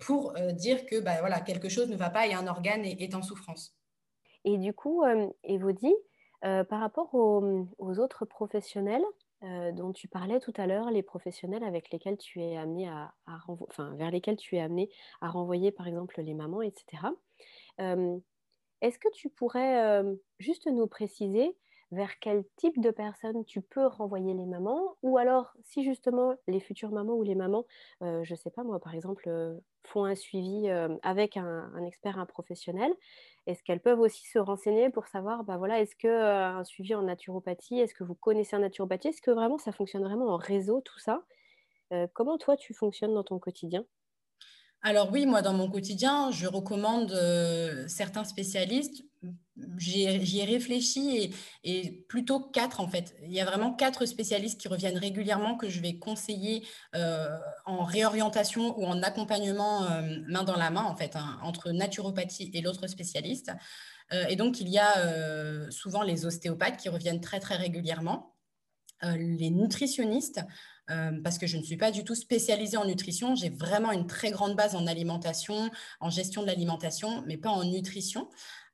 pour 0.00 0.34
dire 0.54 0.86
que 0.86 0.98
bah, 0.98 1.20
voilà 1.20 1.40
quelque 1.40 1.68
chose 1.68 1.88
ne 1.88 1.96
va 1.96 2.10
pas 2.10 2.26
et 2.26 2.34
un 2.34 2.48
organe 2.48 2.84
est 2.84 3.14
en 3.14 3.22
souffrance. 3.22 3.76
Et 4.44 4.58
du 4.58 4.72
coup, 4.72 5.02
euh, 5.02 5.28
Evody, 5.44 5.92
euh, 6.44 6.64
par 6.64 6.80
rapport 6.80 7.14
aux, 7.14 7.98
autres 7.98 8.24
professionnels 8.24 9.04
euh, 9.42 9.72
dont 9.72 9.92
tu 9.92 10.08
parlais 10.08 10.40
tout 10.40 10.52
à 10.56 10.66
l'heure, 10.66 10.90
les 10.90 11.02
professionnels 11.02 11.64
avec 11.64 11.90
lesquels 11.90 12.18
tu 12.18 12.42
es 12.42 12.56
amené 12.56 12.88
à, 12.88 13.14
enfin, 13.26 13.94
vers 13.94 14.10
lesquels 14.10 14.36
tu 14.36 14.56
es 14.56 14.60
amené 14.60 14.90
à 15.20 15.28
renvoyer 15.28 15.72
par 15.72 15.86
exemple 15.86 16.20
les 16.20 16.34
mamans, 16.34 16.62
etc. 16.62 17.02
Est-ce 18.80 18.98
que 18.98 19.10
tu 19.14 19.30
pourrais 19.30 20.02
juste 20.38 20.66
nous 20.66 20.86
préciser 20.86 21.56
vers 21.94 22.18
quel 22.20 22.44
type 22.56 22.80
de 22.80 22.90
personnes 22.90 23.44
tu 23.44 23.62
peux 23.62 23.86
renvoyer 23.86 24.34
les 24.34 24.46
mamans 24.46 24.96
ou 25.02 25.18
alors 25.18 25.54
si 25.62 25.84
justement 25.84 26.34
les 26.48 26.60
futures 26.60 26.90
mamans 26.90 27.14
ou 27.14 27.22
les 27.22 27.34
mamans, 27.34 27.64
je 28.00 28.30
ne 28.30 28.36
sais 28.36 28.50
pas 28.50 28.64
moi 28.64 28.80
par 28.80 28.94
exemple, 28.94 29.28
font 29.86 30.04
un 30.04 30.14
suivi 30.14 30.68
avec 31.02 31.36
un, 31.36 31.84
expert, 31.86 32.18
un 32.18 32.26
professionnel, 32.26 32.92
est-ce 33.46 33.62
qu'elles 33.62 33.80
peuvent 33.80 34.00
aussi 34.00 34.26
se 34.26 34.38
renseigner 34.38 34.90
pour 34.90 35.06
savoir, 35.06 35.44
bah 35.44 35.56
voilà, 35.58 35.80
est-ce 35.80 35.96
que 35.96 36.08
un 36.08 36.64
suivi 36.64 36.94
en 36.94 37.02
naturopathie, 37.02 37.80
est-ce 37.80 37.94
que 37.94 38.04
vous 38.04 38.14
connaissez 38.14 38.56
en 38.56 38.60
naturopathie, 38.60 39.08
est-ce 39.08 39.22
que 39.22 39.30
vraiment 39.30 39.58
ça 39.58 39.72
fonctionne 39.72 40.02
vraiment 40.04 40.28
en 40.28 40.36
réseau 40.36 40.80
tout 40.80 40.98
ça 40.98 41.24
Comment 42.14 42.38
toi 42.38 42.56
tu 42.56 42.74
fonctionnes 42.74 43.14
dans 43.14 43.24
ton 43.24 43.38
quotidien? 43.38 43.86
Alors 44.82 45.10
oui, 45.12 45.24
moi 45.26 45.40
dans 45.42 45.54
mon 45.54 45.70
quotidien, 45.70 46.30
je 46.30 46.46
recommande 46.46 47.10
certains 47.88 48.24
spécialistes 48.24 49.02
j'y 49.78 50.02
ai, 50.02 50.44
réfléchi 50.44 51.32
et, 51.62 52.04
plutôt 52.08 52.40
quatre 52.40 52.80
en 52.80 52.88
fait. 52.88 53.14
Il 53.22 53.32
y 53.32 53.40
a 53.40 53.44
vraiment 53.44 53.72
quatre 53.72 54.06
spécialistes 54.06 54.60
qui 54.60 54.68
reviennent 54.68 54.98
régulièrement 54.98 55.56
que 55.56 55.68
je 55.68 55.80
vais 55.80 55.98
conseiller 55.98 56.66
euh, 56.94 57.28
en 57.64 57.84
réorientation 57.84 58.78
ou 58.78 58.84
en 58.84 59.02
accompagnement 59.02 59.84
euh, 59.84 60.18
main 60.28 60.44
dans 60.44 60.56
la 60.56 60.70
main 60.70 60.82
en 60.82 60.96
fait 60.96 61.16
hein, 61.16 61.38
entre 61.42 61.70
naturopathie 61.70 62.50
et 62.52 62.60
l'autre 62.60 62.86
spécialiste. 62.86 63.52
Euh, 64.12 64.26
et 64.28 64.36
donc 64.36 64.60
il 64.60 64.68
y 64.68 64.78
a 64.78 65.70
souvent 65.70 66.02
les 66.02 66.26
ostéopathes 66.26 66.76
qui 66.76 66.88
reviennent 66.88 67.20
très 67.20 67.40
très 67.40 67.56
régulièrement, 67.56 68.34
les 69.02 69.50
nutritionnistes. 69.50 70.40
parce 71.22 71.38
que 71.38 71.46
je 71.46 71.56
ne 71.56 71.62
suis 71.62 71.76
pas 71.76 71.90
du 71.90 72.04
tout 72.04 72.14
spécialisée 72.14 72.76
en 72.76 72.84
nutrition. 72.84 73.34
J'ai 73.34 73.50
vraiment 73.50 73.92
une 73.92 74.06
très 74.06 74.30
grande 74.30 74.54
base 74.54 74.74
en 74.74 74.86
alimentation, 74.86 75.70
en 76.00 76.10
gestion 76.10 76.42
de 76.42 76.46
l'alimentation, 76.46 77.22
mais 77.26 77.36
pas 77.36 77.50
en 77.50 77.64
nutrition. 77.64 78.28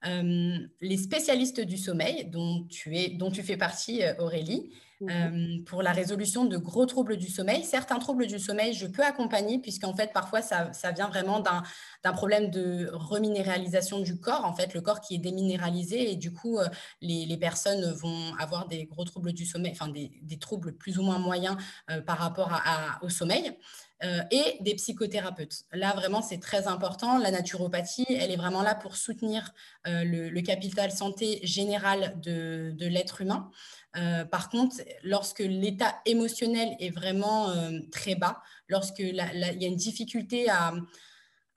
Euh, 0.06 0.58
les 0.80 0.96
spécialistes 0.96 1.60
du 1.60 1.76
sommeil, 1.76 2.24
dont 2.26 2.66
tu, 2.70 2.96
es, 2.96 3.10
dont 3.10 3.30
tu 3.30 3.42
fais 3.42 3.56
partie, 3.56 4.02
euh, 4.02 4.14
Aurélie, 4.18 4.70
euh, 5.02 5.58
pour 5.64 5.82
la 5.82 5.92
résolution 5.92 6.44
de 6.44 6.58
gros 6.58 6.84
troubles 6.84 7.16
du 7.16 7.28
sommeil. 7.28 7.64
Certains 7.64 7.98
troubles 7.98 8.26
du 8.26 8.38
sommeil, 8.38 8.74
je 8.74 8.86
peux 8.86 9.02
accompagner, 9.02 9.58
puisqu'en 9.58 9.94
fait, 9.94 10.12
parfois, 10.12 10.42
ça, 10.42 10.70
vient 10.94 11.08
vraiment 11.08 11.40
d'un 11.40 12.12
problème 12.12 12.50
de 12.50 12.90
reminéralisation 12.92 14.00
du 14.00 14.20
corps, 14.20 14.44
en 14.44 14.54
fait, 14.54 14.74
le 14.74 14.82
corps 14.82 15.00
qui 15.00 15.14
est 15.14 15.18
déminéralisé, 15.18 16.12
et 16.12 16.16
du 16.16 16.32
coup, 16.34 16.58
les, 17.00 17.36
personnes 17.38 17.92
vont 17.92 18.34
avoir 18.38 18.68
des 18.68 18.84
gros 18.84 19.04
troubles 19.04 19.32
du 19.32 19.46
sommeil, 19.46 19.72
enfin, 19.72 19.88
des, 19.88 20.38
troubles 20.38 20.74
plus 20.76 20.98
ou 20.98 21.02
moins 21.02 21.18
moyens 21.18 21.56
par 22.04 22.18
rapport 22.18 22.60
au 23.00 23.08
sommeil. 23.08 23.56
Euh, 24.02 24.22
et 24.30 24.56
des 24.62 24.74
psychothérapeutes. 24.76 25.64
Là, 25.72 25.92
vraiment, 25.94 26.22
c'est 26.22 26.38
très 26.38 26.68
important. 26.68 27.18
La 27.18 27.30
naturopathie, 27.30 28.06
elle 28.08 28.30
est 28.30 28.36
vraiment 28.36 28.62
là 28.62 28.74
pour 28.74 28.96
soutenir 28.96 29.52
euh, 29.86 30.04
le, 30.04 30.40
capital 30.40 30.90
santé 30.90 31.40
général 31.42 32.18
de, 32.22 32.74
l'être 32.78 33.20
humain. 33.20 33.50
Euh, 33.98 34.24
par 34.24 34.48
contre, 34.48 34.76
lorsque 35.02 35.40
l'état 35.40 36.00
émotionnel 36.06 36.76
est 36.80 36.88
vraiment 36.88 37.52
très 37.92 38.14
bas, 38.14 38.42
lorsqu'il 38.68 39.16
y 39.16 39.20
a 39.20 39.68
une 39.68 39.76
difficulté 39.76 40.48
à, 40.48 40.72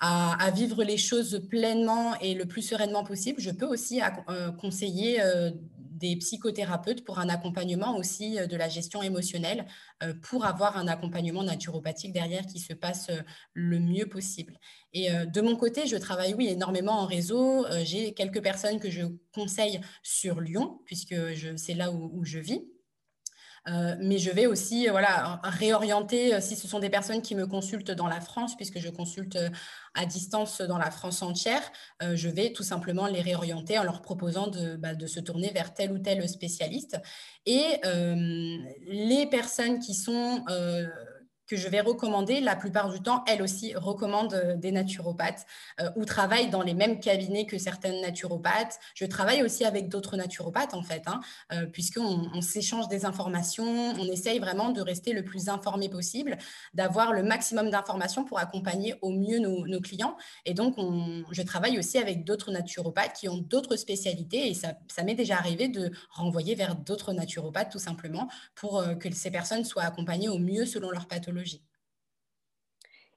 à, 0.02 0.52
vivre 0.52 0.84
les 0.84 0.98
choses 0.98 1.48
pleinement 1.50 2.20
et 2.20 2.34
le 2.34 2.46
plus 2.46 2.62
sereinement 2.62 3.06
possible, 3.06 3.40
je 3.40 3.52
peux 3.52 3.68
aussi 3.68 4.02
conseiller 4.60 5.22
des 5.94 6.16
psychothérapeutes 6.18 7.04
pour 7.04 7.20
un 7.20 7.30
accompagnement 7.30 7.98
aussi 7.98 8.40
euh, 8.40 8.48
de 8.48 8.56
la 8.56 8.70
gestion 8.70 9.02
émotionnelle, 9.02 9.66
euh, 10.02 10.14
pour 10.22 10.46
avoir 10.46 10.78
un 10.78 10.88
accompagnement 10.88 11.44
naturopathique 11.44 12.14
derrière 12.14 12.46
qui 12.46 12.60
se 12.60 12.74
passe 12.74 13.10
euh, 13.10 13.22
le 13.54 13.80
mieux 13.80 14.08
possible. 14.08 14.60
Et 14.94 15.10
de 15.10 15.42
mon 15.42 15.56
côté, 15.56 15.88
je 15.88 15.96
travaille, 15.96 16.36
oui, 16.36 16.50
énormément 16.50 17.00
en 17.00 17.08
réseau. 17.08 17.66
J'ai 17.84 18.14
quelques 18.14 18.44
personnes 18.44 18.80
que 18.80 18.92
je 18.92 19.02
conseille 19.34 19.82
sur 20.04 20.40
Lyon, 20.40 20.82
puisque 20.86 21.16
c'est 21.58 21.74
là 21.74 21.92
où, 21.92 22.24
je 22.24 22.38
vis. 22.38 22.62
Mais 23.66 24.18
je 24.18 24.30
vais 24.30 24.46
aussi 24.46 24.88
voilà, 24.88 25.40
réorienter, 25.44 26.42
si 26.42 26.56
ce 26.56 26.68
sont 26.68 26.80
des 26.80 26.90
personnes 26.90 27.22
qui 27.22 27.36
me 27.36 27.48
consultent 27.48 27.92
dans 27.92 28.08
la 28.08 28.20
France, 28.20 28.56
puisque 28.56 28.80
je 28.80 28.90
consulte 28.90 29.38
à 29.94 30.06
distance 30.06 30.62
dans 30.62 30.78
la 30.78 30.92
France 30.92 31.22
entière, 31.22 31.62
euh, 32.02 32.16
je 32.16 32.30
vais 32.30 32.52
tout 32.52 32.64
simplement 32.64 33.08
les 33.08 33.22
réorienter 33.22 33.78
en 33.78 33.84
leur 33.84 34.02
proposant 34.02 34.48
de, 34.48 34.76
bah, 34.76 34.92
se 35.08 35.20
tourner 35.20 35.52
vers 35.52 35.74
tel 35.74 35.92
ou 35.92 36.00
tel 36.00 36.28
spécialiste. 36.28 36.98
Et 37.46 37.80
euh, 37.86 38.58
les 38.88 39.28
personnes 39.28 39.80
qui 39.80 39.94
sont... 39.94 40.44
Que 41.54 41.60
je 41.60 41.68
vais 41.68 41.82
recommander, 41.82 42.42
la 42.42 42.56
plupart 42.56 42.90
du 42.92 43.00
temps, 43.00 43.24
elles 43.28 43.44
aussi 43.44 43.76
recommandent 43.76 44.34
euh, 44.34 44.56
des 44.56 44.72
naturopathes 44.72 45.46
euh, 45.82 45.92
ou 45.96 46.04
travaillent 46.04 46.50
dans 46.50 46.64
les 46.64 46.74
mêmes 46.74 47.00
cabinets 47.00 47.46
que 47.46 47.60
certaines 47.60 48.02
naturopathes. 48.02 48.80
Je 48.96 49.06
travaille 49.06 49.44
aussi 49.44 49.64
avec 49.64 49.88
d'autres 49.88 50.18
naturopathes, 50.18 50.74
en 50.74 50.82
fait, 50.82 51.04
hein, 51.06 51.22
euh, 51.52 51.68
puisqu'on 51.68 52.28
on, 52.34 52.42
s'échange 52.42 52.88
des 52.88 53.06
informations, 53.06 53.94
on 54.00 54.06
essaye 54.06 54.40
vraiment 54.40 54.72
de 54.72 54.82
rester 54.82 55.14
le 55.14 55.24
plus 55.24 55.48
informé 55.48 55.90
possible, 55.90 56.40
d'avoir 56.74 57.14
le 57.14 57.22
maximum 57.22 57.70
d'informations 57.70 58.26
pour 58.26 58.40
accompagner 58.40 58.96
au 59.04 59.12
mieux 59.12 59.38
nos, 59.38 59.80
clients. 59.80 60.18
Et 60.46 60.56
donc, 60.56 60.74
on, 60.78 61.24
je 61.30 61.44
travaille 61.44 61.78
aussi 61.78 62.00
avec 62.00 62.24
d'autres 62.24 62.50
naturopathes 62.50 63.14
qui 63.14 63.30
ont 63.30 63.38
d'autres 63.38 63.76
spécialités 63.76 64.50
et 64.50 64.56
ça 64.56 65.04
m'est 65.04 65.14
déjà 65.14 65.36
arrivé 65.36 65.68
de 65.68 65.92
renvoyer 66.10 66.56
vers 66.56 66.76
d'autres 66.76 67.14
naturopathes 67.14 67.72
tout 67.72 67.78
simplement 67.78 68.28
pour 68.56 68.84
que 69.00 69.14
ces 69.14 69.30
personnes 69.30 69.66
soient 69.66 69.84
accompagnées 69.84 70.30
au 70.30 70.40
mieux 70.40 70.66
selon 70.66 70.90
leur 70.90 71.08
pathologie. 71.08 71.43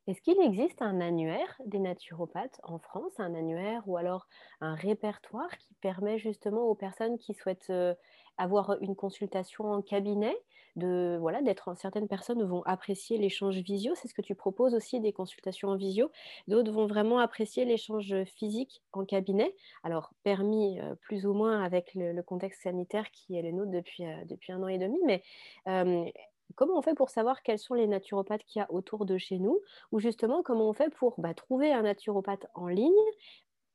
Est-ce 0.06 0.20
qu'il 0.20 0.40
existe 0.40 0.82
un 0.82 1.00
annuaire 1.00 1.60
des 1.64 1.80
naturopathes 1.80 2.60
en 2.62 2.78
France, 2.78 3.18
un 3.18 3.34
annuaire 3.34 3.82
ou 3.88 3.96
alors 3.96 4.28
un 4.60 4.76
répertoire 4.76 5.50
qui 5.58 5.74
permet 5.80 6.18
justement 6.18 6.62
aux 6.62 6.76
personnes 6.76 7.18
qui 7.18 7.34
souhaitent 7.34 7.70
euh, 7.70 7.92
avoir 8.38 8.76
une 8.82 8.94
consultation 8.94 9.64
en 9.64 9.82
cabinet 9.82 10.36
de 10.76 11.16
voilà 11.20 11.42
d'être 11.42 11.74
certaines 11.76 12.06
personnes 12.06 12.44
vont 12.44 12.62
apprécier 12.64 13.18
l'échange 13.18 13.56
visio, 13.56 13.94
c'est 13.96 14.08
ce 14.08 14.14
que 14.14 14.22
tu 14.22 14.34
proposes 14.34 14.74
aussi 14.74 15.00
des 15.00 15.12
consultations 15.12 15.70
en 15.70 15.76
visio, 15.76 16.12
d'autres 16.46 16.70
vont 16.70 16.86
vraiment 16.86 17.18
apprécier 17.18 17.64
l'échange 17.64 18.14
physique 18.24 18.82
en 18.92 19.04
cabinet. 19.06 19.56
Alors 19.82 20.12
permis 20.22 20.78
euh, 20.80 20.94
plus 20.96 21.26
ou 21.26 21.32
moins 21.32 21.62
avec 21.62 21.92
le, 21.94 22.22
contexte 22.22 22.62
sanitaire 22.62 23.10
qui 23.10 23.36
est 23.36 23.42
le 23.42 23.52
nôtre 23.52 23.70
depuis 23.70 24.04
euh, 24.04 24.24
depuis 24.26 24.52
un 24.52 24.62
an 24.62 24.68
et 24.68 24.78
demi, 24.78 25.00
mais 25.04 25.22
comment 26.54 26.78
on 26.78 26.82
fait 26.82 26.94
pour 26.94 27.10
savoir 27.10 27.42
quels 27.42 27.58
sont 27.58 27.74
les 27.74 27.86
naturopathes 27.86 28.44
qu'il 28.44 28.60
y 28.60 28.62
a 28.62 28.70
autour 28.72 29.04
de 29.06 29.18
chez 29.18 29.38
nous? 29.38 29.60
Ou 29.92 29.98
justement, 30.00 30.42
comment 30.42 30.68
on 30.68 30.72
fait 30.72 30.90
pour 30.90 31.14
bah, 31.20 31.34
trouver 31.34 31.72
un 31.72 31.82
naturopathe 31.82 32.46
en 32.54 32.68
ligne? 32.68 32.92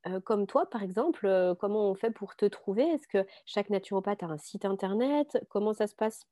Euh, 0.06 0.20
comme 0.20 0.46
toi, 0.46 0.66
par 0.70 0.82
exemple, 0.82 1.26
euh, 1.26 1.54
comment 1.54 1.90
on 1.90 1.94
fait 1.94 2.10
pour 2.12 2.36
te 2.36 2.46
trouver? 2.46 2.84
Est-ce 2.84 3.08
que 3.08 3.26
chaque 3.46 3.70
naturopathe 3.70 4.22
a 4.22 4.26
un 4.26 4.38
site 4.38 4.64
internet? 4.64 5.38
Comment 5.50 5.72
ça 5.74 5.86
se 5.86 5.94
passe? 5.96 6.22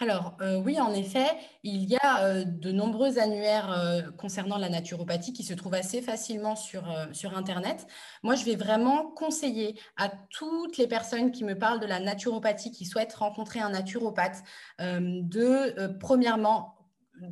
Alors, 0.00 0.36
euh, 0.40 0.56
oui, 0.56 0.80
en 0.80 0.92
effet, 0.92 1.28
il 1.62 1.84
y 1.84 1.96
a 1.96 2.24
euh, 2.24 2.44
de 2.44 2.72
nombreux 2.72 3.20
annuaires 3.20 3.70
euh, 3.70 4.02
concernant 4.18 4.58
la 4.58 4.68
naturopathie 4.68 5.32
qui 5.32 5.44
se 5.44 5.54
trouvent 5.54 5.74
assez 5.74 6.02
facilement 6.02 6.56
sur, 6.56 6.84
sur 7.12 7.36
Internet. 7.36 7.86
Moi, 8.24 8.34
je 8.34 8.44
vais 8.44 8.56
vraiment 8.56 9.12
conseiller 9.12 9.78
à 9.96 10.08
toutes 10.30 10.76
les 10.76 10.88
personnes 10.88 11.30
qui 11.30 11.44
me 11.44 11.56
parlent 11.56 11.78
de 11.78 11.86
la 11.86 12.00
naturopathie, 12.00 12.72
qui 12.72 12.84
souhaitent 12.84 13.14
rencontrer 13.14 13.60
un 13.60 13.70
naturopathe, 13.70 14.42
de, 14.80 15.96
premièrement, 15.98 16.81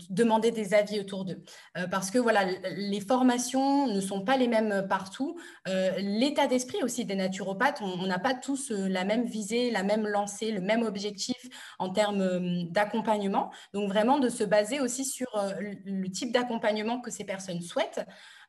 demander 0.09 0.51
des 0.51 0.75
avis 0.75 1.01
autour 1.01 1.25
d'eux. 1.25 1.43
Euh, 1.77 1.87
parce 1.87 2.11
que 2.11 2.19
voilà, 2.19 2.45
les 2.71 3.01
formations 3.01 3.87
ne 3.87 4.01
sont 4.01 4.23
pas 4.25 4.37
les 4.37 4.49
mêmes 4.49 4.87
partout. 4.89 5.39
Euh, 5.69 5.93
l'état 5.99 6.47
d'esprit 6.47 6.83
aussi 6.83 7.05
des 7.05 7.15
naturopathes, 7.15 7.81
on 7.83 8.07
n'a 8.07 8.19
pas 8.19 8.35
tous 8.35 8.71
euh, 8.71 8.89
la 8.89 9.05
même 9.05 9.25
visée, 9.25 9.71
la 9.71 9.83
même 9.83 10.07
lancée, 10.07 10.53
le 10.53 10.61
même 10.61 10.83
objectif 10.83 11.37
en 11.79 11.91
termes 11.91 12.71
d'accompagnement. 12.71 13.51
Donc 13.75 13.89
vraiment 13.89 14.19
de 14.19 14.29
se 14.29 14.45
baser 14.45 14.81
aussi 14.81 15.05
sur 15.05 15.29
le 15.61 16.09
type 16.09 16.33
d'accompagnement 16.33 17.01
que 17.01 17.11
ces 17.11 17.25
personnes 17.25 17.61
souhaitent. 17.61 18.01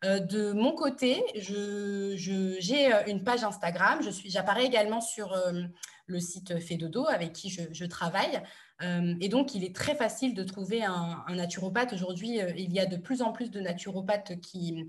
de 0.03 0.51
mon 0.51 0.73
côté, 0.73 1.23
j'ai 1.35 2.17
je, 2.17 3.09
une 3.09 3.23
page 3.23 3.43
Instagram. 3.43 3.99
J'apparais 4.25 4.65
également 4.65 5.01
sur 5.01 5.35
le 6.07 6.19
site 6.19 6.59
Fedodo 6.59 7.07
avec 7.07 7.33
qui 7.33 7.49
je 7.49 7.85
travaille. 7.85 8.41
Euh, 8.84 9.15
et 9.19 9.29
donc, 9.29 9.55
il 9.55 9.63
est 9.63 9.75
très 9.75 9.95
facile 9.95 10.34
de 10.34 10.43
trouver 10.43 10.84
un, 10.84 11.23
naturopathe. 11.29 11.93
Aujourd'hui, 11.93 12.41
euh, 12.41 12.51
il 12.57 12.73
y 12.73 12.79
a 12.79 12.86
de 12.86 12.97
plus 12.97 13.21
en 13.21 13.32
plus 13.32 13.51
de 13.51 13.59
naturopathes 13.59 14.39
qui, 14.41 14.88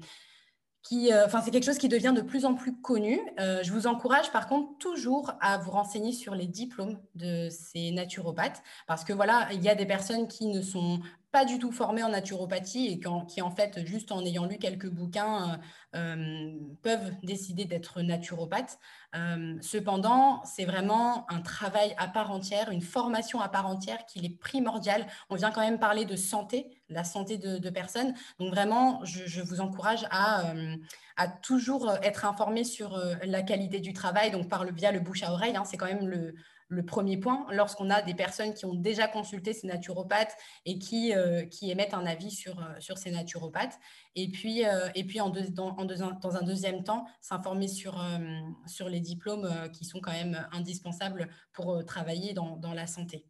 qui, 0.83 1.13
euh, 1.13 1.27
enfin, 1.27 1.41
c'est 1.41 1.51
quelque 1.51 1.65
chose 1.65 1.79
qui 1.79 1.89
devient 1.89 2.13
de 2.15 2.23
plus 2.23 2.45
en 2.45 2.55
plus 2.55 2.81
connu. 2.81 3.21
je 3.39 3.71
vous 3.73 3.87
encourage 3.87 4.33
par 4.33 4.49
contre 4.49 4.77
toujours 4.79 5.33
à 5.41 5.59
vous 5.59 5.71
renseigner 5.71 6.13
sur 6.13 6.35
les 6.35 6.47
diplômes 6.47 6.99
de 7.15 7.49
ces 7.51 7.91
naturopathes 7.93 8.63
parce 8.87 9.05
que 9.05 9.13
voilà, 9.13 9.49
il 9.53 9.63
y 9.63 9.69
a 9.69 9.75
des 9.75 9.87
personnes 9.87 10.27
qui 10.27 10.47
ne 10.47 10.63
sont 10.63 11.01
pas 11.33 11.47
du 11.47 11.59
tout 11.59 11.73
formés 11.73 12.03
en 12.03 12.11
naturopathie 12.11 12.89
et 12.89 13.01
qui, 13.27 13.41
en 13.41 13.51
fait, 13.51 13.87
juste 13.87 14.13
en 14.13 14.23
ayant 14.25 14.45
lu 14.45 14.59
quelques 14.59 14.89
bouquins, 14.89 15.55
euh, 15.55 15.57
euh, 15.97 16.53
peuvent 16.83 17.11
décider 17.23 17.65
d'être 17.65 18.03
naturopathes. 18.03 18.79
Euh, 19.15 19.57
cependant, 19.63 20.45
c'est 20.45 20.67
vraiment 20.67 21.31
un 21.31 21.41
travail 21.41 21.95
à 21.97 22.07
part 22.07 22.31
entière, 22.31 22.71
une 22.71 22.83
formation 22.83 23.41
à 23.41 23.49
part 23.49 23.67
entière 23.67 24.05
qui 24.05 24.25
est 24.25 24.39
primordiale. 24.39 25.07
On 25.31 25.37
vient 25.37 25.51
quand 25.51 25.63
même 25.63 25.79
parler 25.79 26.05
de 26.05 26.17
santé, 26.17 26.83
la 26.91 27.03
santé 27.03 27.39
de, 27.39 27.71
personnes. 27.71 28.13
Donc 28.39 28.51
vraiment, 28.51 29.03
je, 29.05 29.41
vous 29.41 29.63
encourage 29.63 30.07
à, 30.11 30.53
à, 31.17 31.29
toujours 31.29 31.91
être 32.03 32.27
informé 32.27 32.65
sur 32.65 33.03
la 33.25 33.43
qualité 33.43 33.81
du 33.81 33.95
travail, 33.95 34.31
donc 34.31 34.51
par 34.51 34.65
le, 34.65 34.73
via 34.73 34.93
le 34.93 35.01
bouche 35.01 35.23
à 35.23 35.33
oreille. 35.33 35.57
Hein, 35.57 35.65
c'est 35.65 35.79
quand 35.79 35.87
même 35.87 36.07
le, 36.07 36.35
le 36.73 36.85
premier 36.85 37.19
point, 37.19 37.47
lorsqu'on 37.51 37.91
a 37.91 38.01
des 38.01 38.15
personnes 38.15 38.55
qui 38.55 38.65
ont 38.65 38.75
déjà 38.75 39.07
consulté 39.07 39.53
ces 39.53 39.67
naturopathes 39.67 40.37
et 40.65 40.79
qui, 40.79 41.15
euh, 41.15 41.45
qui 41.45 41.71
émettent 41.71 41.93
un 41.93 42.07
avis 42.07 42.31
sur, 42.31 42.59
euh, 42.59 42.81
sur 42.81 42.97
ces 42.97 43.11
naturopathes. 43.11 43.79
Et 44.15 44.31
puis, 44.31 44.65
euh, 44.65 44.89
et 44.95 45.05
puis 45.05 45.21
en 45.21 45.29
dans, 45.29 45.73
dans, 45.85 46.37
un 46.37 46.43
deuxième 46.43 46.83
temps, 46.83 47.05
s'informer 47.21 47.69
sur, 47.69 48.03
sur 48.67 48.89
les 48.89 49.01
diplômes 49.01 49.49
qui 49.73 49.85
sont 49.85 50.01
quand 50.01 50.13
même 50.13 50.47
indispensables 50.53 51.29
pour 51.53 51.85
travailler 51.85 52.33
dans, 52.33 52.57
dans 52.57 52.73
la 52.73 52.87
santé. 52.87 53.27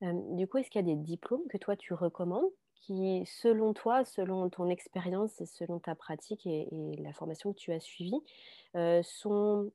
du 0.00 0.46
coup, 0.46 0.58
est-ce 0.58 0.70
qu'il 0.70 0.80
y 0.80 0.90
a 0.90 0.94
des 0.94 1.00
diplômes 1.00 1.46
que 1.50 1.58
toi 1.58 1.76
tu 1.76 1.92
recommandes 1.92 2.50
qui, 2.74 3.24
selon 3.26 3.74
toi, 3.74 4.04
selon 4.04 4.48
ton 4.48 4.68
expérience 4.68 5.40
et 5.40 5.46
selon 5.46 5.78
ta 5.78 5.94
pratique 5.94 6.46
et, 6.46 6.68
la 6.98 7.12
formation 7.12 7.52
que 7.52 7.58
tu 7.58 7.72
as 7.72 7.80
suivie, 7.80 8.20
sont, 9.02 9.72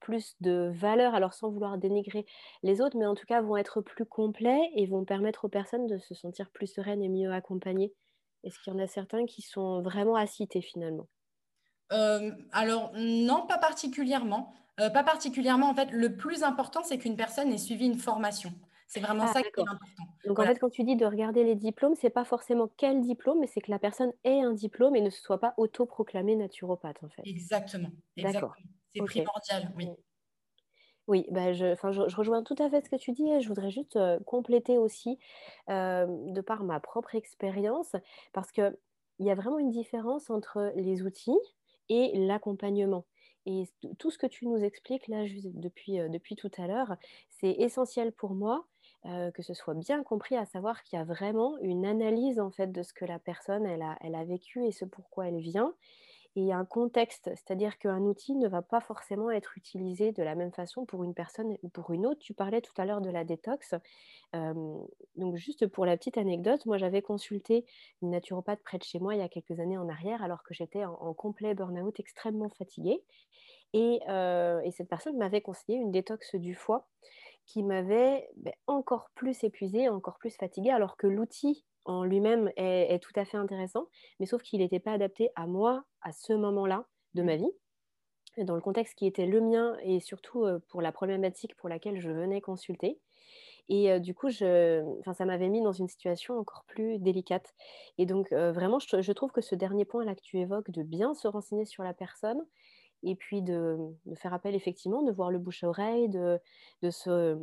plus 0.00 0.36
de 0.40 0.70
valeur, 0.74 1.14
alors 1.14 1.34
sans 1.34 1.50
vouloir 1.50 1.78
dénigrer 1.78 2.26
les 2.62 2.80
autres, 2.80 2.96
mais 2.96 3.06
en 3.06 3.14
tout 3.14 3.26
cas 3.26 3.42
vont 3.42 3.56
être 3.56 3.80
plus 3.80 4.06
complets 4.06 4.70
et 4.74 4.86
vont 4.86 5.04
permettre 5.04 5.44
aux 5.46 5.48
personnes 5.48 5.86
de 5.86 5.98
se 5.98 6.14
sentir 6.14 6.50
plus 6.50 6.66
sereines 6.66 7.02
et 7.02 7.08
mieux 7.08 7.32
accompagnées. 7.32 7.92
Est-ce 8.44 8.58
qu'il 8.60 8.72
y 8.72 8.76
en 8.76 8.78
a 8.78 8.86
certains 8.86 9.26
qui 9.26 9.42
sont 9.42 9.82
vraiment 9.82 10.16
à 10.16 10.26
citer 10.26 10.62
finalement? 10.62 11.08
Euh, 11.92 12.30
Alors 12.52 12.92
non, 12.94 13.46
pas 13.46 13.58
particulièrement. 13.58 14.54
Euh, 14.80 14.90
pas 14.90 15.02
particulièrement. 15.02 15.68
En 15.68 15.74
fait, 15.74 15.90
le 15.90 16.16
plus 16.16 16.42
important, 16.42 16.82
c'est 16.84 16.98
qu'une 16.98 17.16
personne 17.16 17.52
ait 17.52 17.58
suivi 17.58 17.86
une 17.86 17.98
formation. 17.98 18.52
C'est 18.86 19.00
vraiment 19.00 19.24
ah, 19.24 19.32
ça 19.32 19.42
qui 19.42 19.48
est 19.48 19.60
important. 19.60 20.04
Donc 20.26 20.38
en 20.38 20.44
fait, 20.44 20.58
quand 20.58 20.70
tu 20.70 20.82
dis 20.84 20.96
de 20.96 21.06
regarder 21.06 21.44
les 21.44 21.54
diplômes, 21.54 21.94
c'est 21.94 22.10
pas 22.10 22.24
forcément 22.24 22.68
quel 22.76 23.00
diplôme, 23.00 23.38
mais 23.40 23.46
c'est 23.46 23.60
que 23.60 23.70
la 23.70 23.78
personne 23.78 24.12
ait 24.24 24.40
un 24.40 24.52
diplôme 24.52 24.96
et 24.96 25.00
ne 25.00 25.10
se 25.10 25.20
soit 25.20 25.38
pas 25.38 25.54
autoproclamée 25.58 26.34
naturopathe 26.34 27.02
en 27.04 27.08
fait. 27.08 27.22
Exactement. 27.24 27.90
D'accord. 28.16 28.56
C'est 28.94 29.04
primordial, 29.04 29.72
oui. 29.76 29.88
Oui, 31.08 31.26
bah 31.30 31.52
je, 31.52 31.74
je, 31.74 32.08
je, 32.08 32.16
rejoins 32.16 32.44
tout 32.44 32.54
à 32.60 32.70
fait 32.70 32.84
ce 32.84 32.88
que 32.90 32.94
tu 32.94 33.10
dis 33.10 33.28
et 33.28 33.40
je 33.40 33.48
voudrais 33.48 33.70
juste 33.70 33.98
compléter 34.26 34.78
aussi 34.78 35.18
de 35.68 36.40
par 36.40 36.62
ma 36.62 36.78
propre 36.78 37.16
expérience 37.16 37.96
parce 38.32 38.52
qu'il 38.52 38.76
y 39.18 39.30
a 39.30 39.34
vraiment 39.34 39.58
une 39.58 39.70
différence 39.70 40.30
entre 40.30 40.72
les 40.76 41.02
outils 41.02 41.38
et 41.88 42.12
l'accompagnement. 42.14 43.06
Et 43.46 43.64
tout 43.98 44.10
ce 44.10 44.18
que 44.18 44.26
tu 44.26 44.46
nous 44.46 44.62
expliques 44.62 45.08
là 45.08 45.24
depuis, 45.54 45.98
depuis 46.10 46.36
tout 46.36 46.50
à 46.58 46.68
l'heure, 46.68 46.94
c'est 47.30 47.52
essentiel 47.52 48.12
pour 48.12 48.34
moi 48.34 48.66
que 49.34 49.42
ce 49.42 49.54
soit 49.54 49.74
bien 49.74 50.02
compris, 50.02 50.36
à 50.36 50.44
savoir 50.44 50.82
qu'il 50.82 50.98
y 50.98 51.02
a 51.02 51.04
vraiment 51.04 51.56
une 51.58 51.86
analyse 51.86 52.38
en 52.38 52.50
fait 52.50 52.70
de 52.70 52.82
ce 52.82 52.92
que 52.92 53.06
la 53.06 53.18
personne 53.18 53.66
elle 53.66 53.82
a, 53.82 53.96
elle 54.02 54.14
a 54.14 54.24
vécu 54.24 54.64
et 54.64 54.72
ce 54.72 54.84
pourquoi 54.84 55.28
elle 55.28 55.40
vient 55.40 55.74
et 56.36 56.52
un 56.52 56.64
contexte, 56.64 57.30
c'est-à-dire 57.34 57.78
qu'un 57.78 58.02
outil 58.02 58.36
ne 58.36 58.48
va 58.48 58.62
pas 58.62 58.80
forcément 58.80 59.30
être 59.30 59.58
utilisé 59.58 60.12
de 60.12 60.22
la 60.22 60.34
même 60.34 60.52
façon 60.52 60.84
pour 60.84 61.02
une 61.02 61.14
personne 61.14 61.56
ou 61.62 61.68
pour 61.68 61.90
une 61.90 62.06
autre. 62.06 62.20
Tu 62.20 62.34
parlais 62.34 62.60
tout 62.60 62.72
à 62.76 62.84
l'heure 62.84 63.00
de 63.00 63.10
la 63.10 63.24
détox. 63.24 63.74
donc 64.32 65.36
juste 65.36 65.66
pour 65.66 65.86
la 65.86 65.96
petite 65.96 66.18
anecdote, 66.18 66.64
moi 66.66 66.78
j'avais 66.78 67.02
consulté 67.02 67.64
une 68.02 68.10
naturopathe 68.10 68.62
près 68.62 68.78
de 68.78 68.84
chez 68.84 69.00
moi 69.00 69.14
il 69.14 69.18
y 69.18 69.24
a 69.24 69.28
quelques 69.28 69.58
années 69.58 69.78
en 69.78 69.88
arrière 69.88 70.22
alors 70.22 70.44
que 70.44 70.54
j'étais 70.54 70.84
en, 70.84 71.14
complet 71.14 71.54
burn-out 71.54 71.98
extrêmement 71.98 72.48
fatiguée. 72.50 73.02
Et, 73.72 74.00
cette 74.70 74.88
personne 74.88 75.16
m'avait 75.16 75.40
conseillé 75.40 75.78
une 75.78 75.90
détox 75.90 76.36
du 76.36 76.54
foie 76.54 76.86
qui 77.46 77.64
m'avait 77.64 78.28
ben, 78.36 78.52
encore 78.68 79.10
plus 79.16 79.42
épuisée, 79.42 79.88
encore 79.88 80.18
plus 80.18 80.36
fatiguée, 80.36 80.70
alors 80.70 80.96
que 80.96 81.08
l'outil 81.08 81.64
en 81.84 82.04
lui-même 82.04 82.50
est, 82.56 83.02
tout 83.02 83.12
à 83.16 83.24
fait 83.24 83.36
intéressant, 83.36 83.86
mais 84.18 84.26
sauf 84.26 84.42
qu'il 84.42 84.60
n'était 84.60 84.80
pas 84.80 84.92
adapté 84.92 85.30
à 85.34 85.46
moi 85.46 85.84
à 86.02 86.12
ce 86.12 86.32
moment-là 86.32 86.86
de 87.14 87.22
ma 87.22 87.36
vie, 87.36 87.50
dans 88.38 88.54
le 88.54 88.60
contexte 88.60 88.94
qui 88.94 89.06
était 89.06 89.26
le 89.26 89.40
mien 89.40 89.76
et 89.82 90.00
surtout 90.00 90.46
pour 90.68 90.82
la 90.82 90.92
problématique 90.92 91.56
pour 91.56 91.68
laquelle 91.68 92.00
je 92.00 92.10
venais 92.10 92.40
consulter. 92.40 92.98
Et 93.70 93.92
euh, 93.92 94.00
du 94.00 94.14
coup, 94.14 94.28
je, 94.30 94.84
ça 95.16 95.24
m'avait 95.24 95.48
mis 95.48 95.62
dans 95.62 95.72
une 95.72 95.86
situation 95.86 96.36
encore 96.36 96.64
plus 96.66 96.98
délicate. 96.98 97.54
Et 97.98 98.04
donc, 98.04 98.32
euh, 98.32 98.50
vraiment, 98.50 98.80
je, 98.80 99.12
trouve 99.12 99.30
que 99.30 99.40
ce 99.40 99.54
dernier 99.54 99.84
point 99.84 100.04
là 100.04 100.16
que 100.16 100.22
tu 100.22 100.38
évoques, 100.38 100.72
de 100.72 100.82
bien 100.82 101.14
se 101.14 101.28
renseigner 101.28 101.64
sur 101.64 101.84
la 101.84 101.94
personne, 101.94 102.44
et 103.04 103.14
puis 103.14 103.42
de, 103.42 103.78
faire 104.16 104.34
appel 104.34 104.56
effectivement, 104.56 105.02
de 105.02 105.12
voir 105.12 105.30
le 105.30 105.38
bouche 105.38 105.62
à 105.62 105.68
oreille, 105.68 106.08
de, 106.08 106.40
de 106.82 106.90
se 106.90 107.38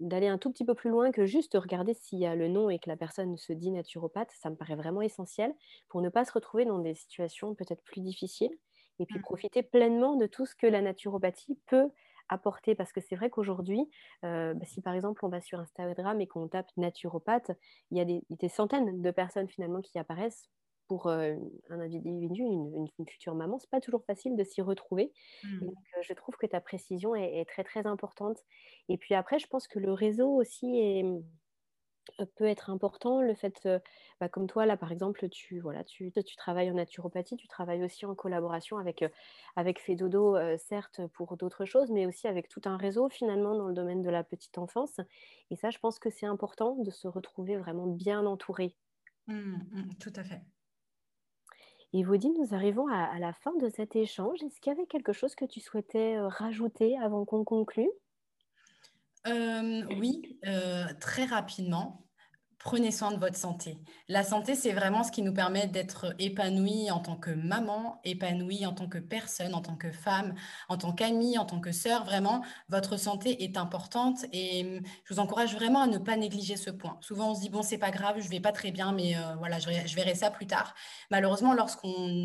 d'aller 0.00 0.28
un 0.28 0.38
tout 0.38 0.50
petit 0.50 0.64
peu 0.64 0.74
plus 0.74 0.90
loin 0.90 1.10
que 1.10 1.26
juste 1.26 1.54
regarder 1.54 1.94
s'il 1.94 2.18
y 2.18 2.26
a 2.26 2.34
le 2.34 2.48
nom 2.48 2.70
et 2.70 2.78
que 2.78 2.88
la 2.88 2.96
personne 2.96 3.36
se 3.36 3.52
dit 3.52 3.70
naturopathe, 3.70 4.30
ça 4.32 4.50
me 4.50 4.56
paraît 4.56 4.76
vraiment 4.76 5.02
essentiel 5.02 5.54
pour 5.88 6.00
ne 6.02 6.08
pas 6.08 6.24
se 6.24 6.32
retrouver 6.32 6.64
dans 6.64 6.78
des 6.78 6.94
situations 6.94 7.54
peut-être 7.54 7.82
plus 7.82 8.00
difficiles 8.00 8.56
et 8.98 9.06
puis 9.06 9.18
mmh. 9.18 9.22
profiter 9.22 9.62
pleinement 9.62 10.16
de 10.16 10.26
tout 10.26 10.46
ce 10.46 10.54
que 10.54 10.66
la 10.66 10.82
naturopathie 10.82 11.58
peut 11.66 11.90
apporter 12.28 12.74
parce 12.74 12.92
que 12.92 13.00
c'est 13.00 13.16
vrai 13.16 13.30
qu'aujourd'hui, 13.30 13.88
bah, 14.22 14.54
si 14.64 14.80
par 14.80 14.94
exemple 14.94 15.24
on 15.24 15.28
va 15.28 15.40
sur 15.40 15.58
Instagram 15.60 16.20
et 16.20 16.26
qu'on 16.26 16.48
tape 16.48 16.70
naturopathe, 16.76 17.52
il 17.90 17.98
y 17.98 18.00
a 18.00 18.04
des, 18.04 18.48
centaines 18.48 19.00
de 19.00 19.10
personnes 19.10 19.48
finalement 19.48 19.80
qui 19.80 19.98
apparaissent 19.98 20.48
pour 20.88 21.08
un 21.08 21.38
individu, 21.70 22.42
une, 22.42 22.88
une, 22.98 23.06
future 23.06 23.34
maman, 23.34 23.58
c'est 23.58 23.70
pas 23.70 23.80
toujours 23.80 24.04
facile 24.04 24.36
de 24.36 24.44
s'y 24.44 24.62
retrouver. 24.62 25.12
Mmh. 25.44 25.66
Donc, 25.66 25.76
je 26.02 26.12
trouve 26.14 26.36
que 26.36 26.46
ta 26.46 26.60
précision 26.60 27.14
est, 27.14 27.44
très 27.48 27.62
très 27.62 27.86
importante. 27.86 28.38
Et 28.88 28.96
puis 28.96 29.14
après, 29.14 29.38
je 29.38 29.46
pense 29.46 29.68
que 29.68 29.78
le 29.78 29.92
réseau 29.92 30.28
aussi 30.28 30.78
est, 30.78 31.04
peut 32.36 32.46
être 32.46 32.70
important. 32.70 33.20
Le 33.20 33.34
fait, 33.34 33.68
bah, 34.20 34.28
comme 34.28 34.46
toi, 34.46 34.66
là, 34.66 34.76
par 34.76 34.92
exemple, 34.92 35.28
tu, 35.28 35.60
voilà, 35.60 35.84
tu, 35.84 36.10
tu 36.12 36.36
travailles 36.36 36.70
en 36.70 36.74
naturopathie, 36.74 37.36
tu 37.36 37.48
travailles 37.48 37.84
aussi 37.84 38.06
en 38.06 38.14
collaboration 38.14 38.78
avec, 38.78 39.04
avec 39.56 39.80
Fedodo, 39.80 40.36
certes, 40.56 41.02
pour 41.14 41.36
d'autres 41.36 41.64
choses, 41.66 41.90
mais 41.90 42.06
aussi 42.06 42.28
avec 42.28 42.48
tout 42.48 42.62
un 42.64 42.76
réseau, 42.76 43.08
finalement, 43.08 43.54
dans 43.54 43.68
le 43.68 43.74
domaine 43.74 44.02
de 44.02 44.10
la 44.10 44.24
petite 44.24 44.58
enfance. 44.58 45.00
Et 45.50 45.56
ça, 45.56 45.70
je 45.70 45.78
pense 45.78 45.98
que 45.98 46.10
c'est 46.10 46.26
important 46.26 46.76
de 46.76 46.90
se 46.90 47.08
retrouver 47.08 47.56
vraiment 47.56 47.86
bien 47.86 48.24
entouré. 48.24 48.74
Mmh, 49.28 49.58
mmh, 49.70 49.94
tout 50.00 50.12
à 50.16 50.24
fait. 50.24 50.40
Et 51.92 52.04
nous 52.04 52.54
arrivons 52.54 52.86
à, 52.88 53.18
la 53.18 53.32
fin 53.32 53.54
de 53.56 53.68
cet 53.68 53.96
échange. 53.96 54.42
Est-ce 54.42 54.60
qu'il 54.60 54.72
y 54.72 54.76
avait 54.76 54.86
quelque 54.86 55.12
chose 55.12 55.34
que 55.34 55.46
tu 55.46 55.60
souhaitais 55.60 56.16
euh, 56.16 56.28
rajouter 56.28 56.98
avant 56.98 57.24
qu'on 57.24 57.44
conclue? 57.44 57.90
Euh, 59.26 59.82
Oui, 59.98 60.38
euh, 60.46 60.84
très 61.00 61.24
rapidement 61.24 62.07
prenez 62.68 62.90
soin 62.90 63.12
de 63.12 63.16
votre 63.16 63.34
santé. 63.34 63.78
La 64.08 64.22
santé, 64.22 64.54
c'est 64.54 64.72
vraiment 64.72 65.02
ce 65.02 65.10
qui 65.10 65.22
nous 65.22 65.32
permet 65.32 65.66
d'être 65.66 66.14
épanouis 66.18 66.90
en 66.90 66.98
tant 66.98 67.16
que 67.16 67.30
maman, 67.30 67.98
épanouis 68.04 68.66
en 68.66 68.74
tant 68.74 68.88
que 68.88 68.98
personne, 68.98 69.54
en 69.54 69.62
tant 69.62 69.74
que 69.74 69.90
femme, 69.90 70.34
en 70.68 70.76
tant 70.76 70.92
qu'amie, 70.92 71.38
en 71.38 71.46
tant 71.46 71.60
que 71.60 71.72
sœur. 71.72 72.04
Vraiment, 72.04 72.44
votre 72.68 72.98
santé 72.98 73.42
est 73.42 73.56
importante 73.56 74.26
et 74.34 74.66
hum, 74.66 74.86
je 75.04 75.14
vous 75.14 75.18
encourage 75.18 75.54
vraiment 75.54 75.80
à 75.80 75.86
ne 75.86 75.96
pas 75.96 76.18
négliger 76.18 76.58
ce 76.58 76.68
point. 76.68 76.98
Souvent, 77.00 77.30
on 77.30 77.34
se 77.34 77.40
dit, 77.40 77.48
bon, 77.48 77.62
c'est 77.62 77.78
pas 77.78 77.90
grave, 77.90 78.16
je 78.20 78.28
vais 78.28 78.40
pas 78.40 78.52
très 78.52 78.70
bien, 78.70 78.92
mais 78.92 79.16
euh, 79.16 79.34
voilà, 79.38 79.58
je, 79.58 79.94
verrai 79.94 80.14
ça 80.14 80.30
plus 80.30 80.46
tard. 80.46 80.74
Malheureusement, 81.10 81.54
lorsqu'on 81.54 82.22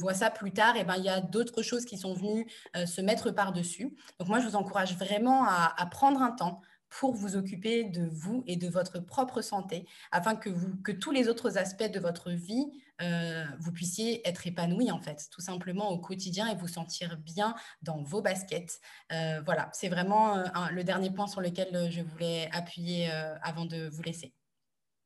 voit 0.00 0.14
ça 0.14 0.30
plus 0.30 0.50
tard, 0.50 0.74
eh 0.76 0.82
ben, 0.82 0.96
il 0.98 1.04
y 1.04 1.08
a 1.08 1.20
d'autres 1.20 1.62
choses 1.62 1.84
qui 1.84 1.96
sont 1.96 2.12
venues 2.12 2.50
euh, 2.74 2.86
se 2.86 3.00
mettre 3.00 3.30
par-dessus. 3.30 3.96
Donc 4.18 4.26
moi, 4.26 4.40
je 4.40 4.48
vous 4.48 4.56
encourage 4.56 4.96
vraiment 4.96 5.44
à 5.46 5.86
prendre 5.86 6.20
un 6.22 6.32
temps 6.32 6.60
pour 6.98 7.14
vous 7.14 7.36
occuper 7.36 7.84
de 7.84 8.06
vous 8.06 8.42
et 8.46 8.56
de 8.56 8.68
votre 8.68 8.98
propre 9.00 9.42
santé, 9.42 9.86
afin 10.12 10.34
que, 10.34 10.48
vous, 10.48 10.76
que 10.82 10.92
tous 10.92 11.10
les 11.10 11.28
autres 11.28 11.58
aspects 11.58 11.90
de 11.90 12.00
votre 12.00 12.30
vie, 12.30 12.72
euh, 13.02 13.44
vous 13.58 13.70
puissiez 13.70 14.26
être 14.26 14.46
épanoui 14.46 14.90
en 14.90 15.00
fait, 15.00 15.28
tout 15.30 15.42
simplement 15.42 15.90
au 15.90 15.98
quotidien 15.98 16.48
et 16.48 16.54
vous 16.54 16.68
sentir 16.68 17.18
bien 17.18 17.54
dans 17.82 18.02
vos 18.02 18.22
baskets. 18.22 18.80
Euh, 19.12 19.42
voilà, 19.44 19.68
c'est 19.74 19.90
vraiment 19.90 20.38
euh, 20.38 20.44
le 20.72 20.84
dernier 20.84 21.10
point 21.10 21.26
sur 21.26 21.42
lequel 21.42 21.90
je 21.90 22.00
voulais 22.00 22.48
appuyer 22.52 23.10
avant 23.42 23.66
de 23.66 23.88
vous 23.88 24.02
laisser. 24.02 24.32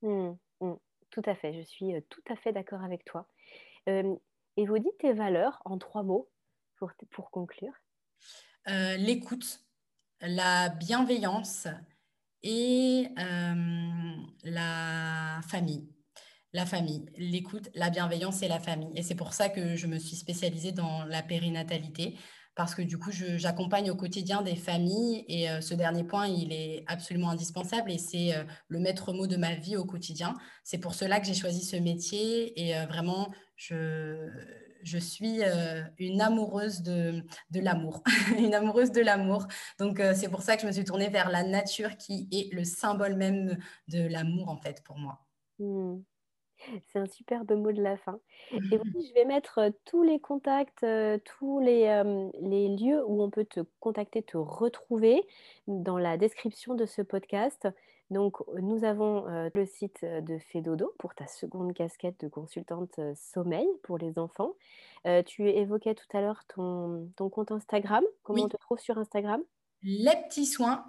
Mmh, 0.03 0.31
mmh, 0.61 0.75
tout 1.11 1.23
à 1.27 1.35
fait, 1.35 1.55
je 1.55 1.63
suis 1.63 1.93
tout 2.09 2.23
à 2.31 2.37
fait 2.37 2.53
d'accord 2.53 2.85
avec 2.85 3.05
toi. 3.05 3.27
et 3.89 4.67
vous 4.67 4.79
dites 4.79 4.99
tes 5.01 5.13
valeurs 5.13 5.61
en 5.65 5.77
trois 5.77 6.05
mots 6.05 6.31
pour, 6.77 6.93
pour 7.11 7.33
conclure? 7.33 7.75
L'écoute, 8.67 9.65
la 10.21 10.69
bienveillance 10.69 11.67
et 12.43 13.09
euh, 13.19 14.15
la 14.45 15.41
famille. 15.49 15.89
La 16.53 16.67
famille, 16.67 17.07
l'écoute, 17.17 17.69
la 17.75 17.91
bienveillance 17.91 18.43
et 18.43 18.49
la 18.49 18.59
famille. 18.59 18.91
Et 18.97 19.03
c'est 19.03 19.15
pour 19.15 19.35
ça 19.35 19.49
que 19.49 19.77
je 19.77 19.87
me 19.87 19.99
suis 19.99 20.17
spécialisée 20.17 20.73
dans 20.73 21.05
la 21.05 21.23
périnatalité, 21.23 22.19
parce 22.57 22.75
que 22.75 22.83
du 22.83 22.99
coup, 22.99 23.11
j'accompagne 23.13 23.89
au 23.89 23.95
quotidien 23.95 24.43
des 24.43 24.57
familles 24.57 25.25
et 25.29 25.49
euh, 25.49 25.61
ce 25.61 25.75
dernier 25.75 26.03
point, 26.03 26.27
il 26.27 26.53
est 26.53 26.83
absolument 26.89 27.31
indispensable 27.31 27.93
et 27.93 27.99
c'est 27.99 28.35
euh, 28.35 28.43
le 28.67 28.81
maître 28.81 29.13
mot 29.13 29.29
de 29.29 29.37
ma 29.37 29.55
vie 29.55 29.77
au 29.77 29.85
quotidien. 29.85 30.35
C'est 30.65 30.79
pour 30.79 30.95
cela 30.95 31.21
que 31.21 31.27
j'ai 31.27 31.35
choisi 31.35 31.65
ce 31.65 31.77
métier 31.77 32.61
et 32.61 32.85
vraiment, 32.87 33.29
je, 33.55 34.29
je 34.83 34.99
suis 34.99 35.43
euh, 35.43 35.83
une 35.99 36.21
amoureuse 36.21 36.83
de, 36.83 37.23
l'amour, 37.55 38.03
une 38.39 38.55
amoureuse 38.55 38.93
de 38.93 39.01
l'amour. 39.01 39.47
Donc, 39.79 40.01
euh, 40.01 40.13
c'est 40.15 40.29
pour 40.29 40.43
ça 40.43 40.57
que 40.57 40.63
je 40.63 40.67
me 40.67 40.73
suis 40.73 40.85
tournée 40.85 41.09
vers 41.09 41.31
la 41.31 41.43
nature 41.43 41.97
qui 41.97 42.29
est 42.33 42.53
le 42.53 42.65
symbole 42.65 43.15
même 43.15 43.59
de 43.89 44.07
l'amour, 44.07 44.49
en 44.49 44.57
fait, 44.57 44.83
pour 44.85 44.99
moi. 44.99 45.21
Mmh. 45.59 45.99
C'est 46.93 46.99
un 46.99 47.07
superbe 47.07 47.53
mot 47.53 47.73
de 47.73 47.83
la 47.83 47.97
fin. 47.97 48.21
Et 48.53 48.59
je 48.71 49.15
vais 49.15 49.25
mettre 49.25 49.59
euh, 49.59 49.71
tous 49.87 50.03
les 50.03 50.21
contacts, 50.21 50.85
tous 51.25 51.61
les, 51.61 52.03
les, 52.43 52.77
lieux 52.77 53.03
où 53.07 53.23
on 53.23 53.31
peut 53.31 53.47
te 53.47 53.61
contacter, 53.81 54.23
te 54.23 54.37
retrouver 54.37 55.27
dans 55.67 55.97
la 55.97 56.19
description 56.19 56.75
de 56.75 56.85
ce 56.85 57.01
podcast. 57.01 57.69
Donc, 58.11 58.37
nous 58.61 58.85
avons 58.85 59.25
le 59.55 59.67
site 59.67 60.05
de 60.05 60.39
Fedodo 60.39 60.93
pour 60.99 61.15
ta 61.15 61.27
seconde 61.27 61.73
casquette 61.75 62.21
de 62.21 62.29
consultante 62.29 62.99
sommeil 63.15 63.69
pour 63.83 63.99
les 63.99 64.19
enfants. 64.19 64.53
tu 65.27 65.49
évoquais 65.49 65.95
tout 65.95 66.17
à 66.17 66.21
l'heure 66.21 66.43
ton, 66.49 67.09
compte 67.17 67.53
Instagram. 67.53 68.03
Comment 68.23 68.45
on 68.45 68.49
te 68.49 68.57
trouve 68.57 68.81
sur 68.81 68.99
Instagram? 68.99 69.41
Les 69.83 70.17
petits 70.29 70.45
soins 70.45 70.85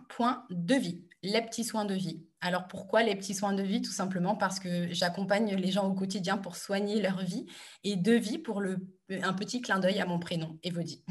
de 0.49 0.75
vie. 0.75 1.01
Les 1.23 1.41
petits 1.41 1.63
soins 1.63 1.85
de 1.85 1.93
vie. 1.93 2.25
Alors 2.41 2.67
pourquoi 2.67 3.03
les 3.03 3.15
petits 3.15 3.35
soins 3.35 3.53
de 3.53 3.63
vie? 3.63 3.81
Tout 3.81 3.91
simplement 3.91 4.35
parce 4.35 4.59
que 4.59 4.91
j'accompagne 4.91 5.55
les 5.55 5.71
gens 5.71 5.89
au 5.89 5.93
quotidien 5.93 6.37
pour 6.37 6.57
soigner 6.57 7.01
leur 7.01 7.19
vie 7.21 7.45
et 7.83 7.95
de 7.95 8.11
vie 8.11 8.37
pour 8.37 8.59
le, 8.59 8.79
un 9.09 9.33
petit 9.33 9.61
clin 9.61 9.79
d'œil 9.79 9.99
à 10.01 10.05
mon 10.05 10.19
prénom, 10.19 10.57
Evodie. 10.63 11.05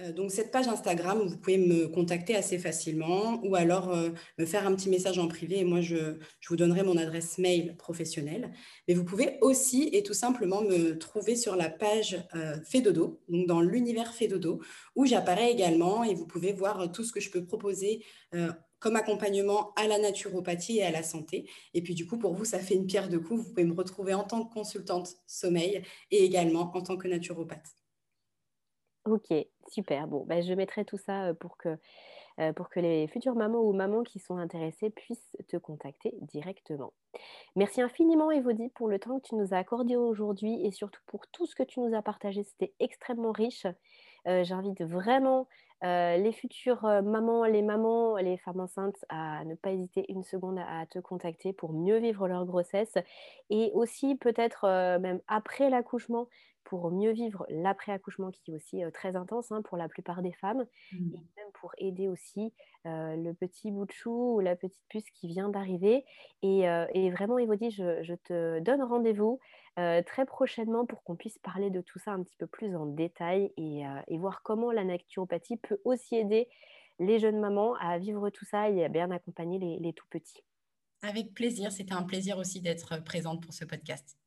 Euh, 0.00 0.12
donc 0.12 0.30
cette 0.30 0.50
page 0.50 0.68
Instagram, 0.68 1.20
vous 1.26 1.38
pouvez 1.38 1.56
me 1.56 1.88
contacter 1.88 2.36
assez 2.36 2.58
facilement 2.58 3.40
ou 3.44 3.54
alors 3.56 3.90
euh, 3.90 4.10
me 4.38 4.44
faire 4.44 4.66
un 4.66 4.74
petit 4.74 4.90
message 4.90 5.18
en 5.18 5.26
privé 5.26 5.58
et 5.60 5.64
moi 5.64 5.80
je, 5.80 6.18
vous 6.48 6.56
donnerai 6.56 6.82
mon 6.82 6.96
adresse 6.96 7.38
mail 7.38 7.76
professionnelle. 7.76 8.52
Mais 8.88 8.94
vous 8.94 9.04
pouvez 9.04 9.38
aussi 9.40 9.88
et 9.92 10.02
tout 10.02 10.14
simplement 10.14 10.62
me 10.62 10.98
trouver 10.98 11.34
sur 11.34 11.56
la 11.56 11.70
page 11.70 12.22
euh, 12.34 12.56
Fedodo, 12.64 13.20
donc 13.28 13.46
dans 13.46 13.60
l'univers 13.60 14.12
Fedodo, 14.14 14.60
où 14.96 15.06
j'apparais 15.06 15.50
également 15.50 16.04
et 16.04 16.14
vous 16.14 16.26
pouvez 16.26 16.52
voir 16.52 16.92
tout 16.92 17.04
ce 17.04 17.12
que 17.12 17.20
je 17.20 17.30
peux 17.30 17.44
proposer 17.44 18.04
comme 18.78 18.96
accompagnement 18.96 19.72
à 19.76 19.86
la 19.86 19.98
naturopathie 19.98 20.78
et 20.78 20.82
à 20.82 20.90
la 20.90 21.02
santé. 21.02 21.48
Et 21.72 21.82
puis 21.82 21.94
du 21.94 22.06
coup, 22.06 22.18
pour 22.18 22.34
vous, 22.34 22.44
ça 22.44 22.58
fait 22.58 22.74
une 22.74 22.86
pierre 22.86 23.08
de 23.08 23.16
coups. 23.18 23.42
Vous 23.42 23.48
pouvez 23.48 23.64
me 23.64 23.74
retrouver 23.74 24.12
en 24.14 24.24
tant 24.24 24.44
que 24.44 24.52
consultante 24.52 25.16
sommeil 25.26 25.82
et 26.10 26.24
également 26.24 26.70
en 26.74 26.82
tant 26.82 26.96
que 26.96 27.08
naturopathe. 27.08 27.85
Ok, 29.06 29.32
super. 29.68 30.08
Bon, 30.08 30.24
bah, 30.24 30.40
je 30.40 30.52
mettrai 30.52 30.84
tout 30.84 30.96
ça 30.96 31.32
pour 31.34 31.56
que, 31.56 31.78
pour 32.56 32.68
que 32.68 32.80
les 32.80 33.06
futures 33.06 33.36
mamans 33.36 33.60
ou 33.60 33.72
mamans 33.72 34.02
qui 34.02 34.18
sont 34.18 34.36
intéressées 34.36 34.90
puissent 34.90 35.36
te 35.46 35.56
contacter 35.56 36.12
directement. 36.22 36.92
Merci 37.54 37.80
infiniment, 37.80 38.32
Evody, 38.32 38.68
pour 38.70 38.88
le 38.88 38.98
temps 38.98 39.20
que 39.20 39.28
tu 39.28 39.36
nous 39.36 39.54
as 39.54 39.58
accordé 39.58 39.94
aujourd'hui 39.96 40.66
et 40.66 40.72
surtout 40.72 41.00
pour 41.06 41.28
tout 41.28 41.46
ce 41.46 41.54
que 41.54 41.62
tu 41.62 41.78
nous 41.80 41.94
as 41.94 42.02
partagé. 42.02 42.42
C'était 42.42 42.74
extrêmement 42.80 43.30
riche. 43.30 43.66
J'invite 44.26 44.82
vraiment 44.82 45.46
les 45.82 46.32
futures 46.32 46.82
mamans, 46.82 47.44
les 47.44 47.62
mamans, 47.62 48.16
les 48.16 48.38
femmes 48.38 48.58
enceintes 48.58 49.04
à 49.08 49.44
ne 49.44 49.54
pas 49.54 49.70
hésiter 49.70 50.04
une 50.10 50.24
seconde 50.24 50.58
à, 50.58 50.84
te 50.86 50.98
contacter 50.98 51.52
pour 51.52 51.72
mieux 51.72 51.98
vivre 51.98 52.26
leur 52.26 52.44
grossesse 52.44 52.98
et 53.50 53.70
aussi 53.72 54.16
peut-être 54.16 54.66
même 54.98 55.20
après 55.28 55.70
l'accouchement 55.70 56.26
pour 56.66 56.90
mieux 56.90 57.12
vivre 57.12 57.46
l'après-accouchement 57.48 58.30
qui 58.30 58.50
est 58.50 58.54
aussi 58.54 58.82
très 58.92 59.16
intense 59.16 59.50
hein, 59.52 59.62
pour 59.62 59.76
la 59.76 59.88
plupart 59.88 60.22
des 60.22 60.32
femmes 60.32 60.66
mmh. 60.92 61.14
et 61.14 61.18
même 61.36 61.52
pour 61.54 61.72
aider 61.78 62.08
aussi 62.08 62.52
le 62.84 63.32
petit 63.32 63.72
bout 63.72 63.86
de 63.86 63.92
chou 63.92 64.36
ou 64.36 64.40
la 64.40 64.54
petite 64.54 64.84
puce 64.88 65.10
qui 65.10 65.26
vient 65.26 65.48
d'arriver. 65.48 66.04
Et, 66.42 66.62
vraiment, 67.10 67.38
Evody, 67.38 67.70
je, 67.70 68.02
je 68.04 68.14
te 68.14 68.60
donne 68.60 68.82
rendez-vous 68.82 69.40
très 69.76 70.24
prochainement 70.24 70.86
pour 70.86 71.02
qu'on 71.02 71.16
puisse 71.16 71.38
parler 71.38 71.70
de 71.70 71.80
tout 71.80 71.98
ça 71.98 72.12
un 72.12 72.22
petit 72.22 72.36
peu 72.36 72.46
plus 72.46 72.74
en 72.76 72.86
détail 72.86 73.52
et, 73.56 73.84
voir 74.18 74.42
comment 74.42 74.72
la 74.72 74.84
naturopathie 74.84 75.56
peut 75.56 75.80
aussi 75.84 76.16
aider 76.16 76.48
les 76.98 77.18
jeunes 77.18 77.38
mamans 77.38 77.74
à 77.74 77.98
vivre 77.98 78.30
tout 78.30 78.44
ça 78.44 78.70
et 78.70 78.84
à 78.84 78.88
bien 78.88 79.10
accompagner 79.10 79.58
les, 79.58 79.78
les 79.78 79.92
tout 79.92 80.06
petits. 80.08 80.42
Avec 81.02 81.34
plaisir, 81.34 81.70
c'était 81.70 81.92
un 81.92 82.02
plaisir 82.02 82.38
aussi 82.38 82.60
d'être 82.60 83.02
présente 83.04 83.42
pour 83.42 83.52
ce 83.52 83.64
podcast. 83.64 84.18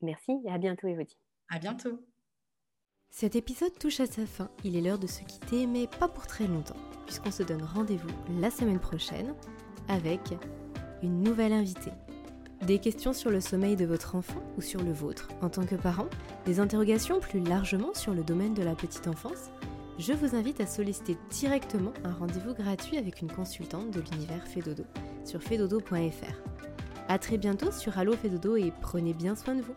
Merci 0.00 0.32
et 0.44 0.50
à 0.50 0.58
bientôt, 0.58 0.88
Evody. 0.88 1.16
À 1.48 1.58
bientôt. 1.58 2.00
Cet 3.10 3.36
épisode 3.36 3.78
touche 3.78 4.00
à 4.00 4.06
sa 4.06 4.26
fin. 4.26 4.50
Il 4.64 4.76
est 4.76 4.80
l'heure 4.80 4.98
de 4.98 5.06
se 5.06 5.22
quitter, 5.22 5.66
mais 5.66 5.86
pas 5.86 6.08
pour 6.08 6.26
très 6.26 6.46
longtemps, 6.46 6.76
puisqu'on 7.06 7.30
se 7.30 7.42
donne 7.42 7.62
rendez-vous 7.62 8.08
la 8.40 8.50
semaine 8.50 8.80
prochaine 8.80 9.34
avec 9.88 10.20
une 11.02 11.22
nouvelle 11.22 11.52
invitée. 11.52 11.92
Des 12.62 12.78
questions 12.78 13.12
sur 13.12 13.30
le 13.30 13.40
sommeil 13.40 13.76
de 13.76 13.84
votre 13.84 14.14
enfant 14.14 14.42
ou 14.56 14.62
sur 14.62 14.82
le 14.82 14.92
vôtre 14.92 15.28
en 15.42 15.50
tant 15.50 15.66
que 15.66 15.74
parent 15.74 16.08
Des 16.46 16.60
interrogations 16.60 17.20
plus 17.20 17.40
largement 17.40 17.92
sur 17.92 18.14
le 18.14 18.22
domaine 18.22 18.54
de 18.54 18.62
la 18.62 18.74
petite 18.74 19.08
enfance 19.08 19.50
je 19.98 20.14
vous 20.14 20.34
invite 20.34 20.60
à 20.60 20.66
solliciter 20.66 21.16
directement 21.30 21.92
un 22.04 22.12
rendez-vous 22.12 22.54
gratuit 22.54 22.96
avec 22.96 23.20
une 23.20 23.30
consultante 23.30 23.90
de 23.90 24.00
l'univers 24.00 24.46
Fedodo 24.46 24.84
sur 25.24 25.42
fedodo.fr. 25.42 26.34
A 27.08 27.18
très 27.18 27.36
bientôt 27.36 27.70
sur 27.70 27.98
Allo 27.98 28.16
Fedodo 28.16 28.56
et 28.56 28.72
prenez 28.80 29.12
bien 29.12 29.36
soin 29.36 29.54
de 29.54 29.62
vous. 29.62 29.76